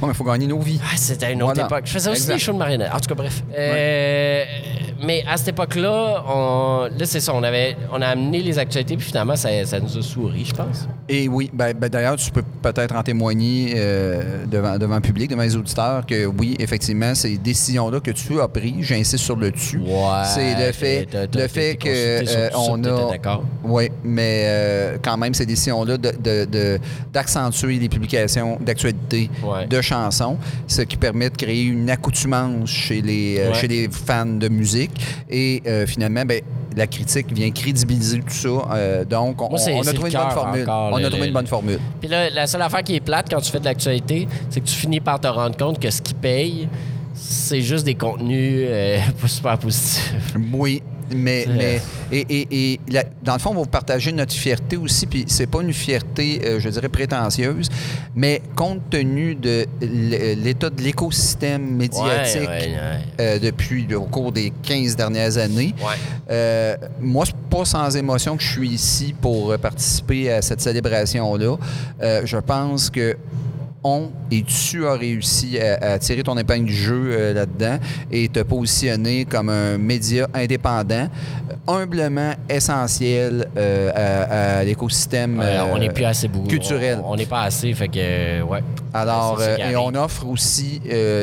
Bon, 0.00 0.08
il 0.08 0.14
faut 0.14 0.24
gagner 0.24 0.46
nos 0.46 0.60
vies. 0.60 0.80
ah, 0.82 0.96
c'était 0.96 1.32
une 1.32 1.42
autre 1.42 1.54
Voilà. 1.54 1.66
époque. 1.68 1.82
Je 1.86 1.92
faisais 1.92 2.10
aussi 2.10 2.22
Exact. 2.22 2.34
des 2.34 2.40
shows 2.40 2.52
de 2.52 2.58
marionnettes. 2.58 2.92
En 2.94 3.00
tout 3.00 3.08
cas, 3.08 3.14
bref. 3.14 3.42
Euh, 3.56 4.44
mais 5.04 5.24
à 5.28 5.36
cette 5.36 5.48
époque-là, 5.48 6.24
on... 6.28 6.88
là, 6.96 7.04
c'est 7.06 7.20
ça. 7.20 7.32
On, 7.34 7.42
avait... 7.42 7.76
on 7.92 8.00
a 8.02 8.06
amené 8.08 8.42
les 8.42 8.58
actualités, 8.58 8.96
puis 8.96 9.06
finalement, 9.06 9.36
ça, 9.36 9.48
ça 9.64 9.80
nous 9.80 9.96
a 9.98 10.02
souri, 10.02 10.44
je 10.44 10.52
pense. 10.54 10.88
Et 11.08 11.28
oui, 11.28 11.50
ben, 11.52 11.72
ben, 11.72 11.88
d'ailleurs, 11.88 12.16
tu 12.16 12.30
peux 12.30 12.42
peut-être 12.62 12.94
en 12.96 13.02
témoigner 13.02 13.74
euh, 13.76 14.44
devant, 14.46 14.76
devant 14.78 14.96
le 14.96 15.00
public, 15.00 15.30
devant 15.30 15.42
les 15.42 15.54
auditeurs, 15.56 16.04
que 16.06 16.26
oui, 16.26 16.56
effectivement, 16.58 17.14
ces 17.14 17.36
décisions-là 17.38 18.00
que 18.00 18.10
tu 18.10 18.40
as 18.40 18.48
prises, 18.48 18.74
j'insiste 18.84 19.24
sur 19.24 19.36
le 19.36 19.52
tu. 19.52 19.80
c'est 20.24 20.66
le 20.66 20.72
fait, 20.72 21.06
le 21.34 21.48
fait 21.48 21.76
que 21.76 21.88
euh, 21.88 22.48
on 22.56 22.82
a. 22.84 23.40
Oui, 23.64 23.88
mais 24.04 24.42
euh, 24.46 24.96
quand 25.02 25.16
même, 25.16 25.34
ces 25.34 25.46
décisions-là 25.46 25.96
de- 25.98 26.10
de- 26.10 26.44
de- 26.44 26.78
d'accentuer 27.12 27.78
les 27.78 27.88
publications 27.88 28.58
d'actualité 28.60 29.30
Ouais. 29.44 29.66
de 29.66 29.80
chansons, 29.80 30.36
ce 30.66 30.82
qui 30.82 30.96
permet 30.96 31.30
de 31.30 31.36
créer 31.36 31.64
une 31.64 31.88
accoutumance 31.90 32.68
chez 32.70 33.00
les, 33.02 33.36
Ouais. 33.48 33.54
chez 33.54 33.68
les 33.68 33.88
fans 33.90 34.26
de 34.26 34.48
musique. 34.48 34.85
Et 35.28 35.62
euh, 35.66 35.86
finalement, 35.86 36.24
ben, 36.24 36.40
la 36.76 36.86
critique 36.86 37.32
vient 37.32 37.50
crédibiliser 37.50 38.20
tout 38.20 38.30
ça. 38.30 38.48
Euh, 38.48 39.04
donc, 39.04 39.40
on, 39.40 39.50
Moi, 39.50 39.58
a 39.58 39.92
trouvé 39.92 40.10
une 40.10 40.18
bonne 40.18 40.30
formule. 40.30 40.62
encore, 40.62 40.90
on 40.92 41.04
a 41.04 41.10
trouvé 41.10 41.26
une 41.26 41.32
bonne 41.32 41.46
formule. 41.46 41.78
Puis 42.00 42.08
là, 42.08 42.30
la 42.30 42.46
seule 42.46 42.62
affaire 42.62 42.82
qui 42.82 42.96
est 42.96 43.00
plate 43.00 43.26
quand 43.30 43.40
tu 43.40 43.50
fais 43.50 43.60
de 43.60 43.64
l'actualité, 43.64 44.28
c'est 44.50 44.60
que 44.60 44.66
tu 44.66 44.74
finis 44.74 45.00
par 45.00 45.20
te 45.20 45.26
rendre 45.26 45.56
compte 45.56 45.80
que 45.80 45.90
ce 45.90 46.02
qui 46.02 46.14
paye, 46.14 46.68
c'est 47.14 47.62
juste 47.62 47.84
des 47.84 47.94
contenus 47.94 48.66
euh, 48.68 48.98
pas 49.20 49.28
super 49.28 49.58
positifs. 49.58 50.34
Oui, 50.52 50.82
mais, 51.14 51.46
et, 52.12 52.16
et- 52.28 52.72
et 52.72 52.80
la- 52.88 53.04
dans 53.22 53.34
le 53.34 53.38
fond, 53.38 53.50
on 53.50 53.54
va 53.54 53.60
vous 53.60 53.66
partager 53.66 54.12
notre 54.12 54.32
fierté 54.32 54.76
aussi, 54.76 55.06
puis 55.06 55.24
c'est 55.28 55.46
pas 55.46 55.62
une 55.62 55.72
fierté, 55.72 56.40
euh, 56.44 56.60
je 56.60 56.68
dirais, 56.68 56.88
prétentieuse, 56.88 57.68
mais 58.14 58.42
compte 58.54 58.88
tenu 58.90 59.34
de 59.34 59.66
l'état 59.80 60.70
de 60.70 60.82
l'écosystème 60.82 61.76
médiatique 61.76 62.40
Ouais, 62.40 62.46
ouais, 62.46 62.74
ouais. 62.74 63.00
euh, 63.20 63.38
depuis 63.38 63.92
au 63.94 64.02
cours 64.04 64.32
des 64.32 64.52
15 64.62 64.96
dernières 64.96 65.36
années, 65.38 65.74
euh, 66.30 66.76
moi, 67.00 67.24
c'est 67.26 67.36
pas 67.50 67.64
sans 67.64 67.94
émotion 67.96 68.36
que 68.36 68.42
je 68.42 68.50
suis 68.50 68.68
ici 68.70 69.14
pour 69.20 69.56
participer 69.58 70.30
à 70.32 70.42
cette 70.42 70.60
célébration-là. 70.60 71.56
Euh, 72.02 72.22
je 72.24 72.36
pense 72.38 72.90
que 72.90 73.16
et 74.30 74.42
tu 74.42 74.86
as 74.86 74.94
réussi 74.94 75.58
à, 75.58 75.92
à 75.92 75.98
tirer 75.98 76.22
ton 76.22 76.36
épingle 76.36 76.66
du 76.66 76.74
jeu 76.74 77.08
euh, 77.10 77.32
là-dedans 77.34 77.78
et 78.10 78.28
te 78.28 78.40
positionner 78.40 79.24
comme 79.24 79.48
un 79.48 79.78
média 79.78 80.26
indépendant, 80.34 81.08
humblement 81.68 82.32
essentiel 82.48 83.46
euh, 83.56 83.90
à, 83.94 84.58
à 84.58 84.64
l'écosystème 84.64 85.38
Ouais, 85.38 85.44
euh, 85.46 85.64
on 85.72 85.78
n'est 85.78 85.90
plus 85.90 86.04
assez 86.04 86.28
beaucoup. 86.28 86.48
culturel? 86.48 86.98
On 87.04 87.16
n'est 87.16 87.26
pas 87.26 87.42
assez, 87.42 87.72
fait 87.74 87.88
que, 87.88 88.42
ouais. 88.42 88.60
Alors, 88.92 89.40
et 89.42 89.76
on 89.76 89.94
offre 89.94 90.26
aussi 90.26 90.80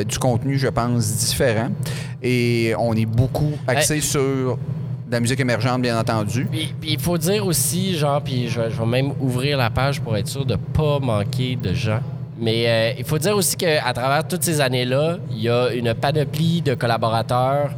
du 0.08 0.18
contenu, 0.18 0.58
je 0.58 0.68
pense, 0.68 1.06
différent. 1.16 1.68
Et 2.22 2.72
on 2.78 2.94
est 2.94 3.06
beaucoup 3.06 3.52
axé 3.66 4.00
sur 4.00 4.58
la 5.10 5.20
musique 5.20 5.38
émergente, 5.40 5.82
bien 5.82 5.98
entendu. 5.98 6.46
Puis 6.50 6.72
il 6.82 6.98
faut 7.00 7.18
dire 7.18 7.46
aussi, 7.46 7.96
genre, 7.96 8.22
puis 8.22 8.48
je, 8.48 8.60
vais- 8.60 8.70
je 8.70 8.78
vais 8.80 8.86
même 8.86 9.12
ouvrir 9.20 9.58
la 9.58 9.70
page 9.70 10.00
pour 10.00 10.16
être 10.16 10.26
sûr 10.28 10.44
de 10.46 10.56
pas 10.56 10.98
manquer 11.00 11.56
de 11.56 11.72
gens. 11.74 12.00
Mais 12.38 12.64
euh, 12.66 12.92
il 12.98 13.04
faut 13.04 13.18
dire 13.18 13.36
aussi 13.36 13.56
qu'à 13.56 13.92
travers 13.92 14.26
toutes 14.26 14.42
ces 14.42 14.60
années-là, 14.60 15.18
il 15.30 15.40
y 15.40 15.48
a 15.48 15.70
une 15.70 15.94
panoplie 15.94 16.62
de 16.62 16.74
collaborateurs 16.74 17.70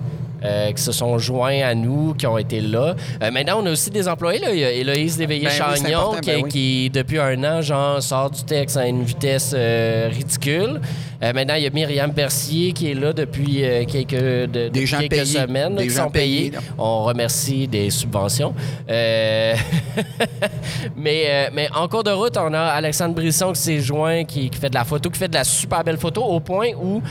euh, 0.44 0.70
qui 0.72 0.82
se 0.82 0.92
sont 0.92 1.18
joints 1.18 1.62
à 1.62 1.74
nous, 1.74 2.14
qui 2.14 2.26
ont 2.26 2.36
été 2.36 2.60
là. 2.60 2.94
Euh, 3.22 3.30
maintenant, 3.30 3.62
on 3.62 3.66
a 3.66 3.70
aussi 3.70 3.90
des 3.90 4.06
employés. 4.06 4.38
Là. 4.38 4.52
Il 4.52 4.58
y 4.58 4.64
a 4.64 4.70
Héloïse 4.70 5.16
Ben 5.16 5.26
oui, 5.28 5.40
Léveillé-Chagnon, 5.40 6.20
qui, 6.20 6.30
ben 6.30 6.40
oui. 6.42 6.50
qui, 6.50 6.90
depuis 6.90 7.18
un 7.18 7.42
an, 7.42 7.62
genre, 7.62 8.02
sort 8.02 8.30
du 8.30 8.44
texte 8.44 8.76
à 8.76 8.86
une 8.86 9.02
vitesse 9.02 9.54
euh, 9.56 10.10
ridicule. 10.12 10.80
Euh, 11.22 11.32
maintenant, 11.32 11.54
il 11.54 11.62
y 11.62 11.66
a 11.66 11.70
Myriam 11.70 12.10
Bercier 12.10 12.72
qui 12.72 12.90
est 12.90 12.94
là 12.94 13.12
depuis 13.12 13.64
euh, 13.64 13.84
quelques, 13.86 14.10
de- 14.14 14.46
Des 14.46 14.68
depuis 14.70 14.86
gens 14.86 14.98
quelques 14.98 15.10
payés. 15.12 15.24
semaines, 15.24 15.74
Des 15.76 15.86
qui 15.86 15.94
gens 15.94 16.04
sont 16.04 16.10
payés. 16.10 16.52
On 16.76 17.04
remercie 17.04 17.66
des 17.68 17.88
subventions. 17.90 18.54
Euh, 18.90 19.54
mais, 20.96 21.50
mais 21.52 21.68
en 21.74 21.88
cours 21.88 22.04
de 22.04 22.10
route, 22.10 22.36
on 22.36 22.52
a 22.52 22.60
Alexandre 22.60 23.14
Brisson 23.14 23.52
qui 23.52 23.60
s'est 23.60 23.80
joint, 23.80 24.24
qui, 24.24 24.50
qui 24.50 24.58
fait 24.58 24.68
de 24.70 24.74
la 24.74 24.84
photo, 24.84 25.10
qui 25.10 25.18
fait 25.18 25.28
de 25.28 25.34
la 25.34 25.44
super 25.44 25.82
belle 25.84 25.98
photo, 25.98 26.22
au 26.22 26.40
point 26.40 26.68
où 26.80 27.02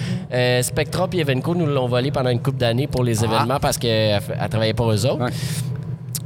Spectra 0.61 1.07
et 1.13 1.19
Evenco 1.19 1.55
nous 1.55 1.65
l'ont 1.65 1.87
volé 1.87 2.11
pendant 2.11 2.29
une 2.29 2.41
couple 2.41 2.57
d'années 2.57 2.87
pour 2.87 3.03
les 3.03 3.23
événements 3.23 3.59
parce 3.59 3.77
qu'elle 3.77 4.19
ne 4.41 4.47
travaillait 4.47 4.73
pas 4.73 4.85
eux 4.85 5.05
autres. 5.05 5.17
Ah. 5.21 5.25
Ouais. 5.25 5.31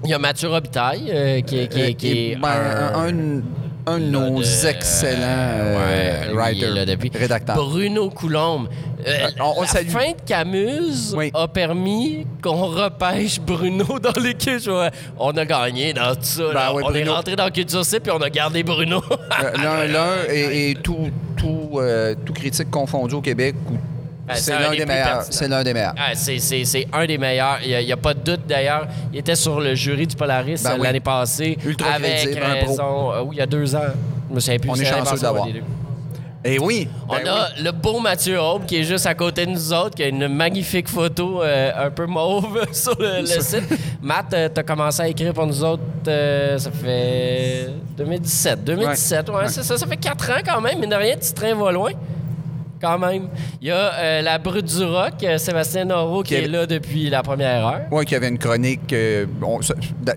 Il 0.06 0.10
y 0.10 0.14
a 0.14 0.20
Mathieu 0.20 0.48
Robitaille 0.50 1.44
qui, 1.46 1.58
est- 1.60 1.68
qui, 1.68 1.82
est- 1.82 1.94
qui 1.94 2.08
Et, 2.08 2.32
est 2.32 2.36
ben, 2.38 2.50
un, 2.96 3.10
un- 3.10 3.42
un 3.90 4.00
de 4.00 4.06
nos 4.06 4.42
excellents 4.42 5.22
euh, 5.24 5.78
ouais, 5.78 6.30
est 6.30 6.34
writers, 6.34 6.74
là 6.74 6.86
depuis. 6.86 7.12
rédacteurs. 7.14 7.56
Bruno 7.56 8.10
Coulombe. 8.10 8.68
Euh, 9.08 9.28
on- 9.40 9.54
on 9.58 9.62
le 9.62 9.68
la 9.68 9.68
salue. 9.68 9.90
fin 9.90 10.12
de 10.12 10.22
Camus 10.26 11.14
Oui. 11.16 11.32
a 11.34 11.48
permis 11.48 12.28
qu'on 12.44 12.66
repêche 12.66 13.40
Bruno 13.40 14.00
dans 14.00 14.22
l'équipe. 14.22 14.60
Je 14.60 14.70
vois, 14.72 14.90
On 15.18 15.32
a 15.32 15.46
gagné 15.46 15.94
dans 15.94 16.14
tout 16.16 16.24
ça. 16.24 16.44
Ben 16.48 16.54
là. 16.54 16.74
on 16.74 16.80
est 16.80 16.84
Bruno. 17.04 17.14
rentré 17.14 17.36
dans 17.36 17.50
Culture 17.50 17.86
C 17.86 18.00
puis 18.00 18.12
on 18.12 18.22
a 18.22 18.30
gardé 18.30 18.62
Bruno. 18.64 19.02
Euh, 19.12 19.52
L'un, 19.64 19.86
l'un 19.92 20.16
et, 20.30 20.72
et 20.72 20.76
tout, 20.76 21.10
tout, 21.38 21.70
euh, 21.80 22.14
tout 22.26 22.34
critique 22.34 22.70
confondu 22.70 23.16
au 23.16 23.22
Québec, 23.22 23.56
ou- 23.72 23.78
c'est 24.36 24.42
c'est 24.42 24.54
un 24.54 24.60
l'un 24.60 24.72
des 24.72 24.86
meilleurs. 24.86 25.06
pertinents. 25.06 25.28
C'est 25.30 25.48
l'un 25.48 25.64
des 25.64 25.74
meilleurs. 25.74 25.96
Ah, 25.98 26.12
c'est, 26.16 26.88
un 26.94 27.06
des 27.06 27.18
meilleurs. 27.18 27.60
Il 27.64 27.86
n'y 27.86 27.92
a, 27.92 27.98
pas 27.98 28.14
de 28.14 28.20
doute 28.20 28.42
d'ailleurs. 28.48 28.88
Il 29.12 29.20
était 29.20 29.36
sur 29.36 29.60
le 29.60 29.76
jury 29.76 30.08
du 30.08 30.16
Polaris 30.16 30.62
Ben 30.64 30.76
oui. 30.76 30.84
l'année 30.84 31.00
passée. 31.00 31.58
Ultra 31.66 31.92
avec 31.94 32.32
crédible, 32.32 32.42
raison. 32.44 33.12
Euh, 33.12 33.22
oui, 33.22 33.36
il 33.36 33.40
y 33.40 33.42
a 33.42 33.46
deux 33.46 33.76
ans. 33.76 33.82
Je 34.30 34.36
me 34.36 34.40
souviens 34.40 34.60
plus. 34.60 34.70
On 34.70 34.76
est 34.76 34.86
chanceux 34.86 35.18
d'avoir. 35.20 35.48
Et 36.44 36.58
oui. 36.58 36.88
On 37.10 37.16
ben 37.16 37.28
a 37.28 37.50
le 37.62 37.72
beau 37.72 38.00
Mathieu 38.00 38.40
Aube 38.40 38.66
qui 38.66 38.78
est 38.78 38.84
juste 38.84 39.06
à 39.06 39.14
côté 39.14 39.46
de 39.46 39.52
nous 39.52 39.74
autres, 39.74 39.96
qui 39.96 40.04
a 40.04 40.08
une 40.08 40.30
magnifique 40.30 40.88
photo 40.88 41.44
euh, 41.44 41.88
un 41.88 41.92
peu 41.92 42.06
mauve 42.06 42.66
sur 42.72 42.96
le, 42.98 43.22
le 43.22 43.26
site. 43.26 43.64
Matt, 44.02 44.34
euh, 44.34 44.48
t'as 44.48 44.64
commencé 44.64 45.02
à 45.02 45.08
écrire 45.10 45.34
pour 45.34 45.46
nous 45.46 45.64
autres, 45.64 45.84
euh, 46.08 46.58
ça 46.58 46.72
fait 46.72 47.70
2017. 47.98 48.64
2017, 48.64 49.30
ouais, 49.30 49.48
ça. 49.50 49.78
Ça 49.78 49.86
fait 49.86 49.98
4 49.98 50.30
ans 50.30 50.42
quand 50.46 50.62
même, 50.62 50.80
mais 50.80 50.88
de 50.88 50.96
rien, 50.96 51.16
tu 51.18 51.34
train 51.34 51.54
va 51.56 51.72
loin. 51.74 51.92
Quand 52.82 52.98
même. 52.98 53.28
Il 53.62 53.68
y 53.68 53.72
a 53.72 53.94
euh, 53.94 54.22
la 54.22 54.38
brute 54.38 54.66
du 54.66 54.84
rock, 54.86 55.16
euh, 55.24 55.38
Sébastien 55.38 55.86
Noro, 55.86 56.24
qui 56.24 56.30
Qui 56.30 56.42
est 56.42 56.48
là 56.48 56.66
depuis 56.66 57.10
la 57.10 57.22
première 57.22 57.66
heure. 57.68 57.82
Oui, 57.92 58.06
qu'il 58.06 58.14
y 58.14 58.16
avait 58.18 58.30
une 58.30 58.38
chronique. 58.38 58.94
euh, 58.94 59.26
on- 59.42 59.60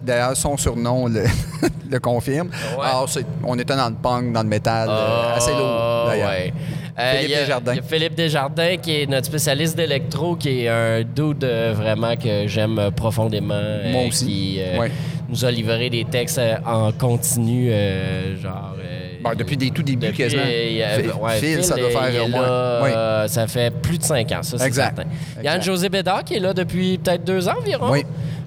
D'ailleurs, 0.03 0.37
son 0.37 0.57
surnom 0.57 1.09
le, 1.09 1.25
le 1.91 1.99
confirme. 1.99 2.49
Ouais. 2.79 2.85
Alors, 2.85 3.09
c'est- 3.09 3.27
on 3.45 3.59
était 3.59 3.75
dans 3.77 3.89
le 3.89 3.97
punk, 3.97 4.33
dans 4.33 4.43
le 4.43 4.49
métal, 4.49 4.89
euh, 4.91 5.35
assez 5.37 5.51
lourd, 5.51 5.61
Ah, 5.67 6.05
d'ailleurs. 6.09 6.29
ouais. 6.31 6.53
Euh, 6.99 7.13
Philippe 7.15 7.29
il 7.29 7.31
y 7.31 7.35
a- 7.35 7.41
Desjardins. 7.41 7.73
il 7.73 7.77
y 7.77 7.81
a 7.81 7.83
Philippe 7.83 8.15
Desjardins, 8.15 8.77
qui 8.77 9.01
est 9.03 9.07
notre 9.07 9.27
spécialiste 9.27 9.77
d'électro, 9.77 10.37
qui 10.37 10.65
est 10.65 10.69
un 10.69 11.03
dude 11.03 11.43
euh, 11.43 11.73
vraiment 11.75 12.15
que 12.17 12.47
j'aime 12.47 12.91
profondément. 12.95 13.55
euh, 13.57 13.91
Moi 13.93 14.03
aussi. 14.09 14.27
Qui 14.27 14.57
euh, 14.61 14.79
Ouais. 14.79 14.91
nous 15.29 15.45
a 15.45 15.51
livré 15.51 15.89
des 15.91 16.05
textes 16.05 16.39
euh, 16.39 16.57
en 16.67 16.93
continu, 16.93 17.71
euh, 17.73 18.37
genre. 18.41 18.75
Bon, 19.23 19.31
depuis 19.37 19.57
des 19.57 19.71
tout 19.71 19.83
débuts, 19.83 20.07
depuis, 20.07 20.19
quasiment. 20.19 20.43
euh, 20.45 20.67
il 20.71 20.77
y 20.77 20.83
a- 20.83 20.99
Phil- 21.39 21.65
ça 21.65 21.77
doit 21.77 21.91
faire 21.91 22.11
il 22.15 22.21
au 22.21 22.29
moins. 22.29 22.83
Oui. 22.83 22.91
euh, 22.95 23.29
ça 23.29 23.47
fait 23.47 23.71
plus 23.73 23.99
de 23.99 24.03
cinq 24.05 24.31
ans, 24.33 24.43
ça, 24.43 24.59
c'est 24.59 24.73
certain. 24.73 25.03
Exact. 25.03 25.45
Yann-José 25.45 25.89
Bédard, 25.89 26.25
qui 26.25 26.35
est 26.35 26.41
là 26.41 26.53
depuis 26.53 26.99
peut-être 26.99 27.25
deux 27.25 27.49
ans 27.49 27.55
environ. 27.61 27.91
Oui. 27.93 28.05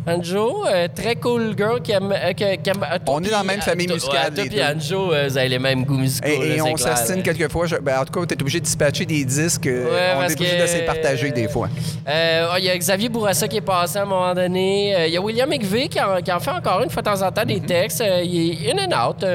Anjo, 0.07 0.65
euh, 0.67 0.87
très 0.93 1.15
cool 1.15 1.53
girl 1.57 1.81
qui 1.81 1.91
aime. 1.91 2.11
euh, 2.11 2.33
qui- 2.33 2.57
qui 2.61 2.69
aime- 2.69 2.83
euh, 2.83 2.97
On 3.07 3.21
est 3.23 3.29
dans 3.31 3.37
la 3.39 3.43
même 3.43 3.61
famille 3.61 3.87
musicale, 3.87 4.33
ouais, 4.37 4.47
Toi 4.47 4.55
deux. 4.73 4.77
Anjo, 4.77 5.05
vous 5.07 5.37
avez 5.37 5.49
les 5.49 5.59
mêmes 5.59 5.83
goûts 5.83 5.97
musicaux. 5.97 6.27
Et, 6.27 6.57
et 6.57 6.61
on 6.61 6.77
s'astine 6.77 7.23
quelquefois. 7.23 7.65
je- 7.65 7.77
ben, 7.77 7.99
en 8.01 8.05
tout 8.05 8.19
cas, 8.19 8.25
tu 8.27 8.35
es 8.35 8.41
obligé 8.41 8.59
de 8.59 8.65
dispatcher 8.65 9.05
des 9.05 9.25
disques. 9.25 9.65
Ouais, 9.65 9.81
on 10.17 10.21
est 10.21 10.33
obligé 10.33 10.57
que- 10.57 10.61
de 10.61 10.67
se 10.67 10.75
les 10.77 10.85
partager 10.85 11.31
des 11.31 11.47
fois. 11.47 11.69
Il 12.07 12.63
y 12.63 12.69
a 12.69 12.77
Xavier 12.77 13.09
Bourassa 13.09 13.47
qui 13.47 13.57
est 13.57 13.61
passé 13.61 13.97
à 13.97 14.03
un 14.03 14.05
moment 14.05 14.33
donné. 14.33 14.93
Il 15.07 15.13
y 15.13 15.17
a 15.17 15.21
William 15.21 15.49
McVeigh 15.49 15.89
qui 15.89 15.99
en, 15.99 16.21
qui 16.21 16.31
en 16.31 16.39
fait 16.39 16.51
encore 16.51 16.81
une 16.83 16.89
fois 16.89 17.01
de 17.01 17.09
temps 17.09 17.21
en 17.21 17.31
temps 17.31 17.43
des 17.45 17.55
Mm-hmm. 17.59 17.65
textes. 17.65 18.03
Il 18.23 18.67
est 18.67 18.71
in 18.71 18.77
and 18.91 19.09
out, 19.09 19.25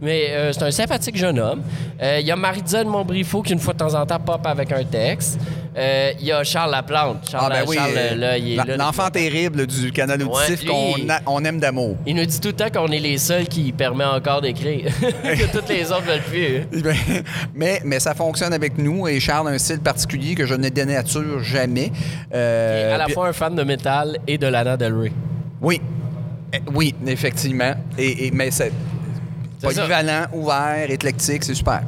mais 0.00 0.52
c'est 0.52 0.62
un 0.62 0.70
sympathique 0.70 1.16
jeune 1.16 1.38
homme. 1.40 1.62
Il 2.00 2.26
y 2.26 2.30
a 2.30 2.36
Marie-Diane 2.36 2.86
Montbriffaut 2.86 3.42
qui, 3.42 3.52
une 3.52 3.58
fois 3.58 3.72
de 3.72 3.78
temps 3.78 3.94
en 3.94 4.06
temps, 4.06 4.20
pop 4.20 4.46
avec 4.46 4.70
un 4.72 4.84
texte. 4.84 5.38
Euh, 5.76 6.12
Il 6.20 6.26
y 6.26 6.32
a 6.32 6.44
Charles 6.44 6.70
Laplante. 6.70 7.28
Charles, 7.28 7.52
Ah, 7.52 7.60
ben 7.60 7.64
oui. 7.68 7.76
Charles, 7.76 7.92
euh, 7.96 8.14
là, 8.14 8.38
il 8.38 8.58
est. 8.60 8.76
L'enfant 8.76 9.10
terrible 9.10 9.66
du 9.66 9.90
canal 9.90 10.22
auditif 10.22 10.64
qu'on 10.64 10.94
on 11.26 11.44
aime 11.44 11.58
d'amour. 11.58 11.96
Il 12.06 12.14
nous 12.16 12.24
dit 12.24 12.40
tout 12.40 12.48
le 12.48 12.54
temps 12.54 12.70
qu'on 12.70 12.88
est 12.92 13.00
les 13.00 13.18
seuls 13.18 13.46
qui 13.48 13.72
permet 13.72 14.04
encore 14.04 14.40
d'écrire. 14.40 14.92
que 15.00 15.50
toutes 15.52 15.68
les 15.68 15.90
autres 15.90 16.02
veulent 16.04 16.20
plus. 16.20 16.60
Ben, 16.84 16.96
mais, 17.54 17.80
mais 17.84 17.98
ça 18.00 18.14
fonctionne 18.14 18.52
avec 18.52 18.78
nous 18.78 19.08
et 19.08 19.18
Charles 19.20 19.48
a 19.48 19.50
un 19.50 19.58
style 19.58 19.80
particulier 19.80 20.34
que 20.34 20.46
je 20.46 20.54
ne 20.54 20.68
dénature 20.68 21.42
jamais. 21.42 21.90
Euh, 22.34 22.94
à 22.94 22.98
la 22.98 23.04
puis- 23.06 23.14
fois 23.14 23.28
un 23.28 23.32
fan 23.32 23.54
de 23.54 23.62
métal 23.64 24.18
et 24.26 24.38
de 24.38 24.46
Lana 24.46 24.76
Del 24.76 24.94
Rey. 24.94 25.12
Oui. 25.60 25.80
Eh, 26.52 26.58
Oui, 26.72 26.94
effectivement. 27.06 27.72
Et, 27.98 28.26
et- 28.26 28.30
mais 28.30 28.50
c'est 28.50 28.70
polyvalent, 29.62 30.26
ouvert, 30.32 30.90
éclectique, 30.90 31.42
c'est 31.44 31.54
super. 31.54 31.82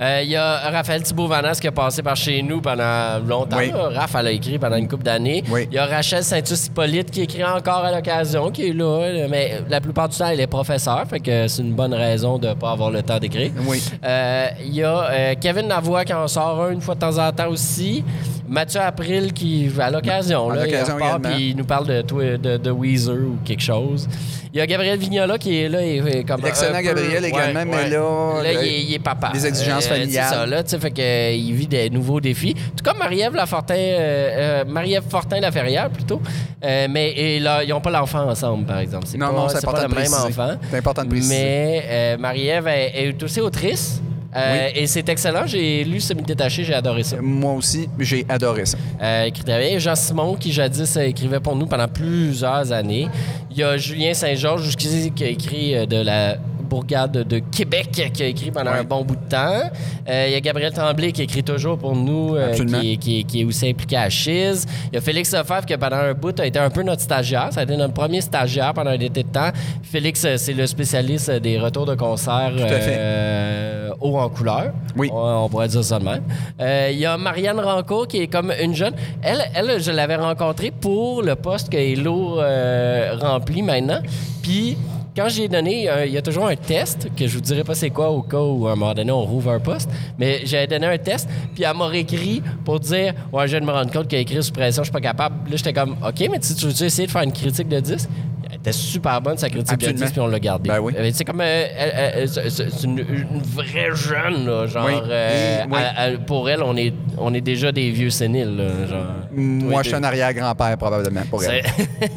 Euh, 0.00 0.20
Il 0.22 0.30
y 0.30 0.36
a 0.36 0.70
Raphaël 0.70 1.02
Thibault-Vanas 1.02 1.58
qui 1.60 1.66
a 1.66 1.72
passé 1.72 2.02
par 2.02 2.16
chez 2.16 2.42
nous 2.42 2.60
pendant 2.60 3.18
longtemps. 3.26 3.58
Oui. 3.58 3.70
là. 3.70 3.90
Raph, 4.00 4.14
elle 4.18 4.26
a 4.28 4.30
écrit 4.30 4.58
pendant 4.58 4.76
une 4.76 4.88
couple 4.88 5.02
d'années. 5.04 5.44
Oui. 5.50 5.66
Il 5.70 5.74
y 5.74 5.78
a 5.78 5.84
Rachel 5.86 6.24
Saint-Hippolyte 6.24 7.10
qui 7.10 7.22
écrit 7.22 7.44
encore 7.44 7.84
à 7.84 7.92
l'occasion, 7.92 8.50
qui 8.50 8.68
est 8.68 8.72
là. 8.72 9.26
Mais 9.28 9.60
la 9.68 9.80
plupart 9.80 10.08
du 10.08 10.16
temps, 10.16 10.26
elle 10.28 10.40
est 10.40 10.46
professeure, 10.46 11.04
fait 11.08 11.20
que 11.20 11.46
c'est 11.48 11.62
une 11.62 11.74
bonne 11.74 11.92
raison 11.94 12.38
de 12.38 12.48
ne 12.48 12.54
pas 12.54 12.70
avoir 12.72 12.90
le 12.90 13.02
temps 13.02 13.18
d'écrire. 13.18 13.50
Oui. 13.66 13.82
Euh, 14.04 14.46
Il 14.64 14.74
y 14.74 14.82
a 14.82 15.10
euh, 15.10 15.34
Kevin 15.40 15.68
Lavoie 15.68 16.04
qui 16.04 16.14
en 16.14 16.26
sort 16.28 16.62
un 16.64 16.70
une 16.70 16.80
fois 16.80 16.94
de 16.94 17.00
temps 17.00 17.18
en 17.18 17.30
temps 17.32 17.48
aussi. 17.48 18.02
Mathieu 18.50 18.80
April 18.80 19.32
qui, 19.32 19.70
à 19.78 19.90
l'occasion, 19.90 20.50
là, 20.50 20.66
il 20.66 20.76
repart, 20.76 21.22
puis 21.22 21.50
il 21.50 21.56
nous 21.56 21.64
parle 21.64 21.86
de, 21.86 22.02
toi- 22.02 22.36
de, 22.36 22.56
de 22.56 22.70
Weezer 22.72 23.14
ou 23.14 23.36
quelque 23.44 23.62
chose. 23.62 24.08
Il 24.52 24.58
y 24.58 24.60
a 24.60 24.66
Gabriel 24.66 24.98
Vignola 24.98 25.38
qui 25.38 25.56
est 25.60 25.68
là. 25.68 25.80
Et, 25.80 25.98
et 25.98 26.24
comme 26.24 26.40
peu- 26.40 26.48
Gabriel 26.82 27.24
également, 27.24 27.64
mais 27.64 27.88
là, 27.88 28.42
Là, 28.42 28.52
le- 28.52 28.58
il, 28.66 28.68
est, 28.68 28.82
il 28.82 28.94
est 28.94 28.98
papa. 28.98 29.30
les 29.32 29.46
exigences 29.46 29.86
Euh, 29.86 29.90
familiales. 29.90 30.26
C'est 30.28 30.34
ça, 30.34 30.46
là, 30.46 30.62
tu 30.64 30.70
sais, 30.70 30.78
fait 30.80 30.90
que, 30.90 31.00
euh, 31.00 31.30
il 31.32 31.52
vit 31.54 31.68
des 31.68 31.88
nouveaux 31.90 32.20
défis. 32.20 32.54
Tout 32.54 32.82
comme 32.84 32.98
Marie-Ève 32.98 33.36
Lafortin, 33.36 33.74
euh, 33.76 33.84
euh, 34.00 34.64
Marie-Ève 34.66 35.04
Fortin-Laferrière, 35.08 35.88
plutôt. 35.90 36.20
Euh, 36.64 36.88
mais 36.90 37.12
et 37.12 37.38
là, 37.38 37.62
ils 37.62 37.70
n'ont 37.70 37.80
pas 37.80 37.90
l'enfant 37.92 38.28
ensemble, 38.28 38.66
par 38.66 38.80
exemple. 38.80 39.04
C'est 39.06 39.16
Non, 39.18 39.26
pas, 39.28 39.32
non, 39.32 39.48
c'est 39.48 39.60
c'est 39.60 39.66
pas 39.66 39.70
important 39.70 39.88
le 39.88 39.94
de 39.94 40.00
même 40.00 40.12
enfant. 40.14 40.58
C'est 40.70 40.76
important 40.78 41.04
de 41.04 41.08
préciser. 41.08 41.34
Mais 41.34 41.84
euh, 41.88 42.16
Marie-Ève 42.18 42.66
est, 42.66 42.92
est 43.08 43.22
aussi 43.22 43.40
autrice. 43.40 44.02
Euh, 44.36 44.68
Et 44.74 44.86
c'est 44.86 45.08
excellent. 45.08 45.46
J'ai 45.46 45.84
lu 45.84 46.00
Semi-détaché, 46.00 46.64
j'ai 46.64 46.74
adoré 46.74 47.02
ça. 47.02 47.16
Moi 47.20 47.52
aussi, 47.52 47.88
j'ai 47.98 48.24
adoré 48.28 48.64
ça. 48.66 48.78
Euh, 49.02 49.24
écrit 49.24 49.44
très 49.44 49.58
bien. 49.58 49.78
Jean 49.78 49.94
Simon, 49.94 50.34
qui 50.36 50.52
jadis 50.52 50.96
écrivait 50.96 51.40
pour 51.40 51.56
nous 51.56 51.66
pendant 51.66 51.88
plusieurs 51.88 52.70
années. 52.72 53.08
Il 53.50 53.58
y 53.58 53.62
a 53.62 53.76
Julien 53.76 54.14
Saint-Georges, 54.14 54.76
qui 54.76 55.24
a 55.24 55.28
écrit 55.28 55.74
euh, 55.74 55.86
de 55.86 55.96
la 55.96 56.36
bourgade 56.70 57.12
de 57.12 57.38
Québec, 57.40 57.88
qui 58.14 58.22
a 58.22 58.26
écrit 58.26 58.50
pendant 58.50 58.70
Ouais. 58.70 58.78
un 58.78 58.84
bon 58.84 59.04
bout 59.04 59.16
de 59.16 59.28
temps. 59.28 59.60
Euh, 60.08 60.24
il 60.28 60.32
y 60.32 60.36
a 60.36 60.40
Gabriel 60.40 60.72
Tremblay, 60.72 61.12
qui 61.12 61.22
écrit 61.22 61.42
toujours 61.42 61.76
pour 61.76 61.94
nous, 61.96 62.34
euh, 62.36 62.52
qui, 62.54 62.92
est- 62.92 62.96
qui 62.96 63.20
est- 63.20 63.24
qui 63.24 63.40
est 63.40 63.44
aussi 63.44 63.68
impliqué 63.68 63.96
à 63.96 64.08
Chiz. 64.08 64.64
Il 64.90 64.94
y 64.94 64.98
a 64.98 65.00
Félix 65.00 65.32
Lefebvre, 65.34 65.66
qui 65.66 65.76
pendant 65.76 65.96
un 65.96 66.14
bout 66.14 66.38
a 66.40 66.46
été 66.46 66.58
un 66.58 66.70
peu 66.70 66.82
notre 66.82 67.02
stagiaire. 67.02 67.48
Ça 67.52 67.60
a 67.60 67.62
été 67.64 67.76
notre 67.76 67.94
premier 67.94 68.20
stagiaire 68.20 68.72
pendant 68.74 68.90
un 68.90 68.94
été 69.00 69.22
de 69.24 69.28
temps. 69.28 69.50
Félix, 69.82 70.24
euh, 70.24 70.36
c'est 70.38 70.52
le 70.54 70.66
spécialiste 70.66 71.30
des 71.30 71.58
retours 71.58 71.86
de 71.86 71.94
concert 71.96 72.52
euh, 72.56 73.90
haut 74.00 74.16
en 74.18 74.28
couleur. 74.28 74.72
Oui. 74.96 75.10
On, 75.12 75.44
on 75.44 75.48
pourrait 75.48 75.68
dire 75.68 75.84
ça 75.84 75.98
de 75.98 76.04
même. 76.04 76.22
Euh, 76.60 76.88
Il 76.92 76.98
y 76.98 77.06
a 77.06 77.16
Marianne 77.16 77.60
Rancourt 77.60 78.06
qui 78.08 78.18
est 78.22 78.26
comme 78.28 78.52
une 78.62 78.74
jeune. 78.74 78.94
Elle, 79.22 79.42
elle 79.54 79.80
je 79.80 79.90
l'avais 79.90 80.16
rencontrée 80.16 80.70
pour 80.70 81.22
le 81.22 81.34
poste 81.36 81.70
que 81.70 81.76
Hello 81.76 82.40
euh, 82.40 83.16
remplit 83.20 83.62
maintenant. 83.62 84.00
Puis, 84.42 84.76
quand 85.16 85.28
j'ai 85.28 85.48
donné, 85.48 85.88
euh, 85.88 86.06
il 86.06 86.12
y 86.12 86.18
a 86.18 86.22
toujours 86.22 86.46
un 86.46 86.56
test, 86.56 87.08
que 87.16 87.26
je 87.26 87.34
vous 87.34 87.40
dirai 87.40 87.64
pas 87.64 87.74
c'est 87.74 87.90
quoi 87.90 88.10
au 88.10 88.22
cas 88.22 88.40
où 88.40 88.66
à 88.68 88.72
un 88.72 88.76
moment 88.76 88.94
donné 88.94 89.10
on 89.10 89.22
rouvre 89.22 89.50
un 89.50 89.60
poste, 89.60 89.90
mais 90.18 90.42
j'avais 90.44 90.66
donné 90.66 90.86
un 90.86 90.98
test, 90.98 91.28
puis 91.54 91.64
elle 91.64 91.76
m'a 91.76 91.86
réécrit 91.86 92.42
pour 92.64 92.80
dire 92.80 93.14
Ouais, 93.32 93.46
je 93.46 93.52
viens 93.52 93.60
de 93.60 93.66
me 93.66 93.72
rendre 93.72 93.90
compte 93.90 94.08
qu'elle 94.08 94.20
écrit 94.20 94.42
sous 94.42 94.52
pression, 94.52 94.82
je 94.82 94.86
suis 94.86 94.92
pas 94.92 95.00
capable. 95.00 95.50
Là, 95.50 95.56
j'étais 95.56 95.72
comme 95.72 95.96
OK, 96.06 96.28
mais 96.30 96.38
tu 96.38 96.54
tu 96.54 96.66
veux 96.66 96.84
essayer 96.84 97.06
de 97.06 97.12
faire 97.12 97.22
une 97.22 97.32
critique 97.32 97.68
de 97.68 97.80
disque 97.80 98.08
Elle 98.52 98.58
était 98.58 98.72
super 98.72 99.20
bonne, 99.20 99.38
sa 99.38 99.48
critique 99.48 99.72
Absolument. 99.72 100.06
de 100.06 100.10
puis 100.10 100.20
on 100.20 100.26
l'a 100.26 100.40
gardée. 100.40 100.68
Ben 100.70 100.80
oui. 100.80 100.92
Euh, 100.96 101.10
C'est 101.12 101.24
comme. 101.24 101.40
euh, 101.40 102.26
c'est 102.26 102.82
une, 102.84 102.98
une 102.98 103.42
vraie 103.42 103.94
jeune, 103.94 104.46
là, 104.46 104.66
genre. 104.66 104.86
Oui. 104.86 104.94
euh, 105.08 105.64
oui. 105.70 106.18
pour 106.26 106.48
elle, 106.50 106.62
on 106.62 106.76
est, 106.76 106.92
on 107.18 107.32
est 107.34 107.40
déjà 107.40 107.70
des 107.72 107.90
vieux 107.90 108.10
séniles, 108.10 108.56
là, 108.56 108.86
genre. 108.88 109.06
Moi, 109.32 109.82
je 109.82 109.88
suis 109.88 109.96
un 109.96 110.02
arrière-grand-père, 110.04 110.76
probablement, 110.76 111.22
pour 111.30 111.44
elle. 111.44 111.62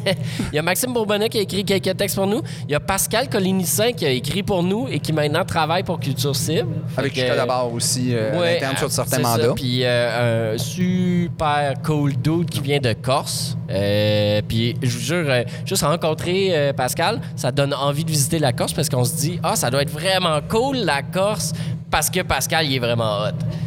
Il 0.52 0.56
y 0.56 0.58
a 0.58 0.62
Maxime 0.62 0.92
Bourbonnais 0.92 1.28
qui 1.28 1.38
a 1.38 1.42
écrit 1.42 1.64
quelques 1.64 1.96
textes 1.96 2.16
pour 2.16 2.26
nous. 2.26 2.42
Il 2.68 2.72
y 2.72 2.74
a 2.74 2.80
Pascal 2.80 3.28
Colinissin 3.28 3.92
qui 3.92 4.04
a 4.06 4.10
écrit 4.10 4.42
pour 4.42 4.62
nous 4.62 4.88
et 4.90 4.98
qui 4.98 5.12
maintenant 5.12 5.44
travaille 5.44 5.82
pour 5.84 6.00
Culture 6.00 6.34
Cible. 6.34 6.68
Avec 6.96 7.12
qui 7.12 7.20
je 7.20 7.26
collabore 7.28 7.72
aussi 7.72 8.14
à 8.14 8.38
Ouais, 8.38 8.54
l'interne 8.54 8.76
sur 8.76 8.90
certains 8.90 9.20
mandats. 9.20 9.52
Puis 9.54 9.84
un 9.84 10.58
super 10.58 11.74
cool 11.84 12.14
dude 12.16 12.50
qui 12.50 12.60
vient 12.60 12.80
de 12.80 12.92
Corse. 12.92 13.56
Euh, 13.74 14.40
puis 14.46 14.76
je 14.82 14.90
vous 14.90 15.04
jure, 15.04 15.24
euh, 15.28 15.42
juste 15.66 15.82
rencontrer 15.82 16.48
euh, 16.50 16.72
Pascal, 16.72 17.20
ça 17.36 17.50
donne 17.50 17.74
envie 17.74 18.04
de 18.04 18.10
visiter 18.10 18.38
la 18.38 18.52
Corse 18.52 18.72
parce 18.72 18.88
qu'on 18.88 19.04
se 19.04 19.16
dit, 19.16 19.40
ah, 19.42 19.56
ça 19.56 19.70
doit 19.70 19.82
être 19.82 19.90
vraiment 19.90 20.40
cool 20.48 20.76
la 20.76 21.02
Corse 21.02 21.52
parce 21.90 22.08
que 22.08 22.20
Pascal, 22.20 22.66
il 22.66 22.76
est 22.76 22.78
vraiment 22.78 23.24
hot. 23.24 23.63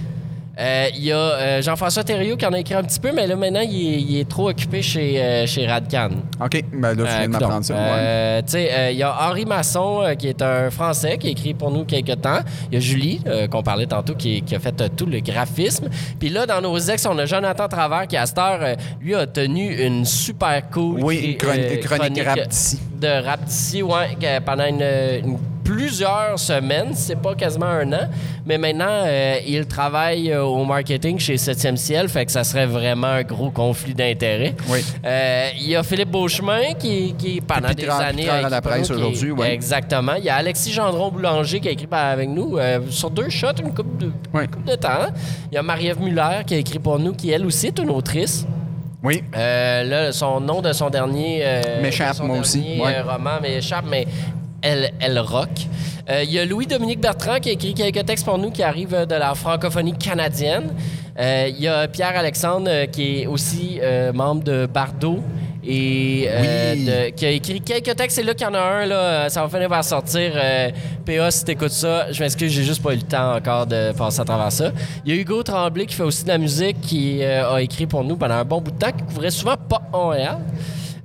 Euh, 0.59 0.87
Il 0.95 1.03
y 1.03 1.11
a 1.11 1.17
euh, 1.17 1.61
Jean-François 1.61 2.03
Thériault 2.03 2.35
qui 2.35 2.45
en 2.45 2.53
a 2.53 2.59
écrit 2.59 2.73
un 2.73 2.83
petit 2.83 2.99
peu, 2.99 3.11
mais 3.13 3.27
là 3.27 3.35
maintenant, 3.35 3.61
il 3.61 3.93
est, 3.93 4.01
il 4.01 4.19
est 4.19 4.27
trop 4.29 4.49
occupé 4.49 4.81
chez, 4.81 5.21
euh, 5.21 5.45
chez 5.45 5.67
Radcan. 5.67 6.09
OK, 6.43 6.63
ben 6.73 6.93
là, 6.93 6.95
tu 6.95 7.01
viens 7.03 7.21
de 7.27 7.27
m'apprendre 7.27 7.65
ça. 7.65 7.73
ouais. 7.75 8.43
Tu 8.43 8.51
sais, 8.51 8.89
il 8.93 8.97
y 8.97 9.03
a 9.03 9.15
Henri 9.29 9.45
Masson, 9.45 10.15
qui 10.17 10.27
est 10.27 10.41
un 10.41 10.69
Français, 10.71 11.17
qui 11.17 11.27
a 11.27 11.31
écrit 11.31 11.53
pour 11.53 11.71
nous 11.71 11.85
quelques 11.85 12.21
temps. 12.21 12.39
Il 12.71 12.75
y 12.75 12.77
a 12.77 12.79
Julie, 12.79 13.21
qu'on 13.51 13.61
parlait 13.63 13.85
tantôt, 13.85 14.15
qui, 14.15 14.41
qui 14.41 14.55
a 14.55 14.59
fait 14.59 14.75
tout 14.95 15.05
le 15.05 15.19
graphisme. 15.19 15.89
Puis 16.19 16.29
là, 16.29 16.45
dans 16.45 16.61
nos 16.61 16.77
ex, 16.77 17.05
on 17.05 17.17
a 17.19 17.25
Jonathan 17.25 17.67
Travers, 17.67 18.07
qui 18.07 18.17
à 18.17 18.25
cette 18.25 18.37
heure, 18.37 18.59
lui, 19.01 19.13
a 19.15 19.27
tenu 19.27 19.75
une 19.85 20.05
super 20.05 20.69
cool 20.71 20.99
Oui, 21.03 21.17
une 21.17 21.37
chroni- 21.37 21.59
euh, 21.59 21.77
chronique 21.81 22.23
rap 22.23 22.47
d'ici. 22.47 22.79
De 22.99 23.23
rap 23.25 23.43
d'ici, 23.45 23.83
ouais, 23.83 24.17
pendant 24.45 24.65
une, 24.65 24.81
une- 24.81 25.37
plusieurs 25.67 26.39
semaines, 26.39 26.91
c'est 26.93 27.17
pas 27.21 27.35
quasiment 27.35 27.65
un 27.65 27.91
an. 27.91 28.07
Mais 28.45 28.57
maintenant, 28.57 28.85
euh, 29.05 29.35
il 29.45 29.65
travaille 29.67 30.31
euh, 30.31 30.41
au 30.43 30.63
marketing 30.63 31.19
chez 31.19 31.35
7e 31.35 31.75
Ciel, 31.75 32.07
fait 32.07 32.25
que 32.25 32.31
ça 32.31 32.45
serait 32.45 32.65
vraiment 32.65 33.07
un 33.07 33.23
gros 33.23 33.51
conflit 33.51 33.93
d'intérêts. 33.93 34.55
Oui. 34.69 34.79
Euh, 35.05 35.49
Il 35.59 35.67
y 35.67 35.75
a 35.75 35.83
Philippe 35.83 36.09
Beauchemin 36.09 36.73
qui, 36.79 37.13
qui 37.17 37.41
pendant 37.41 37.73
des 37.73 37.89
années. 37.89 38.29
À 38.29 38.47
la 38.49 38.61
presse 38.61 38.89
aujourd'hui. 38.91 39.33
Exactement. 39.43 40.13
Il 40.17 40.23
y 40.23 40.29
a 40.29 40.35
Alexis 40.35 40.71
Gendron 40.71 41.11
Boulanger 41.11 41.59
qui 41.59 41.67
a 41.67 41.71
écrit 41.71 41.87
avec 41.91 42.29
nous 42.29 42.57
euh, 42.57 42.79
sur 42.89 43.09
deux 43.11 43.29
shots, 43.29 43.47
une 43.61 43.73
coupe 43.73 43.97
de, 43.97 44.09
Oui. 44.33 44.43
temps. 44.79 45.07
Il 45.51 45.55
y 45.55 45.57
a 45.57 45.63
Marie-Ève 45.63 45.99
Muller 46.01 46.43
qui 46.47 46.53
a 46.53 46.57
écrit 46.59 46.79
pour 46.79 46.97
nous, 46.97 47.11
qui 47.13 47.29
elle 47.31 47.45
aussi 47.45 47.67
est 47.67 47.79
une 47.79 47.89
autrice. 47.89 48.45
Oui. 49.03 49.21
Euh, 49.35 49.83
là, 49.83 50.11
son 50.13 50.39
nom 50.39 50.61
de 50.61 50.71
son 50.71 50.89
dernier. 50.89 51.41
euh, 51.43 51.81
M'échappe, 51.81 52.17
de 52.19 52.23
moi 52.23 52.39
aussi, 52.39 52.79
ouais. 52.81 52.95
euh, 52.95 53.03
roman 53.03 53.39
m'échappe, 53.41 53.85
mais 53.89 54.07
elle, 54.61 54.91
elle 54.99 55.19
rock. 55.19 55.49
Euh, 56.09 56.23
Il 56.23 56.31
y 56.31 56.39
a 56.39 56.45
Louis-Dominique 56.45 56.99
Bertrand 57.01 57.39
qui 57.39 57.49
a 57.49 57.51
écrit 57.53 57.73
quelques 57.73 58.05
textes 58.05 58.25
pour 58.25 58.37
nous 58.37 58.49
qui 58.51 58.63
arrivent 58.63 58.93
euh, 58.93 59.05
de 59.05 59.15
la 59.15 59.35
francophonie 59.35 59.93
canadienne. 59.97 60.73
Euh, 61.19 61.47
Il 61.49 61.59
y 61.61 61.67
a 61.67 61.87
Pierre-Alexandre 61.87 62.85
qui 62.91 63.21
est 63.21 63.27
aussi 63.27 63.79
euh, 63.81 64.13
membre 64.13 64.43
de 64.43 64.65
Bardo 64.65 65.19
et 65.69 66.29
Oui. 66.29 66.85
de- 66.85 67.09
qui 67.09 67.25
a 67.25 67.29
écrit 67.31 67.59
quelques 67.59 67.93
textes. 67.95 68.15
C'est 68.15 68.23
là 68.23 68.33
qu'il 68.33 68.47
y 68.47 68.49
en 68.49 68.53
a 68.53 68.59
un, 68.59 68.85
là, 68.85 69.29
ça 69.29 69.41
va 69.45 69.49
finir 69.49 69.67
par 69.67 69.83
sortir. 69.83 70.31
PA, 71.05 71.29
si 71.31 71.43
t'écoutes 71.43 71.71
ça, 71.71 72.09
je 72.11 72.23
m'excuse, 72.23 72.51
j'ai 72.53 72.63
juste 72.63 72.81
pas 72.81 72.93
eu 72.93 72.97
le 72.97 73.01
temps 73.01 73.35
encore 73.35 73.67
de 73.67 73.91
passer 73.91 74.21
à 74.21 74.25
travers 74.25 74.51
ça. 74.51 74.71
Il 75.05 75.13
y 75.13 75.17
a 75.17 75.21
Hugo 75.21 75.43
Tremblay 75.43 75.85
qui 75.85 75.95
fait 75.95 76.03
aussi 76.03 76.23
de 76.23 76.29
la 76.29 76.37
musique, 76.37 76.79
qui 76.79 77.21
a 77.21 77.59
écrit 77.61 77.85
pour 77.85 78.03
nous 78.05 78.15
pendant 78.15 78.35
un 78.35 78.45
bon 78.45 78.61
bout 78.61 78.71
de 78.71 78.77
temps, 78.77 78.91
qui 78.93 79.03
couvrait 79.03 79.31
souvent 79.31 79.55
pas 79.57 79.81
Montréal. 79.91 80.37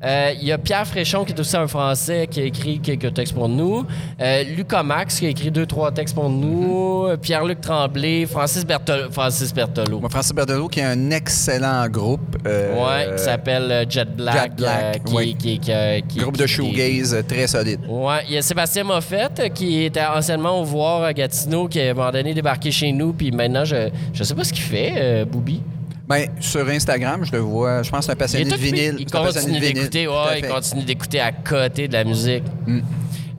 Euh, 0.04 0.32
Il 0.40 0.46
y 0.48 0.52
a 0.52 0.58
Pierre 0.58 0.86
Fréchon, 0.86 1.24
qui 1.24 1.32
est 1.32 1.38
aussi 1.40 1.56
un 1.56 1.66
Français, 1.68 2.26
qui 2.30 2.40
a 2.40 2.44
écrit 2.44 2.80
quelques 2.80 3.14
textes 3.14 3.34
pour 3.34 3.48
nous. 3.48 3.84
Euh, 4.20 4.42
Lucas 4.56 4.82
Max, 4.82 5.18
qui 5.20 5.26
a 5.26 5.28
écrit 5.28 5.50
deux, 5.50 5.66
trois 5.66 5.92
textes 5.92 6.14
pour 6.14 6.28
nous. 6.28 7.06
Euh, 7.06 7.16
Pierre-Luc 7.16 7.60
Tremblay, 7.60 8.26
Francis, 8.26 8.64
Bertol- 8.66 9.10
Francis 9.12 9.54
Berthelot. 9.54 10.00
Moi, 10.00 10.10
Francis 10.10 10.32
Berdelot, 10.32 10.68
qui 10.68 10.80
a 10.80 10.90
un 10.90 11.10
excellent 11.10 11.88
groupe. 11.88 12.36
euh, 12.46 12.74
Ouais, 12.74 13.16
qui 13.16 13.22
s'appelle 13.22 13.70
euh, 13.70 13.84
Jet 13.88 14.08
Black. 14.16 14.34
Jet 14.42 14.56
Black, 14.56 14.82
euh, 14.82 14.92
qui, 15.04 15.14
oui. 15.14 15.36
qui- 15.38 15.58
qui- 15.60 15.70
qui- 16.08 16.18
Groupe 16.18 16.36
de 16.36 16.46
shoegaze 16.46 17.24
très 17.28 17.46
solide. 17.46 17.80
Ouais, 17.88 18.24
il 18.28 18.34
y 18.34 18.38
a 18.38 18.42
Sébastien 18.42 18.84
Moffett 18.84 19.52
qui 19.54 19.84
était 19.84 20.04
anciennement 20.04 20.60
au 20.60 20.64
voir 20.64 21.02
à 21.04 21.12
Gatineau, 21.12 21.68
qui 21.68 21.80
a 21.80 21.88
à 21.88 21.90
un 21.90 21.94
moment 21.94 22.10
donné 22.10 22.34
débarqué 22.34 22.70
chez 22.70 22.90
nous, 22.92 23.12
puis 23.12 23.30
maintenant, 23.30 23.64
je, 23.64 23.88
je 24.12 24.24
sais 24.24 24.34
pas 24.34 24.42
ce 24.44 24.52
qu'il 24.52 24.62
fait, 24.64 25.24
Booby. 25.24 25.62
Ben, 26.08 26.26
sur 26.40 26.66
Instagram, 26.68 27.24
je 27.24 27.32
le 27.32 27.38
vois. 27.38 27.82
Je 27.82 27.90
pense 27.90 28.00
que 28.00 28.04
c'est 28.06 28.12
un 28.12 28.16
passionné 28.16 28.50
de 28.50 28.56
vinyle. 28.56 28.96
il 28.98 29.10
continue 29.10 29.60
d'écouter, 29.60 30.08
ouais, 30.08 30.40
il 30.40 30.48
continue 30.48 30.82
d'écouter 30.84 31.20
à 31.20 31.32
côté 31.32 31.88
de 31.88 31.92
la 31.92 32.04
musique. 32.04 32.44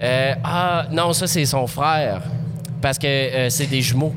Euh, 0.02 0.34
ah, 0.44 0.86
non, 0.92 1.14
ça, 1.14 1.28
c'est 1.28 1.46
son 1.46 1.68
frère. 1.68 2.22
Parce 2.82 2.98
que 2.98 3.08
euh, 3.08 3.50
c'est 3.50 3.68
des 3.68 3.82
jumeaux. 3.82 4.14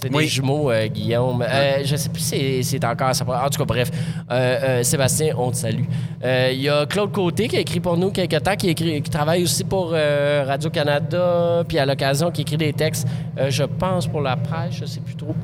C'est 0.00 0.10
des 0.10 0.16
Oui. 0.16 0.26
jumeaux, 0.28 0.70
euh, 0.70 0.86
Guillaume. 0.88 1.42
Euh, 1.48 1.78
je 1.84 1.96
sais 1.96 2.08
plus 2.10 2.20
si 2.22 2.62
c'est- 2.64 2.84
encore 2.84 3.14
ça. 3.14 3.24
En 3.24 3.48
tout 3.48 3.58
cas, 3.58 3.64
bref. 3.64 3.90
Euh, 4.30 4.82
Sébastien, 4.82 5.34
on 5.38 5.50
te 5.50 5.56
salue. 5.56 5.84
Il 6.22 6.60
y 6.60 6.68
a 6.68 6.84
Claude 6.86 7.12
Côté 7.12 7.48
qui 7.48 7.56
a 7.56 7.60
écrit 7.60 7.80
pour 7.80 7.96
nous 7.96 8.10
quelques 8.10 8.42
temps, 8.42 8.56
qui, 8.56 8.70
écrit, 8.70 9.00
qui 9.00 9.10
travaille 9.10 9.42
aussi 9.44 9.64
pour 9.64 9.92
euh, 9.94 10.44
Radio-Canada, 10.46 11.62
puis 11.68 11.78
à 11.78 11.86
l'occasion, 11.86 12.30
qui 12.30 12.42
écrit 12.42 12.56
des 12.58 12.72
textes, 12.72 13.06
je 13.48 13.62
pense, 13.64 14.06
pour 14.06 14.20
la 14.22 14.36
presse, 14.36 14.74
je 14.80 14.84
sais 14.86 15.00
plus 15.00 15.14
trop. 15.14 15.34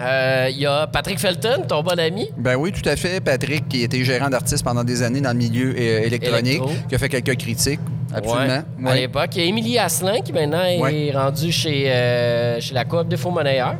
Euh, 0.00 0.48
Il 0.50 0.58
y 0.58 0.66
a 0.66 0.86
Patrick 0.86 1.18
Felton, 1.18 1.64
ton 1.68 1.82
bon 1.82 1.98
ami. 1.98 2.28
Ben 2.36 2.56
oui, 2.56 2.72
tout 2.72 2.86
à 2.88 2.96
fait. 2.96 3.20
Patrick, 3.20 3.68
qui 3.68 3.82
était 3.82 4.02
gérant 4.04 4.30
d'artiste 4.30 4.64
pendant 4.64 4.84
des 4.84 5.02
années 5.02 5.20
dans 5.20 5.32
le 5.32 5.38
milieu 5.38 5.74
euh, 5.76 6.02
électronique, 6.04 6.56
Électro. 6.62 6.70
qui 6.88 6.94
a 6.94 6.98
fait 6.98 7.08
quelques 7.08 7.36
critiques. 7.36 7.80
Absolument. 8.14 8.62
Ouais, 8.80 8.90
À 8.90 8.94
l'époque. 8.94 9.30
Il 9.36 9.42
y 9.42 9.44
a 9.44 9.48
Émilie 9.48 9.78
Asselin 9.78 10.20
qui 10.20 10.32
maintenant 10.32 10.62
est 10.64 11.10
rendue 11.12 11.52
chez, 11.52 11.90
euh, 11.90 12.60
chez 12.60 12.74
la 12.74 12.84
Coop 12.84 13.08
des 13.08 13.16
faux 13.16 13.30
monnayeurs. 13.30 13.76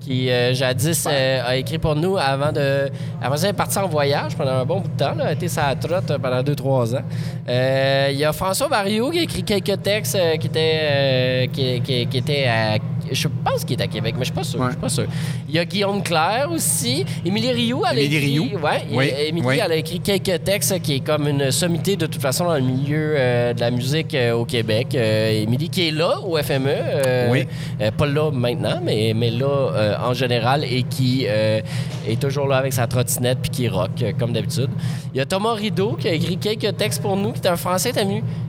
Qui 0.00 0.30
euh, 0.30 0.54
jadis 0.54 1.04
euh, 1.06 1.42
a 1.44 1.56
écrit 1.56 1.76
pour 1.78 1.94
nous 1.94 2.16
avant 2.16 2.50
de. 2.52 2.88
Avant 3.20 3.34
est 3.36 3.52
partie 3.52 3.76
en 3.78 3.88
voyage 3.88 4.34
pendant 4.36 4.52
un 4.52 4.64
bon 4.64 4.80
bout 4.80 4.88
de 4.88 4.96
temps. 4.96 5.14
Là, 5.14 5.24
elle 5.24 5.28
a 5.28 5.32
été 5.32 5.48
sa 5.48 5.74
trotte 5.74 6.10
euh, 6.12 6.18
pendant 6.18 6.40
2-3 6.42 6.96
ans. 6.96 7.02
Euh, 7.48 8.08
Il 8.10 8.16
y 8.16 8.24
a 8.24 8.32
François 8.32 8.68
Barriot 8.68 9.10
qui 9.10 9.18
a 9.18 9.22
écrit 9.22 9.42
quelques 9.42 9.82
textes 9.82 10.14
euh, 10.14 10.36
qui 10.36 10.46
étaient. 10.46 10.78
euh, 10.82 11.46
qui, 11.52 11.80
qui- 11.82 12.06
qui 12.06 12.16
étaient 12.18 12.46
à. 12.46 12.78
Je 13.12 13.28
pense 13.44 13.64
qu'il 13.64 13.78
est 13.80 13.82
à 13.84 13.86
Québec, 13.86 14.14
mais 14.18 14.24
je 14.24 14.26
suis 14.26 14.34
pas 14.34 14.42
sûr. 14.44 14.62
Je 14.64 14.70
suis 14.70 14.80
pas 14.80 14.88
sûr. 14.88 15.04
Il 15.48 15.54
y 15.54 15.58
a 15.58 15.64
Guillaume 15.64 16.02
Claire 16.02 16.48
aussi. 16.52 17.04
Émilie 17.24 17.52
Rioux, 17.52 17.82
elle 17.90 17.98
a 17.98 18.00
Émilie 18.00 18.16
écrit. 18.16 18.26
Rioux. 18.30 18.58
Ouais, 18.62 18.82
Oui, 18.92 19.10
Émilie, 19.28 19.46
oui. 19.46 19.58
elle 19.64 19.72
a 19.72 19.76
écrit 19.76 20.00
quelques 20.00 20.42
textes 20.44 20.80
qui 20.82 20.96
est 20.96 21.00
comme 21.00 21.28
une 21.28 21.50
sommité 21.50 21.96
de 21.96 22.06
toute 22.06 22.20
façon 22.20 22.44
dans 22.46 22.54
le 22.56 22.60
milieu 22.62 23.14
euh, 23.16 23.52
de 23.54 23.60
la 23.60 23.70
musique 23.70 24.14
euh, 24.14 24.32
au 24.32 24.44
Québec. 24.44 24.88
Euh, 24.94 25.42
Émilie 25.42 25.68
qui 25.68 25.88
est 25.88 25.92
là 25.92 26.18
au 26.20 26.36
FME. 26.36 26.66
euh, 26.68 27.28
Oui. 27.30 27.46
euh, 27.80 27.90
pas 27.90 28.06
là 28.06 28.30
maintenant, 28.30 28.80
mais, 28.82 29.12
mais 29.14 29.30
là 29.30 29.46
euh, 29.46 29.94
en 30.02 30.12
général 30.14 30.64
et 30.64 30.82
qui 30.82 31.26
euh, 31.28 31.60
est 32.08 32.20
toujours 32.20 32.46
là 32.48 32.56
avec 32.56 32.72
sa 32.72 32.86
trottinette 32.86 33.38
puis 33.40 33.50
qui 33.50 33.68
rock 33.68 33.90
euh, 34.02 34.12
comme 34.18 34.32
d'habitude. 34.32 34.70
Il 35.14 35.18
y 35.18 35.20
a 35.20 35.26
Thomas 35.26 35.52
Rideau 35.54 35.92
qui 35.98 36.08
a 36.08 36.12
écrit 36.12 36.36
quelques 36.36 36.76
textes 36.76 37.00
pour 37.02 37.16
nous, 37.16 37.32
qui 37.32 37.40
est 37.40 37.48
un 37.48 37.56
Français, 37.56 37.92
t'as? 37.92 38.02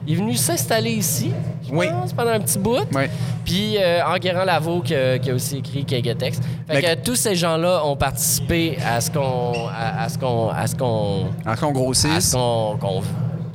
Il 0.07 0.13
est 0.13 0.15
venu 0.15 0.35
s'installer 0.35 0.91
ici, 0.91 1.31
je 1.67 1.73
Oui. 1.73 1.87
pense, 1.89 2.13
pendant 2.13 2.31
un 2.31 2.39
petit 2.39 2.57
bout. 2.57 2.77
Oui. 2.95 3.03
Puis 3.45 3.75
euh, 3.77 4.01
Enguerrand 4.05 4.45
Lavaux 4.49 4.81
qui, 4.81 4.95
a- 4.95 5.19
qui 5.19 5.29
a 5.31 5.33
aussi 5.35 5.57
écrit 5.57 5.85
quelques 5.85 6.17
textes. 6.17 6.43
Fait 6.67 6.81
que 6.81 6.95
tous 7.03 7.15
ces 7.15 7.35
gens-là 7.35 7.83
ont 7.85 7.95
participé 7.95 8.77
à 8.85 8.99
ce 9.01 9.09
qu'on 9.11 9.53
à, 9.69 10.03
à 10.03 10.09
ce 10.09 10.17
qu'on 10.17 10.49
à 10.49 10.65
ce 10.67 10.75
qu'on 10.75 11.25
En 11.45 11.55
qu'on 11.59 11.69
à 11.69 11.71
grossisse. 11.71 12.31
ce 12.31 12.35
qu'on 12.35 12.77
qu'on- 12.81 13.03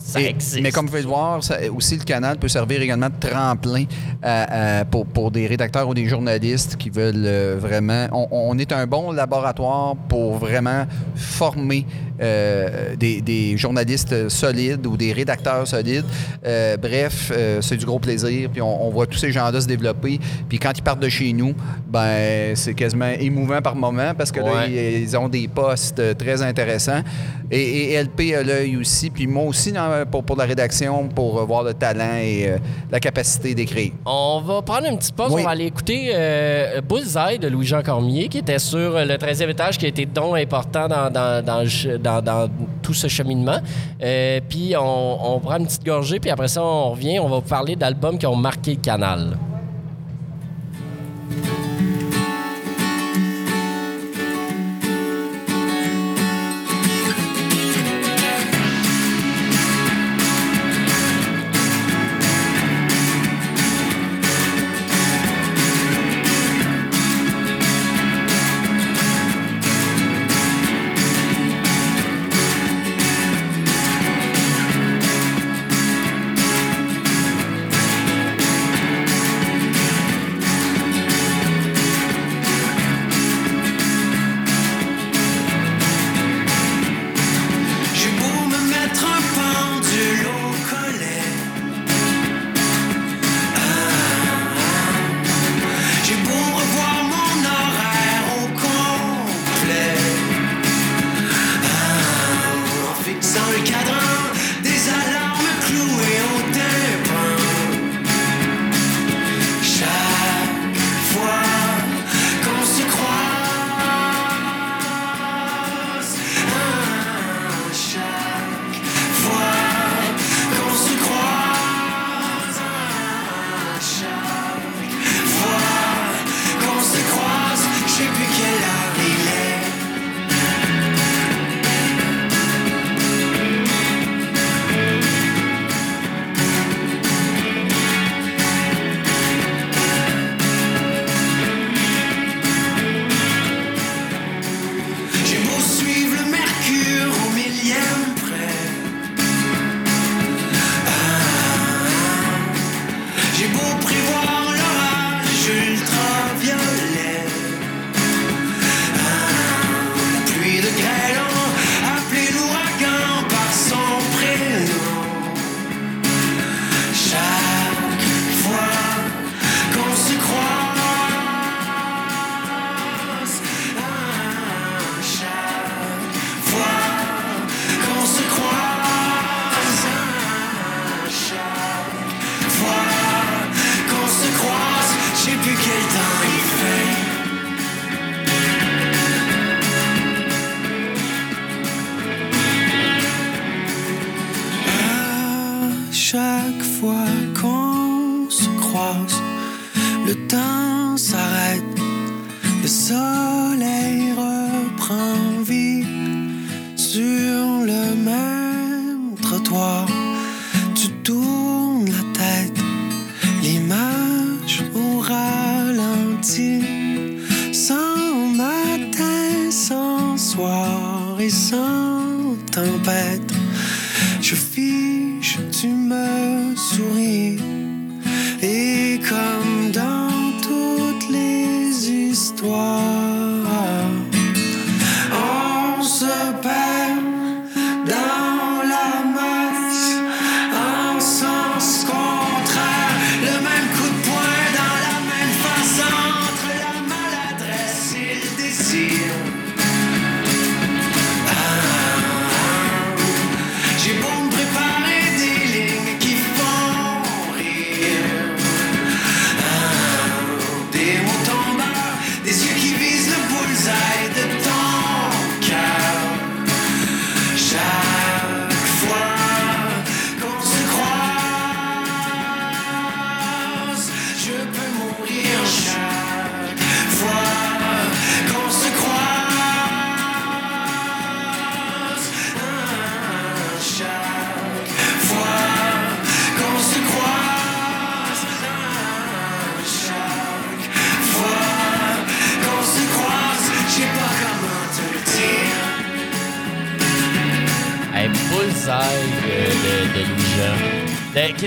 ça 0.07 0.21
Et- 0.21 0.27
existe. 0.27 0.61
mais 0.61 0.71
comme 0.71 0.85
vous 0.87 0.91
pouvez 0.91 1.03
le 1.03 1.09
voir, 1.09 1.43
ça- 1.43 1.59
aussi 1.75 1.97
le 1.97 2.05
canal 2.05 2.37
peut 2.39 2.49
servir 2.49 2.81
également 2.83 3.09
de 3.09 3.19
tremplin 3.29 3.85
à- 4.23 4.81
à- 4.81 4.85
pour, 4.85 5.07
pour 5.07 5.31
des 5.31 5.47
rédacteurs 5.47 5.89
ou 5.89 5.95
des 5.95 6.07
journalistes 6.07 6.77
qui 6.77 6.91
veulent 6.91 7.25
euh, 7.25 7.57
vraiment. 7.59 8.07
On, 8.13 8.29
on 8.31 8.59
est 8.59 8.71
un 8.73 8.87
bon 8.87 9.13
laboratoire 9.13 9.97
pour 10.09 10.37
vraiment 10.37 10.85
former 11.15 11.87
euh, 12.21 12.95
des, 12.97 13.21
des 13.23 13.57
journalistes 13.57 14.29
solides 14.29 14.87
ou 14.87 14.97
des 14.97 15.13
rédacteurs 15.13 15.67
solides. 15.67 16.05
Euh, 16.47 16.77
bref, 16.77 17.33
euh, 17.35 17.61
c'est 17.61 17.77
du 17.77 17.87
gros 17.87 17.99
plaisir. 17.99 18.51
Puis 18.53 18.61
on, 18.63 18.87
on 18.87 18.91
voit 18.91 19.07
tous 19.07 19.19
ces 19.19 19.33
gens-là 19.33 19.61
se 19.61 19.67
développer. 19.67 20.21
Puis 20.49 20.59
quand 20.59 20.73
ils 20.77 20.83
partent 20.83 21.01
de 21.01 21.09
chez 21.09 21.33
nous, 21.33 21.55
ben 21.89 22.55
c'est 22.55 22.75
quasiment 22.75 23.11
émouvant 23.19 23.61
par 23.63 23.75
moment 23.75 24.13
parce 24.17 24.31
que 24.31 24.41
là, 24.41 24.67
ils, 24.69 25.03
ils 25.03 25.17
ont 25.17 25.29
des 25.29 25.49
postes 25.49 25.99
euh, 25.99 26.15
très 26.15 26.43
intéressants. 26.43 27.03
Et, 27.51 27.93
et 27.95 28.03
LP 28.03 28.35
a 28.35 28.43
l'œil 28.43 28.77
aussi, 28.77 29.11
puis 29.11 29.27
moi 29.27 29.45
aussi 29.45 29.71
dans- 29.73 29.91
pour, 30.11 30.25
pour 30.25 30.37
la 30.37 30.45
rédaction, 30.45 31.09
pour 31.09 31.39
euh, 31.39 31.45
voir 31.45 31.63
le 31.63 31.75
talent 31.75 32.17
et 32.17 32.49
euh, 32.49 32.59
la 32.91 33.01
capacité 33.01 33.55
d'écrire. 33.55 33.93
On 34.05 34.41
va 34.45 34.63
prendre 34.63 34.87
une 34.87 34.99
petite 34.99 35.15
pause. 35.15 35.33
Oui. 35.33 35.43
On 35.43 35.45
va 35.45 35.51
aller 35.51 35.67
écouter 35.67 36.11
euh, 36.15 36.81
Bullseye 36.81 37.39
de 37.39 37.49
Louis-Jean 37.49 37.83
Cormier, 37.83 38.29
qui 38.29 38.39
était 38.39 38.59
sur 38.59 38.97
euh, 38.97 39.05
le 39.05 39.15
13e 39.15 39.51
étage, 39.51 39.79
qui 39.79 39.87
a 39.87 39.89
été 39.89 40.07
don 40.07 40.35
important 40.35 40.89
dans, 40.89 41.11
dans, 41.11 42.23
dans, 42.23 42.49
tout 42.83 42.95
ce 42.95 43.09
cheminement. 43.09 43.59
Euh, 44.03 44.41
puis 44.49 44.75
on, 44.77 45.35
on 45.35 45.41
prend 45.41 45.59
une 45.59 45.67
petite 45.67 45.85
gorgée, 45.85 46.21
puis 46.21 46.31
après 46.31 46.49
ça, 46.49 46.63
on 46.63 46.91
revient. 46.91 47.19
On 47.19 47.29
va 47.29 47.37
vous 47.37 47.43
parler 47.43 47.77
d'albums 47.77 48.19
qui 48.19 48.27
ont 48.27 48.37
marqué 48.37 48.73
le 48.73 48.81
canal. 48.81 49.37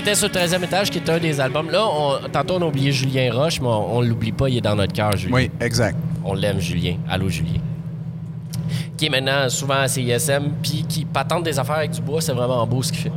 Était 0.08 0.14
sur 0.16 0.28
le 0.28 0.32
13e 0.34 0.64
étage, 0.64 0.90
qui 0.90 0.98
est 0.98 1.10
un 1.10 1.18
des 1.18 1.38
albums. 1.40 1.70
Là, 1.70 1.84
on- 1.86 2.28
tantôt, 2.32 2.54
on 2.54 2.62
a 2.62 2.66
oublié 2.66 2.92
Julien 2.92 3.30
Roche, 3.32 3.60
mais 3.60 3.66
on, 3.66 3.96
on 3.98 4.00
l'oublie 4.00 4.32
pas, 4.32 4.48
il 4.48 4.56
est 4.56 4.60
dans 4.62 4.74
notre 4.74 4.92
cœur, 4.92 5.14
Julien. 5.16 5.34
Oui, 5.36 5.50
exact. 5.60 5.96
On 6.24 6.32
l'aime, 6.34 6.60
Julien. 6.60 6.96
Allô, 7.08 7.28
Julien. 7.28 7.60
Qui 8.96 9.06
est 9.06 9.10
maintenant 9.10 9.48
souvent 9.48 9.80
à 9.80 9.88
CISM, 9.88 10.52
puis 10.62 10.84
qui 10.88 11.04
patente 11.04 11.44
des 11.44 11.58
affaires 11.58 11.76
avec 11.76 11.90
du 11.90 12.00
bois, 12.00 12.20
c'est 12.20 12.32
vraiment 12.32 12.66
beau 12.66 12.82
ce 12.82 12.90
qu'il 12.92 13.02
fait. 13.02 13.12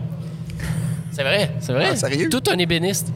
C'est 1.12 1.24
vrai, 1.24 1.52
c'est 1.60 1.74
vrai. 1.74 1.88
Ah, 1.92 1.96
sérieux? 1.96 2.30
Tout 2.30 2.44
un 2.52 2.58
ébéniste. 2.58 3.08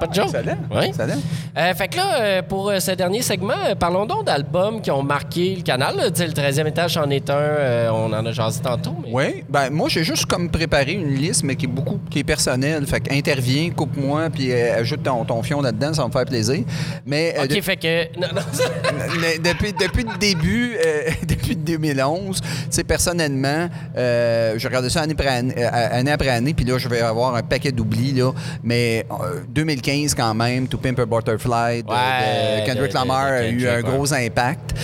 Pas 0.00 0.06
de 0.06 0.14
joke? 0.14 0.24
Excellent. 0.34 0.56
Oui. 0.74 0.84
Excellent. 0.86 1.20
Euh, 1.56 1.74
fait 1.74 1.88
que 1.88 1.96
là, 1.96 2.04
euh, 2.20 2.42
pour 2.42 2.70
euh, 2.70 2.80
ce 2.80 2.90
dernier 2.92 3.22
segment, 3.22 3.52
euh, 3.68 3.74
parlons 3.74 4.04
donc 4.06 4.24
d'albums 4.24 4.80
qui 4.80 4.90
ont 4.90 5.02
marqué 5.02 5.54
le 5.56 5.62
canal. 5.62 5.94
là. 5.96 6.04
Le 6.06 6.10
13e 6.32 6.66
étage 6.66 6.96
en 6.96 7.08
est 7.10 7.28
un, 7.30 7.92
on 7.92 8.06
en 8.12 8.26
a 8.26 8.32
jasé 8.32 8.60
tantôt. 8.62 8.96
Mais... 9.04 9.10
Oui, 9.12 9.44
ben 9.48 9.70
moi 9.70 9.88
j'ai 9.88 10.02
juste 10.02 10.26
comme 10.26 10.48
préparé 10.50 10.92
une 10.94 11.14
liste, 11.14 11.44
mais 11.44 11.54
qui 11.56 11.66
est 11.66 11.68
beaucoup, 11.68 11.81
qui 12.12 12.20
est 12.20 12.24
personnelle. 12.24 12.86
Fait 12.86 13.00
que 13.00 13.12
interviens, 13.12 13.70
coupe-moi, 13.70 14.28
puis 14.30 14.52
euh, 14.52 14.80
ajoute 14.80 15.02
ton, 15.02 15.24
ton 15.24 15.42
fion 15.42 15.60
là-dedans, 15.62 15.94
ça 15.94 16.02
va 16.02 16.08
me 16.08 16.12
faire 16.12 16.24
plaisir. 16.24 16.62
Mais, 17.06 17.34
euh, 17.38 17.44
OK, 17.44 17.48
de- 17.48 17.60
fait 17.60 17.76
que... 17.76 18.20
Non, 18.20 18.28
non, 18.34 18.42
mais 19.20 19.38
depuis, 19.38 19.72
depuis 19.72 20.04
le 20.04 20.16
début, 20.18 20.74
euh, 20.84 21.10
depuis 21.28 21.56
2011, 21.56 22.40
tu 22.70 22.84
personnellement, 22.84 23.68
je 23.96 24.66
regardais 24.66 24.90
ça 24.90 25.00
année 25.02 25.12
après 25.14 25.28
année, 25.28 25.64
année 25.64 26.10
après 26.12 26.28
année, 26.28 26.54
puis 26.54 26.64
là, 26.64 26.78
je 26.78 26.88
vais 26.88 27.00
avoir 27.00 27.34
un 27.34 27.42
paquet 27.42 27.72
d'oublis, 27.72 28.12
là. 28.12 28.32
Mais 28.62 29.06
euh, 29.10 29.40
2015, 29.48 30.14
quand 30.14 30.34
même, 30.34 30.68
To 30.68 30.76
Pimp 30.78 30.98
a 30.98 31.06
Butterfly 31.06 31.82
de, 31.82 31.88
Ouais, 31.88 32.60
de 32.62 32.66
Kendrick 32.66 32.92
de- 32.92 32.94
Lamar 32.98 33.26
a 33.26 33.46
eu 33.46 33.66
un 33.68 33.80
gros 33.80 34.12
impact. 34.12 34.74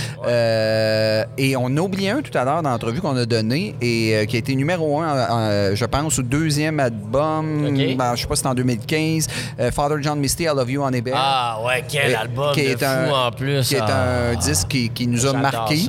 Et 1.36 1.56
on 1.56 1.76
a 1.76 1.80
oublié 1.80 2.10
un 2.10 2.22
tout 2.22 2.36
à 2.36 2.44
l'heure 2.44 2.62
dans 2.62 2.70
l'entrevue 2.70 3.00
qu'on 3.00 3.16
a 3.16 3.26
donné 3.26 3.74
et 3.80 4.26
qui 4.28 4.36
a 4.36 4.38
été 4.38 4.54
numéro 4.54 5.00
un, 5.00 5.08
en- 5.12 5.32
en- 5.34 5.74
je 5.74 5.84
pense, 5.84 6.18
au 6.18 6.22
deuxième 6.22 6.80
album, 6.80 7.17
OK. 7.20 7.96
ben, 7.96 8.14
je 8.16 8.20
sais 8.22 8.26
pas 8.26 8.36
si 8.36 8.42
c'est 8.42 8.48
en 8.48 8.54
2015, 8.54 9.26
euh, 9.60 9.70
Father 9.70 9.96
John 10.00 10.18
Misty, 10.18 10.44
I 10.44 10.46
Love 10.46 10.70
You 10.70 10.82
on 10.82 10.90
Ebay. 10.92 11.12
Ah 11.14 11.58
ouais, 11.64 11.84
quel 11.88 12.10
Et- 12.12 12.14
album 12.14 12.52
qui 12.54 12.62
de 12.62 12.68
est 12.70 12.78
fou 12.78 12.84
un- 13.14 13.26
en 13.26 13.30
plus. 13.32 13.68
Qui 13.68 13.74
est 13.74 13.80
Ah. 13.80 14.30
un 14.32 14.34
disque 14.36 14.68
qui, 14.68 14.88
qui 14.90 15.06
nous 15.06 15.26
a 15.26 15.32
marqué. 15.32 15.80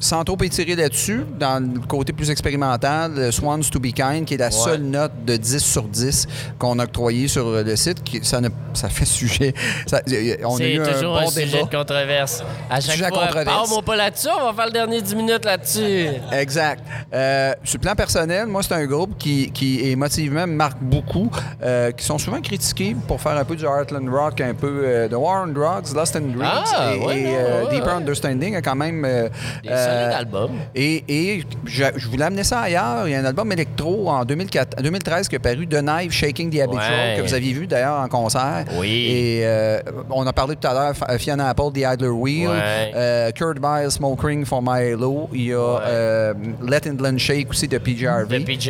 Sans 0.00 0.24
trop 0.24 0.36
étirer 0.42 0.76
là-dessus, 0.76 1.24
dans 1.38 1.62
le 1.62 1.80
côté 1.80 2.12
plus 2.12 2.30
expérimental, 2.30 3.32
Swans 3.32 3.60
to 3.60 3.78
Be 3.80 3.92
Kind, 3.92 4.24
qui 4.24 4.34
est 4.34 4.38
la 4.38 4.50
seule 4.50 4.82
note 4.82 5.12
de 5.26 5.36
10 5.36 5.58
sur 5.64 5.82
10 5.84 6.26
qu'on 6.58 6.78
a 6.78 6.84
octroyée 6.84 7.28
sur 7.28 7.50
le 7.50 7.76
site, 7.76 8.02
qui, 8.02 8.24
ça, 8.24 8.40
ne- 8.40 8.48
ça 8.74 8.88
fait 8.88 9.04
sujet. 9.04 9.54
ça- 9.86 10.00
on 10.44 10.56
a 10.58 10.62
eu 10.64 10.80
un 10.80 10.86
toujours 10.92 11.14
bon 11.14 11.26
un 11.26 11.30
sujet 11.30 11.46
débat. 11.46 11.62
de 11.70 11.76
controverse. 11.76 12.42
À 12.70 12.80
chaque 12.80 12.92
Sujet 12.92 13.08
fois, 13.08 13.18
controverse. 13.18 13.44
parle-moi 13.56 13.82
pas 13.82 13.96
là-dessus, 13.96 14.28
on 14.40 14.44
va 14.46 14.52
faire 14.54 14.66
le 14.66 14.72
dernier 14.72 15.02
10 15.02 15.14
minutes 15.16 15.44
là-dessus. 15.44 16.06
Exact. 16.32 16.82
Euh, 17.12 17.52
sur 17.64 17.78
le 17.78 17.82
plan 17.82 17.94
personnel, 17.94 18.46
moi, 18.46 18.62
c'est 18.62 18.74
un 18.74 18.86
groupe 18.86 19.16
qui, 19.18 19.50
qui 19.52 19.80
émotivement 19.90 20.46
me 20.46 20.54
marque 20.54 20.78
beaucoup, 20.80 21.30
euh, 21.62 21.90
qui 21.92 22.04
sont 22.04 22.18
souvent 22.18 22.40
critiqués 22.40 22.96
pour 23.06 23.20
faire 23.20 23.36
un 23.36 23.44
peu 23.44 23.56
du 23.56 23.64
Heartland 23.64 24.08
Rock, 24.08 24.40
un 24.40 24.54
peu 24.54 24.82
euh, 24.84 25.08
de 25.08 25.16
War 25.16 25.44
on 25.44 25.48
Drugs, 25.52 25.94
Lost 25.94 26.16
in 26.16 26.20
Dreams 26.20 26.42
Ah, 26.76 26.92
et, 26.94 26.98
ouais, 27.04 27.20
et, 27.20 27.26
euh, 27.28 27.64
ouais, 27.64 27.70
Deeper 27.70 27.86
ouais. 27.88 27.92
Understanding 27.94 28.56
a 28.56 28.62
quand 28.62 28.76
même... 28.76 29.04
euh, 29.04 29.28
Des 29.62 29.68
euh. 29.88 30.46
Et, 30.74 31.04
et 31.08 31.44
je, 31.64 31.84
je 31.96 32.08
voulais 32.08 32.24
amener 32.24 32.44
ça 32.44 32.60
ailleurs. 32.60 33.06
Il 33.06 33.12
y 33.12 33.14
a 33.14 33.20
un 33.20 33.24
album 33.24 33.50
électro 33.52 34.08
en 34.08 34.24
2004, 34.24 34.82
2013 34.82 35.28
qui 35.28 35.36
est 35.36 35.38
paru, 35.38 35.66
The 35.66 35.80
Knife 35.80 36.12
Shaking 36.12 36.50
the 36.50 36.60
Habitual, 36.60 36.88
Ouais. 36.88 37.16
que 37.16 37.22
vous 37.22 37.34
aviez 37.34 37.52
vu 37.52 37.66
d'ailleurs 37.66 38.00
en 38.00 38.08
concert. 38.08 38.64
Oui. 38.78 39.06
Et 39.10 39.40
euh, 39.44 39.80
on 40.10 40.26
a 40.26 40.32
parlé 40.32 40.56
tout 40.56 40.66
à 40.68 40.72
l'heure, 40.74 40.94
Fiona 41.18 41.48
Apple, 41.50 41.72
The 41.74 41.84
Idler 41.94 42.08
Wheel, 42.08 42.48
Ouais. 42.48 42.92
euh, 42.94 43.30
Kurt 43.32 43.58
Vile, 43.58 43.90
Smoke 43.90 44.20
Ring 44.26 44.44
for 44.44 44.60
My 44.62 44.80
Hello. 44.82 45.28
Il 45.32 45.46
y 45.46 45.52
a 45.52 45.58
Ouais. 45.58 45.80
euh, 45.86 46.34
Let 46.66 46.88
England 46.90 47.18
Shake 47.18 47.50
aussi 47.50 47.68
de 47.68 47.78
PJ 47.78 48.02
De 48.02 48.06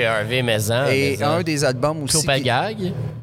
Harvey, 0.05 0.43
Maison. 0.43 0.85
Et 0.91 1.19
un 1.23 1.43
des 1.43 1.65
albums 1.65 2.03
aussi. 2.05 2.19
Clopel 2.19 2.39
qui- 2.43 2.45
Gag. 2.49 2.77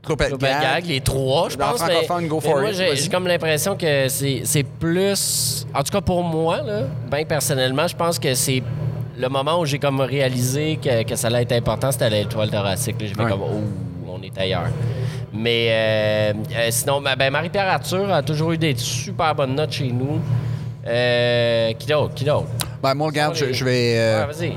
Clopel 0.06 0.28
Clopel 0.30 0.50
Gag. 0.50 0.62
Gag, 0.62 0.86
les 0.88 1.02
trois, 1.02 1.50
je 1.50 1.58
pense. 1.58 1.78
francophone, 1.78 2.28
go 2.28 2.40
for 2.40 2.60
moi, 2.62 2.70
it, 2.72 2.96
j'ai 2.96 3.10
comme 3.10 3.28
l'impression 3.28 3.76
que 3.76 4.08
c'est 4.08 4.42
c'est 4.44 4.64
plus... 4.64 5.66
En 5.74 5.84
tout 5.84 5.92
cas, 5.92 6.02
pour 6.02 6.24
moi, 6.24 6.62
là, 6.62 6.82
bien 7.12 7.26
personnellement, 7.26 7.85
je 7.88 7.96
pense 7.96 8.20
que 8.20 8.34
c'est 8.34 8.62
le 9.18 9.30
moment 9.30 9.60
où 9.60 9.66
j'ai 9.66 9.80
comme 9.80 10.02
réalisé 10.02 10.78
que, 10.84 11.04
que 11.04 11.16
ça 11.16 11.28
allait 11.28 11.44
être 11.44 11.54
important, 11.54 11.92
c'était 11.92 12.10
l'étoile 12.10 12.50
thoracique. 12.50 12.96
J'ai 13.00 13.08
fait 13.08 13.22
Ouais. 13.24 13.30
comme, 13.32 13.42
oh, 13.44 13.62
on 14.08 14.22
est 14.22 14.38
ailleurs. 14.38 14.68
Mais 15.34 15.68
euh, 15.70 16.34
euh, 16.56 16.68
sinon, 16.70 17.02
ben, 17.02 17.30
Marie-Pierre 17.30 17.68
Arthur 17.70 18.12
a 18.14 18.22
toujours 18.22 18.52
eu 18.54 18.58
des 18.58 18.76
super 18.76 19.34
bonnes 19.36 19.56
notes 19.56 19.72
chez 19.74 19.92
nous. 19.92 20.20
Euh, 20.88 21.74
qui 21.74 21.88
d'autre? 21.88 22.14
Qui 22.14 22.24
d'autre? 22.26 22.48
Ben, 22.82 22.94
moi, 22.94 23.08
regarde, 23.08 23.36
je, 23.36 23.52
je 23.52 23.66
vais. 23.66 23.94
Ouais, 23.98 24.26
vas-y. 24.26 24.54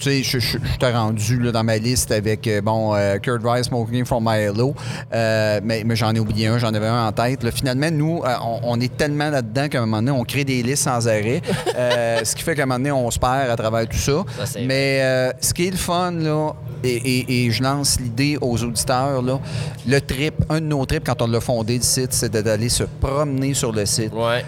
Tu 0.00 0.08
sais, 0.08 0.22
je, 0.22 0.38
je, 0.38 0.56
je 0.58 0.78
t'ai 0.78 0.90
rendu 0.90 1.38
là, 1.38 1.52
dans 1.52 1.62
ma 1.62 1.76
liste 1.76 2.10
avec, 2.10 2.46
euh, 2.46 2.62
bon, 2.62 2.94
euh, 2.94 3.18
Kurt 3.18 3.42
Weiss, 3.42 3.66
Smoking 3.66 4.06
from 4.06 4.24
My 4.26 4.38
Hello. 4.38 4.74
Euh, 5.12 5.60
mais 5.62 5.82
mais 5.84 5.94
j'en 5.94 6.14
ai 6.14 6.18
oublié 6.20 6.46
un, 6.46 6.56
j'en 6.56 6.72
avais 6.72 6.86
un 6.86 7.06
en 7.06 7.12
tête. 7.12 7.42
là. 7.42 7.50
Finalement, 7.50 7.90
nous, 7.92 8.22
euh, 8.24 8.34
on, 8.42 8.60
on 8.62 8.80
est 8.80 8.96
tellement 8.96 9.28
là-dedans 9.28 9.68
qu'à 9.68 9.78
un 9.78 9.82
moment 9.82 9.98
donné, 9.98 10.10
on 10.12 10.24
crée 10.24 10.44
des 10.44 10.62
listes 10.62 10.84
sans 10.84 11.06
arrêt. 11.06 11.42
Ce 12.24 12.34
qui 12.34 12.42
fait 12.42 12.54
qu'à 12.54 12.62
un 12.62 12.66
moment 12.66 12.78
donné, 12.78 12.92
on 12.92 13.10
se 13.10 13.18
perd 13.18 13.50
à 13.50 13.56
travers 13.56 13.86
tout 13.88 13.98
ça. 13.98 14.24
Mais 14.66 15.32
ce 15.40 15.52
qui 15.52 15.66
est 15.66 15.70
le 15.70 15.76
fun, 15.76 16.12
là, 16.12 16.52
et, 16.82 16.96
et- 16.96 17.44
et 17.46 17.50
je 17.50 17.62
lance 17.62 18.00
l'idée 18.00 18.38
aux 18.40 18.62
auditeurs, 18.64 19.20
là, 19.20 19.38
le 19.86 20.00
trip, 20.00 20.34
un 20.48 20.60
de 20.62 20.66
nos 20.66 20.86
trips 20.86 21.04
quand 21.04 21.20
on 21.20 21.26
l'a 21.26 21.40
fondé, 21.40 21.76
le 21.76 21.82
site, 21.82 22.14
c'est 22.14 22.32
de- 22.32 22.40
d'aller 22.40 22.70
se 22.70 22.84
promener 22.84 23.52
sur 23.52 23.70
le 23.72 23.84
site, 23.84 24.14
Ouais. 24.14 24.44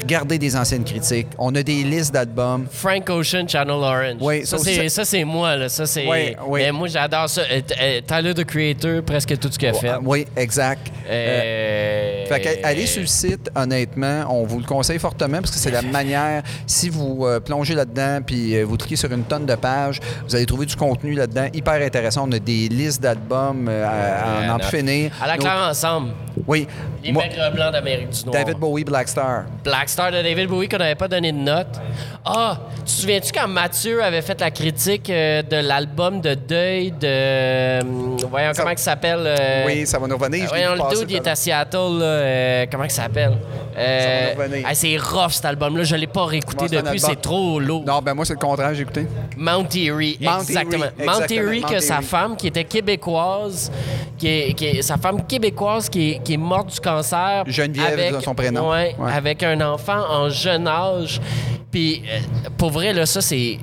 Regarder 0.00 0.38
des 0.38 0.56
anciennes 0.56 0.84
critiques. 0.84 1.28
On 1.38 1.54
a 1.54 1.62
des 1.62 1.82
listes 1.84 2.12
d'albums. 2.12 2.66
Frank 2.70 3.08
Ocean, 3.10 3.46
Channel 3.48 3.70
Orange. 3.76 4.16
Oui, 4.20 4.44
ça, 4.46 4.58
ça 4.58 4.64
c'est, 4.64 4.88
ça, 4.88 5.04
c'est 5.04 5.24
moi. 5.24 5.56
Là. 5.56 5.68
Ça, 5.68 5.86
c'est... 5.86 6.06
Oui, 6.06 6.36
oui. 6.46 6.60
Mais 6.64 6.72
moi, 6.72 6.88
j'adore 6.88 7.28
ça. 7.28 7.42
Euh, 7.42 7.60
euh, 7.80 8.00
Tyler, 8.06 8.34
the 8.34 8.44
Creator, 8.44 9.02
presque 9.02 9.38
tout 9.38 9.50
ce 9.50 9.58
qu'il 9.58 9.68
a 9.68 9.72
fait. 9.74 9.88
Ah, 9.88 9.98
Oui, 10.02 10.26
exact. 10.36 10.90
Euh, 11.08 11.26
Euh, 11.46 12.26
Fait 12.26 12.40
que, 12.40 12.66
allez 12.66 12.86
sur 12.86 13.00
le 13.00 13.06
site, 13.06 13.50
honnêtement, 13.54 14.24
on 14.30 14.44
vous 14.44 14.58
le 14.58 14.64
conseille 14.64 14.98
fortement 14.98 15.38
parce 15.38 15.50
que 15.50 15.58
c'est 15.58 15.70
la 15.70 15.82
manière, 15.82 16.42
si 16.66 16.88
vous 16.88 17.26
plongez 17.44 17.74
là-dedans 17.74 18.20
puis 18.26 18.60
vous 18.62 18.76
cliquez 18.76 18.96
sur 18.96 19.12
une 19.12 19.24
tonne 19.24 19.46
de 19.46 19.54
pages, 19.54 20.00
vous 20.26 20.34
allez 20.34 20.46
trouver 20.46 20.66
du 20.66 20.76
contenu 20.76 21.14
là-dedans 21.14 21.46
hyper 21.52 21.74
intéressant. 21.74 22.26
On 22.28 22.32
a 22.32 22.38
des 22.38 22.68
listes 22.68 23.02
d'albums 23.02 23.68
à, 23.68 24.50
à 24.50 24.54
en 24.54 24.58
finir. 24.60 25.12
À 25.22 25.26
la 25.26 25.36
claire 25.36 25.66
ensemble. 25.70 26.10
Oui. 26.46 26.66
Les 27.02 27.12
Moi, 27.12 27.22
maigres 27.24 27.52
blancs 27.54 27.72
d'Amérique 27.72 28.10
du 28.10 28.24
Nord. 28.24 28.34
David 28.34 28.58
Bowie, 28.58 28.84
Black 28.84 29.08
Star. 29.08 29.44
Black 29.64 29.85
Star 29.88 30.10
de 30.10 30.22
David 30.22 30.48
Bowie 30.48 30.68
qu'on 30.68 30.78
n'avait 30.78 30.94
pas 30.94 31.08
donné 31.08 31.32
de 31.32 31.38
note. 31.38 31.66
Ah, 32.24 32.58
tu 32.78 32.82
te 32.84 32.90
souviens-tu 32.90 33.32
quand 33.32 33.46
Mathieu 33.48 34.02
avait 34.02 34.22
fait 34.22 34.40
la 34.40 34.50
critique 34.50 35.08
euh, 35.10 35.42
de 35.42 35.56
l'album 35.56 36.20
de 36.20 36.34
deuil 36.34 36.90
de. 36.90 36.96
euh, 37.04 37.80
voyons, 38.30 38.52
Ça- 38.52 38.62
comment 38.62 38.72
il 38.72 38.78
s'appelle? 38.78 39.20
euh, 39.24 39.64
Oui, 39.66 39.86
ça 39.86 39.98
va 39.98 40.06
nous 40.06 40.16
revenir. 40.16 40.40
je 40.48 40.54
l'ai 40.54 40.60
voyons, 40.64 40.72
vu 40.72 40.76
le 40.78 40.82
passer 40.82 41.00
dude, 41.00 41.10
il 41.10 41.16
tout 41.18 41.24
est 41.24 41.28
à 41.28 41.32
à 41.32 41.34
Seattle. 41.36 41.76
là, 41.98 42.04
euh, 42.04 42.66
comment 42.70 42.84
il 42.84 42.90
s'appelle? 42.90 43.36
Euh, 43.78 44.00
Ça 44.00 44.08
va 44.08 44.34
nous 44.34 44.42
revenir. 44.50 44.66
ah, 44.68 44.74
c'est 44.74 44.96
rough 44.96 45.30
cet 45.30 45.44
album-là. 45.44 45.84
Je 45.84 45.94
ne 45.94 46.00
l'ai 46.00 46.06
pas 46.06 46.24
réécouté 46.26 46.56
Moi, 46.60 46.68
c'est 46.70 46.76
un 46.76 46.82
depuis. 46.82 46.96
album- 46.98 47.10
C'est 47.10 47.20
trop 47.20 47.60
lourd. 47.60 47.84
Non, 47.86 48.00
ben 48.02 48.14
moi, 48.14 48.24
c'est 48.24 48.32
le 48.34 48.38
contraire, 48.38 48.74
j'ai 48.74 48.82
écouté. 48.82 49.06
Mount 49.36 49.68
Erie, 49.74 50.18
Mount 50.20 50.40
exactement. 50.40 50.84
Erie, 50.84 51.06
Mount 51.06 51.12
exactement, 51.14 51.42
Erie, 51.48 51.60
Mount 51.60 51.68
que 51.68 51.80
sa 51.80 51.94
Erie. 51.96 52.04
femme, 52.04 52.36
qui 52.36 52.46
était 52.48 52.64
québécoise, 52.64 53.70
qui 54.18 54.28
est, 54.28 54.52
qui 54.54 54.66
est- 54.66 54.82
sa 54.82 54.96
femme 54.96 55.26
québécoise 55.26 55.88
qui 55.88 56.12
est, 56.12 56.22
qui 56.22 56.34
est 56.34 56.38
morte 56.38 56.72
du 56.72 56.80
cancer. 56.80 57.44
Geneviève, 57.46 57.92
avec, 57.92 58.22
son 58.22 58.34
prénom. 58.34 58.70
ouais, 58.70 58.94
Ouais. 58.98 59.12
avec 59.12 59.42
un 59.42 59.60
en 59.74 60.28
jeune 60.28 60.68
âge. 60.68 61.20
Puis, 61.70 62.02
euh, 62.08 62.20
pour 62.56 62.70
vrai, 62.70 62.92
là, 62.92 63.06
ça, 63.06 63.20
c'est 63.20 63.58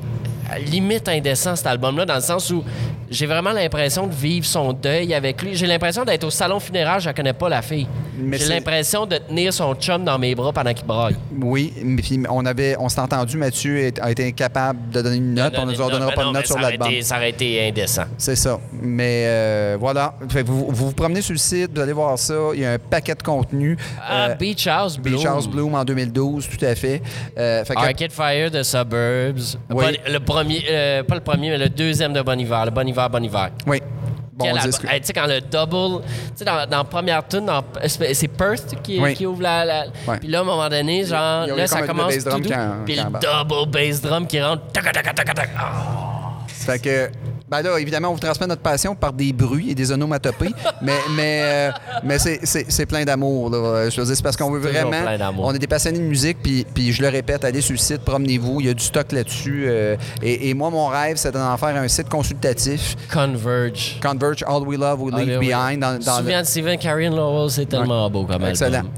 limite 0.65 1.07
indécent, 1.09 1.55
cet 1.55 1.67
album-là, 1.67 2.05
dans 2.05 2.15
le 2.15 2.21
sens 2.21 2.49
où 2.51 2.63
j'ai 3.09 3.25
vraiment 3.27 3.51
l'impression 3.51 4.07
de 4.07 4.13
vivre 4.13 4.45
son 4.45 4.73
deuil 4.73 5.13
avec 5.13 5.41
lui. 5.41 5.55
J'ai 5.55 5.67
l'impression 5.67 6.03
d'être 6.03 6.23
au 6.23 6.29
salon 6.29 6.59
funéraire, 6.59 6.99
je 6.99 7.09
ne 7.09 7.13
connais 7.13 7.33
pas 7.33 7.49
la 7.49 7.61
fille. 7.61 7.87
J'ai 8.31 8.47
l'impression 8.47 9.05
de 9.05 9.17
tenir 9.17 9.51
son 9.53 9.73
chum 9.75 10.03
dans 10.03 10.17
mes 10.17 10.33
bras 10.35 10.51
pendant 10.53 10.73
qu'il 10.73 10.85
braille. 10.85 11.15
Oui, 11.41 11.73
mais 11.83 12.01
puis 12.01 12.19
on 12.29 12.45
avait, 12.45 12.75
on 12.79 12.87
s'est 12.89 13.01
entendu, 13.01 13.37
Mathieu 13.37 13.91
a 14.01 14.11
été 14.11 14.27
incapable 14.27 14.89
de 14.91 15.01
donner 15.01 15.17
une 15.17 15.33
note. 15.33 15.53
on 15.57 15.65
ne 15.65 15.71
nous 15.71 15.81
en 15.81 15.89
donnera 15.89 16.09
mais 16.09 16.15
pas 16.15 16.23
non, 16.23 16.31
de 16.31 16.37
note 16.37 16.45
sur 16.47 16.59
l'album. 16.59 16.89
Ça 17.01 17.17
aurait 17.17 17.31
été 17.31 17.67
indécent. 17.67 18.03
C'est 18.17 18.35
ça. 18.35 18.59
Mais 18.81 19.23
euh, 19.27 19.77
voilà. 19.79 20.15
Vous, 20.45 20.67
vous 20.69 20.85
vous 20.87 20.91
promenez 20.93 21.21
sur 21.21 21.33
le 21.33 21.39
site, 21.39 21.71
vous 21.75 21.81
allez 21.81 21.93
voir 21.93 22.17
ça. 22.17 22.33
Il 22.53 22.61
y 22.61 22.65
a 22.65 22.73
un 22.73 22.79
paquet 22.79 23.15
de 23.15 23.23
contenu. 23.23 23.77
Ah, 24.01 24.29
Euh, 24.29 24.35
Beach 24.35 24.67
House 24.67 24.97
Bloom. 24.97 25.15
Beach 25.15 25.25
House 25.25 25.47
Bloom 25.47 25.75
en 25.75 25.83
2012, 25.83 26.47
tout 26.49 26.65
à 26.65 26.75
fait. 26.75 27.01
Euh, 27.37 27.63
fait 27.65 27.75
Arcade 27.75 28.11
Fire 28.11 28.49
de 28.51 28.63
Suburbs. 28.63 29.57
Oui. 29.69 29.85
Le 30.07 30.19
premier, 30.33 30.65
euh, 30.69 31.03
pas 31.03 31.15
le 31.15 31.21
premier, 31.21 31.49
mais 31.51 31.57
le 31.57 31.69
deuxième 31.69 32.13
de 32.13 32.21
Bon 32.21 32.39
Hiver. 32.39 32.65
Le 32.65 32.71
Bon 32.71 32.87
Hiver, 32.87 33.09
Bon 33.09 33.23
Hiver. 33.23 33.49
oui. 33.67 33.81
Bon 34.35 34.45
Hey, 34.47 34.99
tu 34.99 35.05
sais, 35.07 35.13
quand 35.13 35.27
le 35.27 35.41
double. 35.41 36.01
Tu 36.03 36.37
sais, 36.37 36.45
dans, 36.45 36.67
dans 36.67 36.77
la 36.79 36.83
première 36.83 37.25
tune, 37.27 37.47
c'est 37.85 38.27
Perth 38.29 38.81
qui, 38.81 38.99
Oui. 38.99 39.13
qui 39.13 39.27
ouvre 39.27 39.43
la. 39.43 39.85
Puis 40.19 40.27
là, 40.27 40.39
à 40.39 40.41
un 40.41 40.43
moment 40.43 40.67
donné, 40.69 41.05
genre, 41.05 41.45
là, 41.45 41.67
ça 41.67 41.83
commence. 41.83 42.15
Puis 42.85 42.95
le 42.95 43.03
double 43.03 43.69
bass 43.71 44.01
drum 44.01 44.25
qui 44.25 44.41
rentre. 44.41 44.63
Tac, 44.73 44.91
tac, 44.91 45.03
tac, 45.03 45.15
tac, 45.15 45.33
tac. 45.35 45.49
Fait 46.47 46.79
que, 46.79 47.09
ben 47.53 47.61
là, 47.61 47.77
évidemment, 47.79 48.09
on 48.09 48.13
vous 48.13 48.19
transmet 48.19 48.47
notre 48.47 48.61
passion 48.63 48.95
par 48.95 49.13
des 49.13 49.31
bruits 49.31 49.69
et 49.69 49.75
des 49.75 49.91
onomatopées, 49.91 50.49
mais, 50.81 50.97
mais, 51.15 51.41
euh, 51.43 51.71
mais 52.03 52.17
c'est- 52.17 52.85
plein 52.87 53.03
d'amour. 53.05 53.51
Je 53.53 53.99
veux 53.99 54.05
dire, 54.07 54.15
c'est 54.15 54.23
parce 54.23 54.35
qu'on 54.35 54.49
veut 54.49 54.59
vraiment. 54.59 54.89
plein 54.89 55.17
d'amour. 55.19 55.45
On 55.45 55.53
est 55.53 55.59
des 55.59 55.67
passionnés 55.67 55.99
de 55.99 56.03
musique, 56.03 56.37
puis, 56.41 56.65
puis 56.73 56.91
je 56.91 57.01
le 57.03 57.09
répète, 57.09 57.43
allez 57.45 57.61
sur 57.61 57.73
le 57.73 57.77
site, 57.77 57.99
promenez-vous, 58.01 58.59
il 58.61 58.65
y 58.67 58.69
a 58.69 58.73
du 58.73 58.83
stock 58.83 59.11
là-dessus. 59.11 59.65
euh, 59.67 59.95
et, 60.23 60.49
et 60.49 60.53
moi, 60.55 60.69
mon 60.71 60.87
rêve, 60.87 61.17
c'est 61.17 61.31
d'en 61.31 61.55
faire 61.57 61.75
un 61.75 61.87
site 61.87 62.09
consultatif. 62.09 62.95
Converge. 63.11 63.99
Converge 64.01 64.43
All 64.47 64.63
We 64.67 64.79
Love, 64.79 65.01
We 65.01 65.13
Leave 65.15 65.37
oui. 65.39 65.47
Behind. 65.49 65.79
Dans, 65.79 65.99
dans 65.99 66.17
souviens 66.17 66.41
de 66.41 66.47
Steven 66.47 66.77
Carrion 66.79 67.15
Lowell, 67.15 67.49
c'est 67.51 67.67
tellement 67.67 68.09
beau 68.09 68.25
comme 68.25 68.43
Excellent. 68.45 68.77
album. 68.79 68.91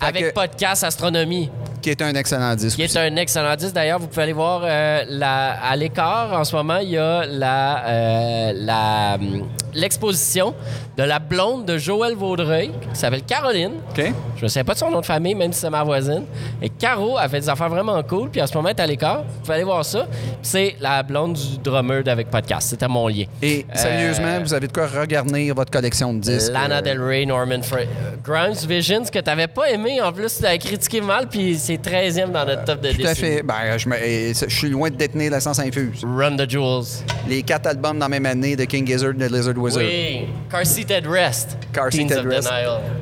Avec 0.00 0.28
que- 0.28 0.32
podcast 0.34 0.84
Astronomie. 0.84 1.50
qui 1.82 1.90
est 1.90 2.00
un 2.02 2.14
excellent 2.14 2.54
disque. 2.54 2.76
qui 2.76 2.82
est 2.82 2.86
aussi. 2.86 2.98
un 2.98 3.14
excellent 3.16 3.54
disque. 3.56 3.74
D'ailleurs, 3.74 3.98
vous 3.98 4.06
pouvez 4.06 4.22
aller 4.22 4.32
voir 4.32 4.62
euh, 4.64 5.04
la, 5.08 5.52
à 5.62 5.76
l'écart 5.76 6.32
en 6.32 6.44
ce 6.44 6.56
moment, 6.56 6.78
il 6.78 6.90
y 6.90 6.98
a 6.98 7.24
la, 7.26 7.84
euh, 7.86 8.52
la, 8.56 9.14
hum, 9.16 9.46
l'exposition 9.74 10.54
de 10.96 11.02
la 11.02 11.18
blonde 11.18 11.64
de 11.66 11.76
Joël 11.78 12.14
Vaudreuil 12.14 12.70
qui 12.92 12.98
s'appelle 12.98 13.22
Caroline. 13.22 13.72
OK? 13.90 14.12
Je 14.36 14.44
ne 14.44 14.48
sais 14.48 14.64
pas 14.64 14.74
de 14.74 14.78
son 14.78 14.90
nom 14.90 15.00
de 15.00 15.06
famille, 15.06 15.34
même 15.34 15.52
si 15.52 15.60
c'est 15.60 15.70
ma 15.70 15.82
voisine. 15.82 16.24
Et 16.62 16.68
Caro 16.68 17.16
a 17.18 17.28
fait 17.28 17.40
des 17.40 17.48
affaires 17.48 17.68
vraiment 17.68 18.02
cool. 18.02 18.30
Puis 18.30 18.40
en 18.42 18.46
ce 18.46 18.54
moment, 18.54 18.68
elle 18.68 18.76
est 18.76 18.80
à 18.82 18.86
l'écart. 18.86 19.22
Vous 19.22 19.40
pouvez 19.42 19.54
aller 19.54 19.64
voir 19.64 19.84
ça. 19.84 20.06
C'est 20.42 20.76
la 20.80 21.02
blonde 21.02 21.34
du 21.34 21.58
drummer 21.58 22.02
d'Avec 22.02 22.30
Podcast. 22.30 22.68
C'était 22.70 22.88
mon 22.88 23.08
lien. 23.08 23.24
Et 23.42 23.64
sérieusement, 23.74 24.26
Euh, 24.26 24.40
vous 24.42 24.54
avez 24.54 24.66
de 24.66 24.72
quoi 24.72 24.86
regarnir 24.86 25.54
votre 25.54 25.70
collection 25.70 26.12
de 26.14 26.20
disques. 26.20 26.52
Lana 26.52 26.78
euh, 26.78 26.80
Del 26.82 27.00
Rey, 27.00 27.26
Norman 27.26 27.62
Fra- 27.62 27.78
euh, 27.80 28.16
Grimes 28.24 28.54
Visions, 28.68 29.04
que 29.04 29.18
tu 29.18 29.24
n'avais 29.24 29.46
pas 29.48 29.70
aimé. 29.70 30.00
En 30.00 30.12
plus, 30.12 30.38
tu 30.38 30.44
as 30.46 30.56
critiqué 30.58 31.00
mal. 31.00 31.28
Puis 31.28 31.56
c'est 31.58 31.78
13e 31.78 32.30
dans 32.32 32.44
notre 32.44 32.64
top 32.64 32.80
de 32.80 32.92
Tout 32.92 33.06
à 33.06 33.14
fait. 33.14 33.42
Ben, 33.42 33.76
je, 33.78 33.88
me- 33.88 33.96
je 33.96 34.54
suis 34.54 34.68
loin 34.70 34.90
de 34.90 34.96
détenir 34.96 35.30
la 35.30 35.40
science 35.40 35.58
infuse. 35.58 36.04
Run 36.04 36.36
the 36.36 36.48
Jewels. 36.48 37.04
Les 37.28 37.42
quatre 37.42 37.66
albums 37.66 37.98
dans 37.98 38.04
la 38.06 38.08
même 38.08 38.26
année 38.26 38.56
de 38.56 38.64
King 38.64 38.86
Gizzard 38.86 39.10
et 39.10 39.14
de 39.14 39.26
Lizard 39.34 39.54
Wizard. 39.64 39.82
Oui, 39.84 40.26
Car 40.50 40.64
Seated 40.66 41.06
Rest. 41.06 41.56
Car 41.72 41.92
Seated 41.92 42.26
Rest. 42.26 42.50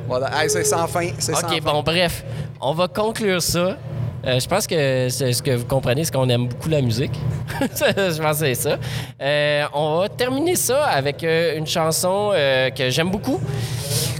Voilà. 0.07 0.29
Hey, 0.43 0.49
c'est 0.49 0.63
sans 0.63 0.87
fin. 0.87 1.09
C'est 1.19 1.33
sans 1.35 1.47
OK, 1.47 1.61
fin. 1.61 1.71
bon, 1.71 1.83
bref, 1.83 2.23
on 2.61 2.73
va 2.73 2.87
conclure 2.87 3.41
ça. 3.41 3.77
Euh, 4.25 4.39
je 4.39 4.47
pense 4.47 4.65
que 4.65 5.09
c'est- 5.09 5.33
ce 5.33 5.43
que 5.43 5.51
vous 5.51 5.65
comprenez, 5.65 6.05
c'est 6.05 6.13
qu'on 6.13 6.29
aime 6.29 6.47
beaucoup 6.47 6.69
la 6.69 6.81
musique. 6.81 7.11
je 7.59 8.21
pense 8.21 8.39
que 8.39 8.45
c'est 8.45 8.55
ça. 8.55 8.77
Euh, 9.21 9.63
on 9.73 9.97
va 9.99 10.07
terminer 10.09 10.55
ça 10.55 10.85
avec 10.85 11.21
euh, 11.25 11.57
une 11.57 11.67
chanson 11.67 12.31
que 12.33 12.89
j'aime 12.89 13.09
beaucoup. 13.11 13.41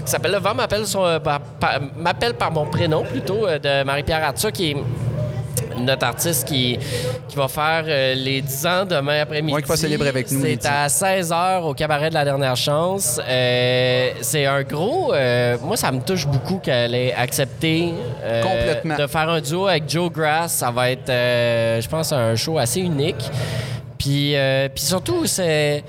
qui 0.04 0.10
s'appelle 0.10 0.32
Le 0.32 0.38
vent 0.38 0.54
m'appelle 0.54 0.84
par, 1.24 1.40
par- 1.40 1.80
m'appelle 1.96 2.34
par 2.34 2.50
mon 2.52 2.66
prénom, 2.66 3.02
plutôt, 3.04 3.46
de 3.46 3.82
Marie-Pierre 3.84 4.22
Arthur, 4.24 4.52
qui 4.52 4.72
est 4.72 4.76
notre 5.78 6.06
artiste 6.06 6.46
qui, 6.46 6.78
qui 7.28 7.36
va 7.36 7.48
faire 7.48 7.84
euh, 7.86 8.14
les 8.14 8.40
10 8.40 8.66
ans 8.66 8.84
demain 8.84 9.20
après-midi. 9.20 9.54
Ouais, 9.54 9.62
qui 9.62 9.68
va 9.68 9.76
célébrer 9.76 10.08
avec 10.08 10.30
nous 10.30 10.40
C'est 10.42 10.56
10 10.56 10.66
à 10.66 10.86
16h 10.86 11.62
au 11.62 11.74
cabaret 11.74 12.08
de 12.10 12.14
la 12.14 12.24
dernière 12.24 12.56
chance. 12.56 13.20
Euh, 13.26 14.10
c'est 14.20 14.46
un 14.46 14.62
gros... 14.62 15.12
euh, 15.12 15.56
moi, 15.62 15.76
ça 15.76 15.92
me 15.92 16.00
touche 16.00 16.26
beaucoup 16.26 16.58
qu'elle 16.58 16.94
ait 16.94 17.14
accepté 17.14 17.92
Complètement. 18.42 18.96
de 18.96 19.06
faire 19.06 19.28
un 19.28 19.40
duo 19.40 19.66
avec 19.66 19.88
Joe 19.88 20.10
Grass. 20.10 20.52
Ça 20.52 20.70
va 20.70 20.90
être, 20.90 21.08
je 21.08 21.88
pense, 21.88 22.12
un 22.12 22.34
show 22.36 22.58
assez 22.58 22.80
unique. 22.80 23.30
Puis, 23.98 24.34
puis 24.74 24.84
surtout, 24.84 25.26
c'est... 25.26 25.82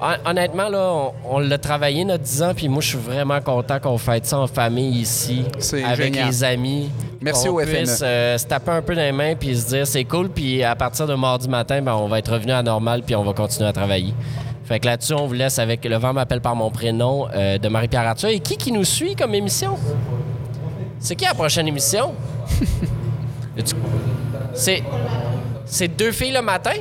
hon- 0.00 0.30
Honnêtement, 0.30 0.68
là, 0.68 0.92
on, 0.92 1.12
on 1.36 1.38
l'a 1.38 1.58
travaillé 1.58 2.04
notre 2.04 2.24
10 2.24 2.42
ans, 2.42 2.52
puis 2.54 2.68
moi, 2.68 2.80
je 2.80 2.88
suis 2.88 2.98
vraiment 2.98 3.40
content 3.40 3.78
qu'on 3.80 3.98
fête 3.98 4.26
ça 4.26 4.38
en 4.38 4.46
famille 4.46 5.00
ici, 5.00 5.44
avec 5.84 6.14
génial. 6.14 6.26
les 6.28 6.44
amis. 6.44 6.90
Merci 7.20 7.48
au 7.48 7.58
FME. 7.58 7.66
puisse, 7.78 8.00
euh, 8.04 8.38
se 8.38 8.46
taper 8.46 8.70
un 8.70 8.82
peu 8.82 8.94
dans 8.94 9.00
les 9.02 9.10
mains 9.12 9.34
puis 9.34 9.56
se 9.56 9.66
dire 9.68 9.86
c'est 9.86 10.04
cool. 10.04 10.28
Puis 10.28 10.62
à 10.62 10.76
partir 10.76 11.06
de 11.06 11.14
mardi 11.14 11.48
matin, 11.48 11.82
ben, 11.82 11.94
on 11.94 12.06
va 12.06 12.20
être 12.20 12.32
revenu 12.32 12.52
à 12.52 12.62
normal 12.62 13.02
puis 13.04 13.16
on 13.16 13.24
va 13.24 13.32
continuer 13.32 13.68
à 13.68 13.72
travailler. 13.72 14.14
Fait 14.64 14.78
que 14.78 14.86
là-dessus, 14.86 15.14
on 15.14 15.26
vous 15.26 15.32
laisse 15.34 15.58
avec 15.58 15.84
Le 15.84 15.96
vent 15.96 16.12
m'appelle 16.12 16.40
par 16.42 16.54
mon 16.54 16.70
prénom 16.70 17.26
euh, 17.34 17.58
de 17.58 17.68
Marie-Pierre 17.68 18.06
Arthur. 18.06 18.28
Et 18.28 18.38
qui 18.38 18.56
qui 18.56 18.70
nous 18.70 18.84
suit 18.84 19.16
comme 19.16 19.34
émission? 19.34 19.76
C'est 21.00 21.16
qui 21.16 21.24
la 21.24 21.34
prochaine 21.34 21.66
émission? 21.66 22.12
C'est 24.52 25.88
deux 25.88 26.12
filles 26.12 26.32
le 26.32 26.42
matin? 26.42 26.72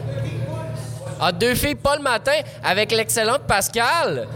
Ah, 1.19 1.31
deux 1.31 1.55
filles 1.55 1.75
pas 1.75 1.95
le 1.95 2.03
matin 2.03 2.39
avec 2.63 2.91
l'excellente 2.91 3.41
Pascal 3.47 4.27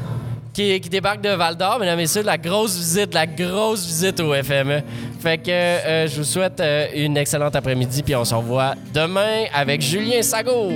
qui, 0.53 0.79
débarque 0.81 1.21
de 1.21 1.29
Val 1.29 1.55
d'Or. 1.55 1.79
Mesdames 1.79 1.99
et 1.99 2.03
messieurs, 2.03 2.23
la 2.23 2.37
grosse 2.37 2.75
visite, 2.75 3.13
la 3.13 3.25
grosse 3.25 3.85
visite 3.85 4.19
au 4.19 4.33
FME. 4.33 4.81
Fait 5.19 5.37
que 5.37 5.51
euh, 5.51 6.07
je 6.07 6.17
vous 6.17 6.23
souhaite 6.23 6.59
euh, 6.59 6.87
une 6.95 7.17
excellente 7.17 7.55
après-midi, 7.55 8.03
puis 8.03 8.15
on 8.15 8.25
se 8.25 8.35
revoit 8.35 8.73
demain 8.93 9.45
avec 9.53 9.81
Julien 9.81 10.21
Sago. 10.21 10.71